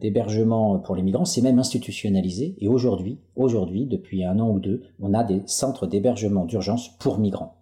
[0.00, 2.54] d'hébergement de, de, pour les migrants, c'est même institutionnalisé.
[2.60, 7.18] Et aujourd'hui, aujourd'hui, depuis un an ou deux, on a des centres d'hébergement d'urgence pour
[7.18, 7.57] migrants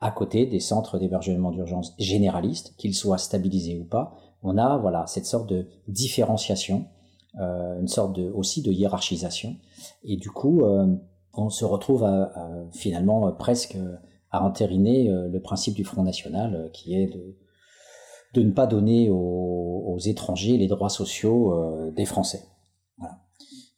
[0.00, 4.14] à côté des centres d'hébergement d'urgence généralistes, qu'ils soient stabilisés ou pas.
[4.42, 6.86] On a voilà cette sorte de différenciation,
[7.38, 9.56] euh, une sorte de, aussi de hiérarchisation,
[10.02, 10.86] et du coup, euh,
[11.34, 12.32] on se retrouve à,
[12.72, 13.76] finalement presque
[14.30, 17.36] à entériner euh, le principe du Front National, euh, qui est de,
[18.34, 22.44] de ne pas donner aux, aux étrangers les droits sociaux euh, des Français.
[22.98, 23.18] Voilà.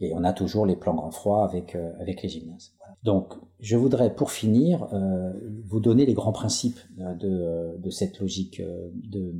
[0.00, 2.74] Et on a toujours les plans grand froid avec, avec les gymnases.
[3.02, 5.32] Donc, je voudrais, pour finir, euh,
[5.64, 8.60] vous donner les grands principes euh, de, euh, cette logique
[8.94, 9.34] de,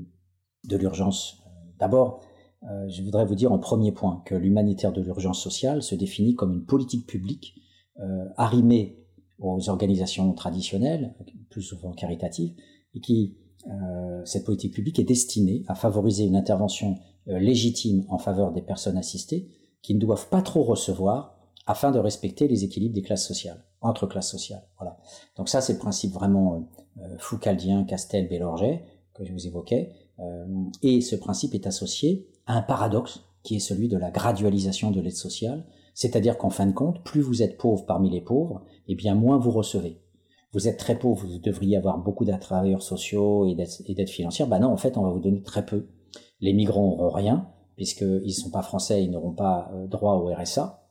[0.65, 1.43] de l'urgence.
[1.79, 2.21] D'abord,
[2.87, 6.53] je voudrais vous dire en premier point que l'humanitaire de l'urgence sociale se définit comme
[6.53, 7.57] une politique publique
[8.37, 9.05] arrimée
[9.41, 11.17] aux organisations traditionnelles,
[11.51, 12.55] plus souvent caritatives,
[12.95, 13.37] et qui,
[14.25, 19.49] cette politique publique est destinée à favoriser une intervention légitime en faveur des personnes assistées
[19.83, 24.07] qui ne doivent pas trop recevoir afin de respecter les équilibres des classes sociales, entre
[24.07, 24.65] classes sociales.
[24.79, 24.99] Voilà.
[25.37, 26.69] Donc ça, c'est le principe vraiment
[26.99, 28.85] euh, foucaldien, Castel, Bélorget,
[29.15, 29.93] que je vous évoquais.
[30.19, 30.47] Euh,
[30.83, 35.01] et ce principe est associé à un paradoxe qui est celui de la gradualisation de
[35.01, 35.65] l'aide sociale,
[35.95, 39.15] c'est-à-dire qu'en fin de compte, plus vous êtes pauvre parmi les pauvres, et eh bien
[39.15, 40.01] moins vous recevez.
[40.53, 44.47] Vous êtes très pauvre, vous devriez avoir beaucoup de travailleurs sociaux et d'aides financières.
[44.47, 45.89] Ben non, en fait, on va vous donner très peu.
[46.41, 50.33] Les migrants auront rien, puisqu'ils ne sont pas français, ils n'auront pas euh, droit au
[50.33, 50.82] RSA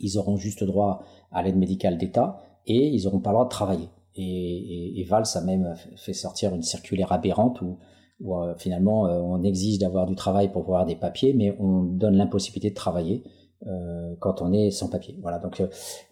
[0.00, 3.50] ils auront juste droit à l'aide médicale d'État et ils n'auront pas le droit de
[3.50, 3.88] travailler.
[4.16, 7.78] Et, et, et, Valls a même fait sortir une circulaire aberrante où,
[8.34, 12.16] euh, finalement euh, on exige d'avoir du travail pour avoir des papiers, mais on donne
[12.16, 13.22] l'impossibilité de travailler
[13.66, 15.16] euh, quand on est sans papier.
[15.22, 15.62] Voilà, donc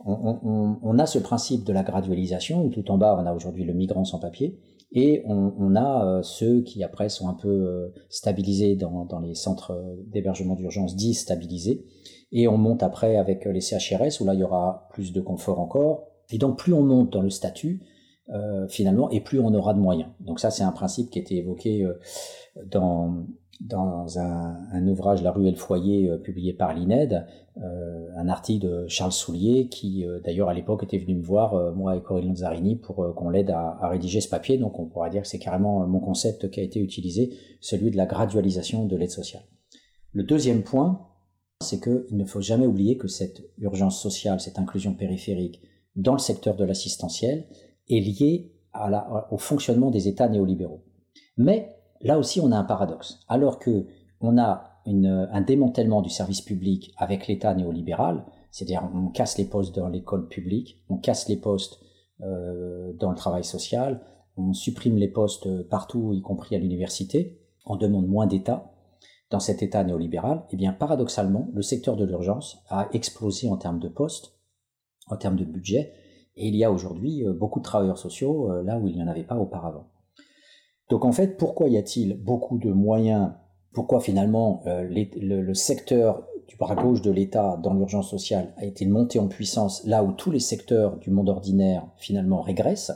[0.05, 3.75] on, a ce principe de la gradualisation où tout en bas on a aujourd'hui le
[3.75, 4.59] migrant sans papier
[4.93, 9.77] et on, on a ceux qui après sont un peu stabilisés dans, dans les centres
[10.07, 11.85] d'hébergement d'urgence dits stabilisés
[12.33, 15.61] et on monte après avec les CHRS, où là, il y aura plus de confort
[15.61, 16.09] encore.
[16.31, 17.83] Et donc, plus on monte dans le statut,
[18.31, 20.11] euh, finalement, et plus on aura de moyens.
[20.21, 21.95] Donc ça, c'est un principe qui a été évoqué euh,
[22.71, 23.25] dans,
[23.63, 27.27] dans un, ouvrage La rue et le foyer publié par l'INED,
[27.57, 32.01] un article de Charles Soulier qui d'ailleurs à l'époque était venu me voir, moi et
[32.01, 34.59] Corinne Lanzarini, pour qu'on l'aide à, rédiger ce papier.
[34.59, 37.97] Donc on pourra dire que c'est carrément mon concept qui a été utilisé, celui de
[37.97, 39.43] la gradualisation de l'aide sociale.
[40.13, 41.08] Le deuxième point,
[41.61, 45.61] c'est qu'il ne faut jamais oublier que cette urgence sociale, cette inclusion périphérique
[45.97, 47.47] dans le secteur de l'assistentiel
[47.89, 48.53] est liée
[49.31, 50.85] au fonctionnement des États néolibéraux.
[51.37, 53.21] Mais là aussi, on a un paradoxe.
[53.29, 53.87] Alors que
[54.21, 59.75] on a un démantèlement du service public avec l'État néolibéral, c'est-à-dire on casse les postes
[59.75, 61.81] dans l'école publique, on casse les postes
[62.23, 64.01] euh, dans le travail social,
[64.37, 68.73] on supprime les postes partout, y compris à l'université, on demande moins d'État,
[69.31, 73.79] dans cet État néolibéral, eh bien paradoxalement, le secteur de l'urgence a explosé en termes
[73.79, 74.39] de postes,
[75.07, 75.93] en termes de budget,
[76.39, 79.03] et il y a aujourd'hui euh, beaucoup de travailleurs sociaux euh, là où il n'y
[79.03, 79.89] en avait pas auparavant.
[80.89, 83.33] Donc en fait, pourquoi y a-t-il beaucoup de moyens?
[83.75, 88.87] Pourquoi finalement euh, le, secteur du bras gauche de l'État dans l'urgence sociale a été
[88.87, 92.93] monté en puissance là où tous les secteurs du monde ordinaire finalement régressent?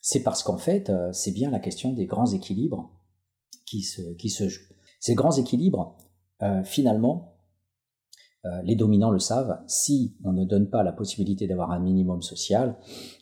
[0.00, 2.92] C'est parce qu'en fait, c'est bien la question des grands équilibres
[3.66, 4.65] qui se, qui se jouent.
[5.00, 5.96] Ces grands équilibres,
[6.42, 7.36] euh, finalement,
[8.44, 12.22] euh, les dominants le savent, si on ne donne pas la possibilité d'avoir un minimum
[12.22, 12.76] social,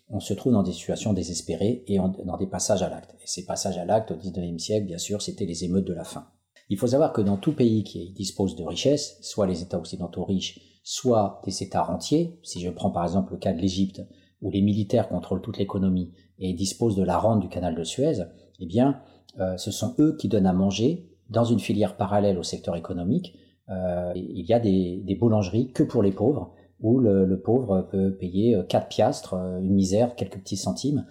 [0.08, 3.14] on se trouve dans des situations désespérées et dans des passages à l'acte.
[3.14, 6.04] Et ces passages à l'acte au XIXe siècle, bien sûr, c'était les émeutes de la
[6.04, 6.28] faim.
[6.68, 10.24] Il faut savoir que dans tout pays qui dispose de richesses, soit les États occidentaux
[10.24, 14.02] riches, soit des États rentiers, si je prends par exemple le cas de l'Égypte,
[14.42, 18.24] où les militaires contrôlent toute l'économie et disposent de la rente du canal de Suez,
[18.60, 19.00] eh bien,
[19.40, 23.36] euh, ce sont eux qui donnent à manger dans une filière parallèle au secteur économique,
[23.70, 28.58] euh, il y a des, boulangeries que pour les pauvres, où le, pauvre peut payer
[28.68, 31.06] 4 euh, piastres, euh, une misère, quelques petits centimes,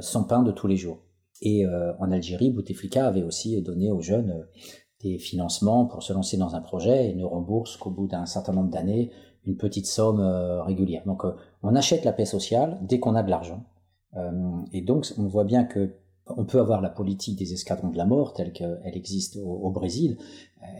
[0.00, 1.02] son pain de tous les jours.
[1.42, 4.46] Et en Algérie, Bouteflika avait aussi donné aux jeunes
[5.02, 8.54] des financements pour se lancer dans un projet et ne rembourse qu'au bout d'un certain
[8.54, 9.10] nombre d'années
[9.44, 10.20] une petite somme
[10.62, 11.02] régulière.
[11.04, 11.24] Donc
[11.62, 13.66] on achète la paix sociale dès qu'on a de l'argent.
[14.72, 15.92] et donc on voit bien que
[16.26, 20.18] on peut avoir la politique des escadrons de la mort telle qu'elle existe au, Brésil.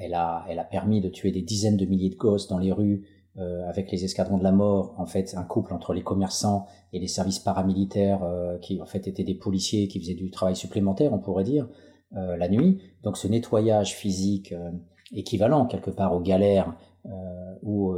[0.01, 2.73] Elle a, elle a permis de tuer des dizaines de milliers de gosses dans les
[2.73, 3.05] rues
[3.39, 4.95] euh, avec les escadrons de la mort.
[4.99, 9.07] En fait, un couple entre les commerçants et les services paramilitaires euh, qui en fait
[9.07, 11.69] étaient des policiers qui faisaient du travail supplémentaire, on pourrait dire,
[12.17, 12.81] euh, la nuit.
[13.03, 14.55] Donc ce nettoyage physique
[15.13, 16.75] équivalent quelque part aux galères
[17.63, 17.95] ou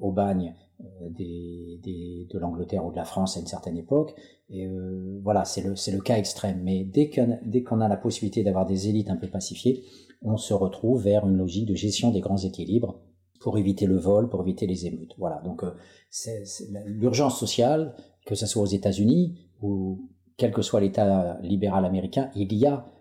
[0.00, 4.14] au bagne euh, de l'Angleterre ou de la France à une certaine époque.
[4.50, 6.60] Et euh, voilà, c'est le, le cas extrême.
[6.62, 9.84] Mais dès qu'on dès qu'on a la possibilité d'avoir des élites un peu pacifiées,
[10.22, 13.00] on se retrouve vers une logique de gestion des grands équilibres
[13.40, 15.14] pour éviter le vol, pour éviter les émeutes.
[15.18, 15.72] Voilà, donc euh,
[16.10, 16.44] c'est
[16.86, 17.94] l'urgence sociale,
[18.26, 22.92] que ce soit aux États-Unis ou quel que soit l'État libéral américain, il y a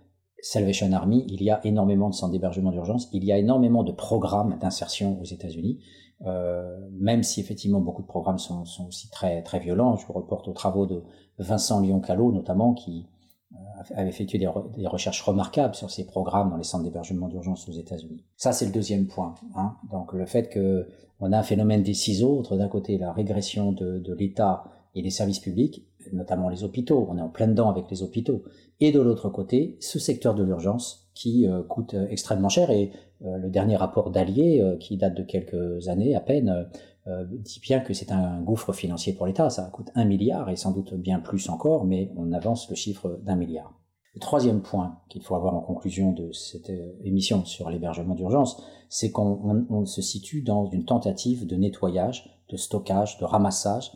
[0.42, 3.92] Salvation Army, il y a énormément de centres d'hébergement d'urgence, il y a énormément de
[3.92, 5.80] programmes d'insertion aux États-Unis.
[6.22, 9.98] Euh, même si effectivement beaucoup de programmes sont, sont, aussi très, très violents.
[9.98, 11.04] Je vous reporte aux travaux de
[11.40, 13.06] Vincent Lyon-Callot notamment, qui
[13.52, 13.58] euh,
[13.96, 17.74] avait effectué des, des, recherches remarquables sur ces programmes dans les centres d'hébergement d'urgence aux
[17.74, 18.24] États-Unis.
[18.38, 19.36] Ça, c'est le deuxième point.
[19.56, 19.76] Hein.
[19.92, 20.88] Donc le fait que
[21.20, 24.64] on a un phénomène des six autres, d'un côté la régression de, de l'État
[24.96, 28.44] et des services publics, notamment les hôpitaux, on est en plein dedans avec les hôpitaux,
[28.80, 32.92] et de l'autre côté, ce secteur de l'urgence qui euh, coûte extrêmement cher et
[33.24, 36.68] euh, le dernier rapport d'Allier, euh, qui date de quelques années à peine,
[37.08, 39.50] euh, dit bien que c'est un gouffre financier pour l'État.
[39.50, 43.20] Ça coûte un milliard et sans doute bien plus encore, mais on avance le chiffre
[43.24, 43.74] d'un milliard.
[44.14, 46.72] Le troisième point qu'il faut avoir en conclusion de cette
[47.04, 53.18] émission sur l'hébergement d'urgence, c'est qu'on se situe dans une tentative de nettoyage, de stockage,
[53.18, 53.92] de ramassage,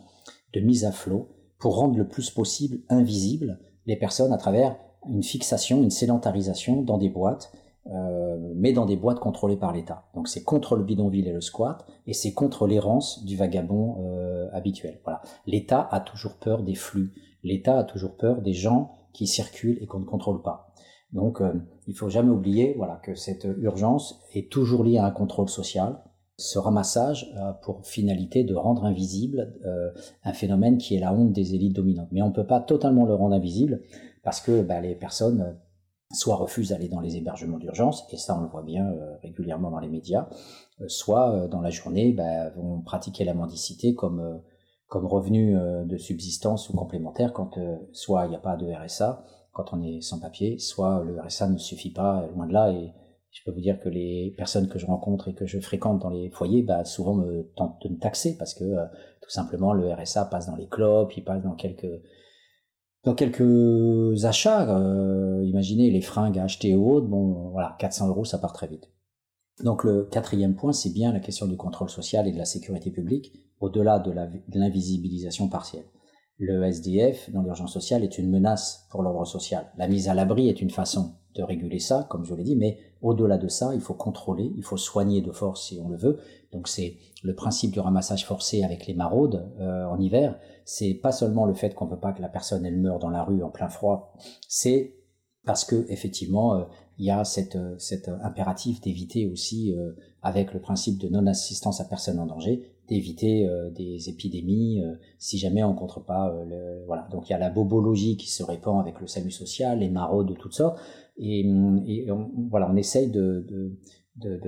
[0.52, 1.28] de mise à flot,
[1.60, 4.76] pour rendre le plus possible invisibles les personnes à travers
[5.08, 7.52] une fixation, une sédentarisation dans des boîtes
[7.86, 10.04] euh, mais dans des boîtes contrôlées par l'État.
[10.14, 14.48] Donc c'est contre le bidonville et le squat, et c'est contre l'errance du vagabond euh,
[14.52, 15.00] habituel.
[15.02, 15.22] Voilà.
[15.46, 17.14] L'État a toujours peur des flux.
[17.42, 20.74] L'État a toujours peur des gens qui circulent et qu'on ne contrôle pas.
[21.12, 21.54] Donc euh,
[21.86, 25.98] il faut jamais oublier voilà, que cette urgence est toujours liée à un contrôle social.
[26.40, 29.90] Ce ramassage a pour finalité de rendre invisible euh,
[30.24, 32.08] un phénomène qui est la honte des élites dominantes.
[32.12, 33.82] Mais on ne peut pas totalement le rendre invisible
[34.22, 35.56] parce que bah, les personnes
[36.12, 39.70] soit refusent d'aller dans les hébergements d'urgence, et ça on le voit bien euh, régulièrement
[39.70, 40.28] dans les médias,
[40.80, 44.40] euh, soit euh, dans la journée bah, vont pratiquer la mendicité comme,
[44.88, 45.56] comme revenu
[45.86, 47.58] de subsistance ou complémentaire quand
[47.92, 51.48] soit il n'y a pas de RSA, quand on est sans papier, soit le RSA
[51.48, 52.92] ne suffit pas, loin de là, et
[53.30, 56.10] je peux vous dire que les personnes que je rencontre et que je fréquente dans
[56.10, 58.64] les foyers, bah, souvent me tentent de me taxer parce que
[59.22, 62.02] tout simplement le RSA passe dans les clopes, il passe dans quelques
[63.04, 64.66] Dans quelques achats,
[65.42, 68.90] imaginez les fringues à acheter ou autres, bon voilà, 400 euros, ça part très vite.
[69.64, 72.90] Donc le quatrième point, c'est bien la question du contrôle social et de la sécurité
[72.90, 74.12] publique, au-delà de
[74.58, 75.86] l'invisibilisation partielle.
[76.38, 79.70] Le SDF, dans l'urgence sociale, est une menace pour l'ordre social.
[79.76, 82.78] La mise à l'abri est une façon de réguler ça, comme je l'ai dit, mais
[83.02, 86.18] au-delà de ça, il faut contrôler, il faut soigner de force si on le veut.
[86.52, 90.38] Donc c'est le principe du ramassage forcé avec les maraudes euh, en hiver.
[90.64, 93.24] C'est pas seulement le fait qu'on veut pas que la personne elle meure dans la
[93.24, 94.14] rue en plein froid,
[94.48, 94.96] c'est
[95.44, 96.64] parce que effectivement euh,
[97.00, 101.80] il y a cette, euh, cet impératif d'éviter aussi, euh, avec le principe de non-assistance
[101.80, 104.82] à personne en danger, d'éviter euh, des épidémies
[105.18, 106.34] si jamais on ne rencontre pas
[106.86, 109.88] voilà donc il y a la bobologie qui se répand avec le SAMU social les
[109.88, 110.78] maraudes de toutes sortes
[111.20, 111.44] et,
[112.10, 113.76] on, voilà on essaye de,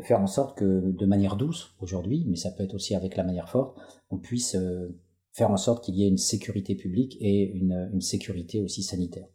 [0.02, 3.24] faire en sorte que de manière douce aujourd'hui mais ça peut être aussi avec la
[3.24, 3.78] manière forte
[4.10, 4.56] on puisse
[5.32, 9.28] faire en sorte qu'il y ait une sécurité publique et une, une sécurité aussi sanitaire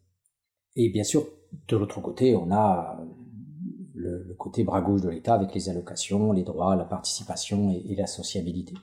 [0.76, 1.26] et bien sûr
[1.68, 3.00] de l'autre côté, on a
[3.94, 8.08] le, côté bras gauche de l'État avec les allocations, les droits, la participation et, la
[8.08, 8.74] sociabilité.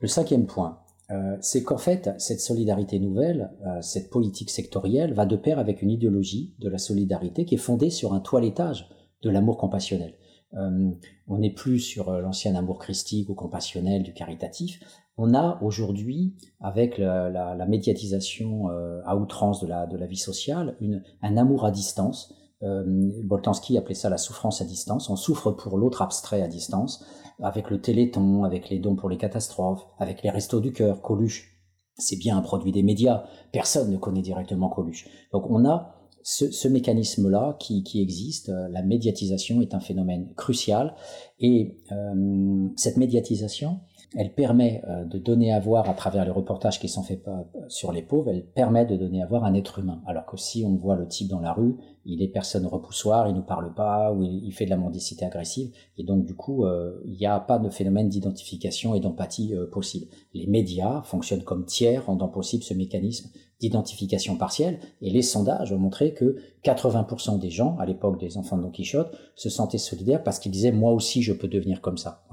[0.00, 5.26] Le cinquième point, euh, c'est qu'en fait, cette solidarité nouvelle, euh, cette politique sectorielle, va
[5.26, 8.88] de pair avec une idéologie de la solidarité qui est fondée sur un toilettage
[9.22, 10.14] de l'amour compassionnel.
[10.54, 10.90] Euh,
[11.28, 14.80] on n'est plus sur l'ancien amour christique ou compassionnel du caritatif.
[15.16, 18.66] On a aujourd'hui, avec la, médiatisation
[19.04, 22.82] à outrance de la, de la vie sociale, une, un amour à distance euh,
[23.24, 25.10] Boltanski appelait ça la souffrance à distance.
[25.10, 27.04] On souffre pour l'autre abstrait à distance,
[27.42, 31.50] avec le téléthon, avec les dons pour les catastrophes, avec les restos du cœur, Coluche.
[31.96, 33.24] C'est bien un produit des médias.
[33.52, 35.06] Personne ne connaît directement Coluche.
[35.32, 35.94] Donc on a
[36.24, 38.50] ce, mécanisme-là qui, existe.
[38.70, 40.94] La médiatisation est un phénomène crucial.
[41.38, 43.80] Et euh, cette médiatisation,
[44.16, 47.24] elle permet euh, de donner à voir à travers les reportages qui sont faits
[47.68, 50.02] sur les pauvres, elle permet de donner à voir un être humain.
[50.06, 51.76] Alors que si on voit le type dans la rue,
[52.06, 55.72] il est personne repoussoir, il ne parle pas, ou il fait de la mendicité agressive,
[55.96, 59.66] et donc du coup, euh, il n'y a pas de phénomène d'identification et d'empathie euh,
[59.66, 60.06] possible.
[60.34, 63.30] Les médias fonctionnent comme tiers, rendant possible ce mécanisme
[63.60, 68.58] d'identification partielle, et les sondages ont montré que 80% des gens, à l'époque des enfants
[68.58, 71.96] de Don Quichotte, se sentaient solidaires parce qu'ils disaient moi aussi je peux devenir comme
[71.96, 72.24] ça.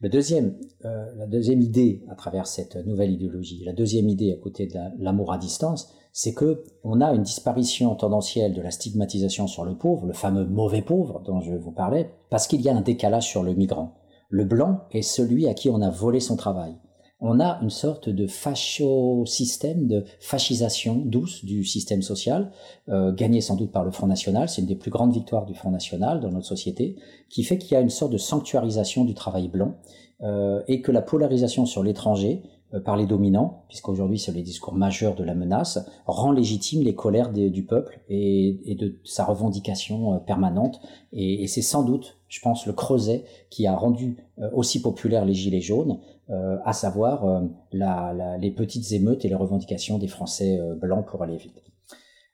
[0.00, 4.40] Le deuxième, euh, la deuxième idée à travers cette nouvelle idéologie, la deuxième idée à
[4.40, 9.48] côté de l'amour à distance, c'est que on a une disparition tendancielle de la stigmatisation
[9.48, 12.76] sur le pauvre, le fameux mauvais pauvre dont je vous parlais, parce qu'il y a
[12.76, 13.94] un décalage sur le migrant.
[14.28, 16.76] Le blanc est celui à qui on a volé son travail
[17.20, 22.52] on a une sorte de facho-système, de fascisation douce du système social,
[22.88, 25.54] euh, gagné sans doute par le Front National, c'est une des plus grandes victoires du
[25.54, 26.96] Front National dans notre société,
[27.28, 29.74] qui fait qu'il y a une sorte de sanctuarisation du travail blanc,
[30.22, 32.42] euh, et que la polarisation sur l'étranger,
[32.74, 36.94] euh, par les dominants, puisqu'aujourd'hui c'est les discours majeurs de la menace, rend légitime les
[36.94, 40.78] colères du peuple et, de sa revendication euh, permanente.
[41.12, 45.32] Et, c'est sans doute, je pense, le creuset qui a rendu euh, aussi populaire les
[45.32, 45.98] Gilets jaunes,
[46.30, 47.42] à savoir
[47.72, 51.62] les petites émeutes et les revendications des Français blancs pour aller vite.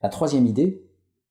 [0.02, 0.84] La troisième idée,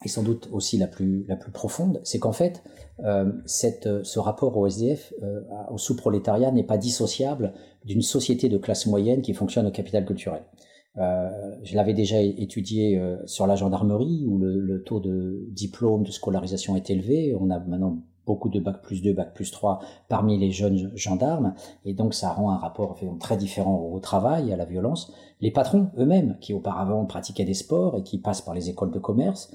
[0.03, 2.64] et sans doute aussi la plus, la plus profonde, c'est qu'en fait,
[2.99, 5.41] euh, cette, ce rapport au SDF, euh,
[5.72, 7.53] au sous-prolétariat, n'est pas dissociable
[7.85, 10.44] d'une société de classe moyenne qui fonctionne au capital culturel.
[10.98, 11.30] Euh,
[11.64, 16.11] je l'avais déjà étudié euh, sur la gendarmerie, où le, le, taux de diplôme, de
[16.11, 17.35] scolarisation est élevé.
[17.40, 19.79] On a maintenant beaucoup de bac plus 2, bac plus 3
[20.09, 21.53] parmi les jeunes gendarmes,
[21.85, 25.11] et donc ça rend un rapport très différent au travail, à la violence.
[25.41, 28.99] Les patrons eux-mêmes, qui auparavant pratiquaient des sports et qui passent par les écoles de
[28.99, 29.53] commerce,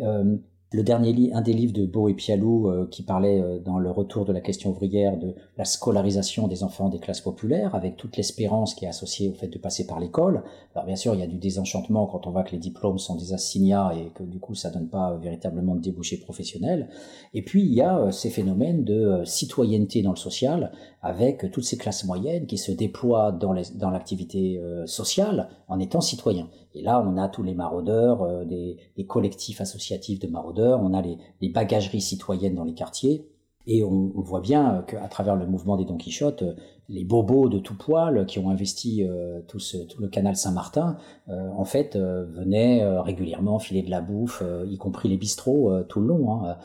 [0.00, 0.36] euh,
[0.72, 3.78] le dernier livre, un des livres de Beau et Pialou euh, qui parlait euh, dans
[3.78, 7.96] le retour de la question ouvrière de la scolarisation des enfants des classes populaires avec
[7.96, 10.44] toute l'espérance qui est associée au fait de passer par l'école.
[10.74, 13.16] Alors bien sûr, il y a du désenchantement quand on voit que les diplômes sont
[13.16, 16.88] des assignats et que du coup ça donne pas véritablement de débouchés professionnels.
[17.34, 20.70] Et puis il y a ces phénomènes de citoyenneté dans le social
[21.02, 26.48] avec toutes ces classes moyennes qui se déploient dans l'activité sociale en étant citoyens.
[26.74, 31.02] Et là, on a tous les maraudeurs, euh, des, collectifs associatifs de maraudeurs, on a
[31.02, 33.26] les, bagageries citoyennes dans les quartiers.
[33.66, 36.54] Et on, voit bien euh, qu'à travers le mouvement des Don Quichotte, euh,
[36.88, 39.04] les bobos de tout poil qui ont investi
[39.46, 39.58] tout,
[40.00, 40.96] le canal Saint-Martin,
[41.28, 46.44] en fait, venaient régulièrement filer de la bouffe, y compris les bistrots tout le long,
[46.44, 46.56] hein,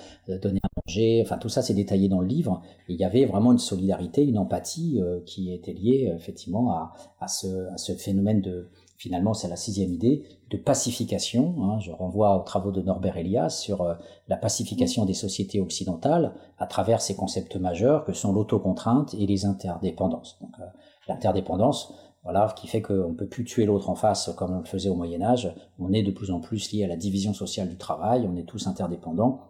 [0.41, 1.21] donner manger.
[1.23, 2.61] Enfin, tout ça, c'est détaillé dans le livre.
[2.87, 6.71] Il y avait vraiment une solidarité, une empathie qui était liée effectivement
[7.19, 11.55] à ce phénomène de, finalement, c'est la sixième idée de pacification.
[11.63, 11.79] Hein.
[11.79, 13.95] je renvoie aux travaux de Norbert Elias sur euh,
[14.27, 19.45] la pacification des sociétés occidentales à travers ces concepts majeurs que sont l'autocontrainte et les
[19.45, 20.37] interdépendances.
[20.41, 20.65] Donc, euh,
[21.07, 21.93] l'interdépendance,
[22.23, 24.89] Voilà, qui fait qu'on ne peut plus tuer l'autre en face comme on le faisait
[24.89, 25.53] au Moyen Âge.
[25.77, 28.47] On est de plus en plus lié à la division sociale du travail, on est
[28.47, 29.41] tous interdépendants.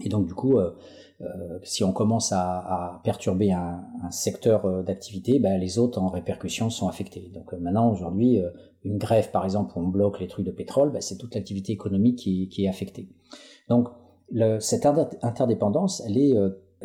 [0.00, 0.70] Et donc du coup, euh,
[1.20, 6.70] euh, si on commence à, perturber un, secteur euh, d'activité, ben, les autres en répercussion
[6.70, 7.30] sont affectés.
[7.34, 8.40] Donc maintenant, aujourd'hui,
[8.84, 11.72] une grève par exemple où on bloque les trucs de pétrole, ben, c'est toute l'activité
[11.72, 13.08] économique qui, est affectée.
[13.68, 13.88] Donc
[14.60, 16.34] cette interdépendance, elle est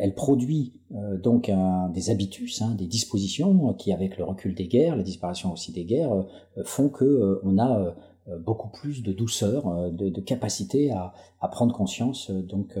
[0.00, 0.80] elle produit
[1.22, 1.50] donc
[1.92, 5.84] des habitus, hein, des dispositions qui, avec le recul des guerres, la disparition aussi des
[5.84, 6.24] guerres,
[6.64, 7.90] font que on a euh,
[8.36, 11.12] beaucoup plus de douceur, euh, de, capacité à,
[11.50, 12.78] prendre conscience euh, donc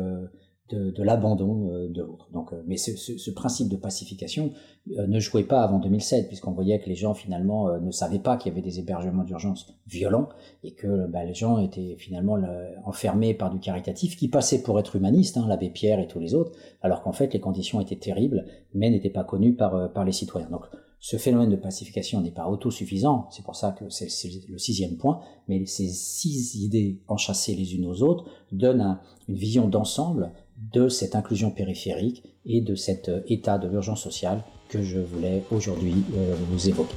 [0.70, 2.28] de, l'abandon de l'autre.
[2.30, 4.52] Donc, mais ce, principe de pacification
[4.86, 8.52] ne jouait pas avant 2007, puisqu'on voyait que les gens finalement ne savaient pas qu'il
[8.52, 10.28] y avait des hébergements d'urgence violents
[10.62, 12.36] et que bah, les gens étaient finalement
[12.84, 16.34] enfermés par du caritatif qui passait pour être humaniste, hein, l'abbé Pierre et tous les
[16.34, 16.52] autres,
[16.82, 18.44] alors qu'en fait les conditions étaient terribles,
[18.74, 20.50] mais n'étaient pas connues par, les citoyens.
[21.00, 24.08] Ce phénomène de pacification n'est pas autosuffisant, c'est pour ça que c'est
[24.48, 28.98] le sixième point, mais ces six idées enchâssées les unes aux autres donnent
[29.28, 30.32] une vision d'ensemble
[30.72, 35.44] de cette inclusion périphérique et de cet euh, état de l'urgence sociale que je voulais
[35.52, 36.96] aujourd'hui euh, vous évoquer.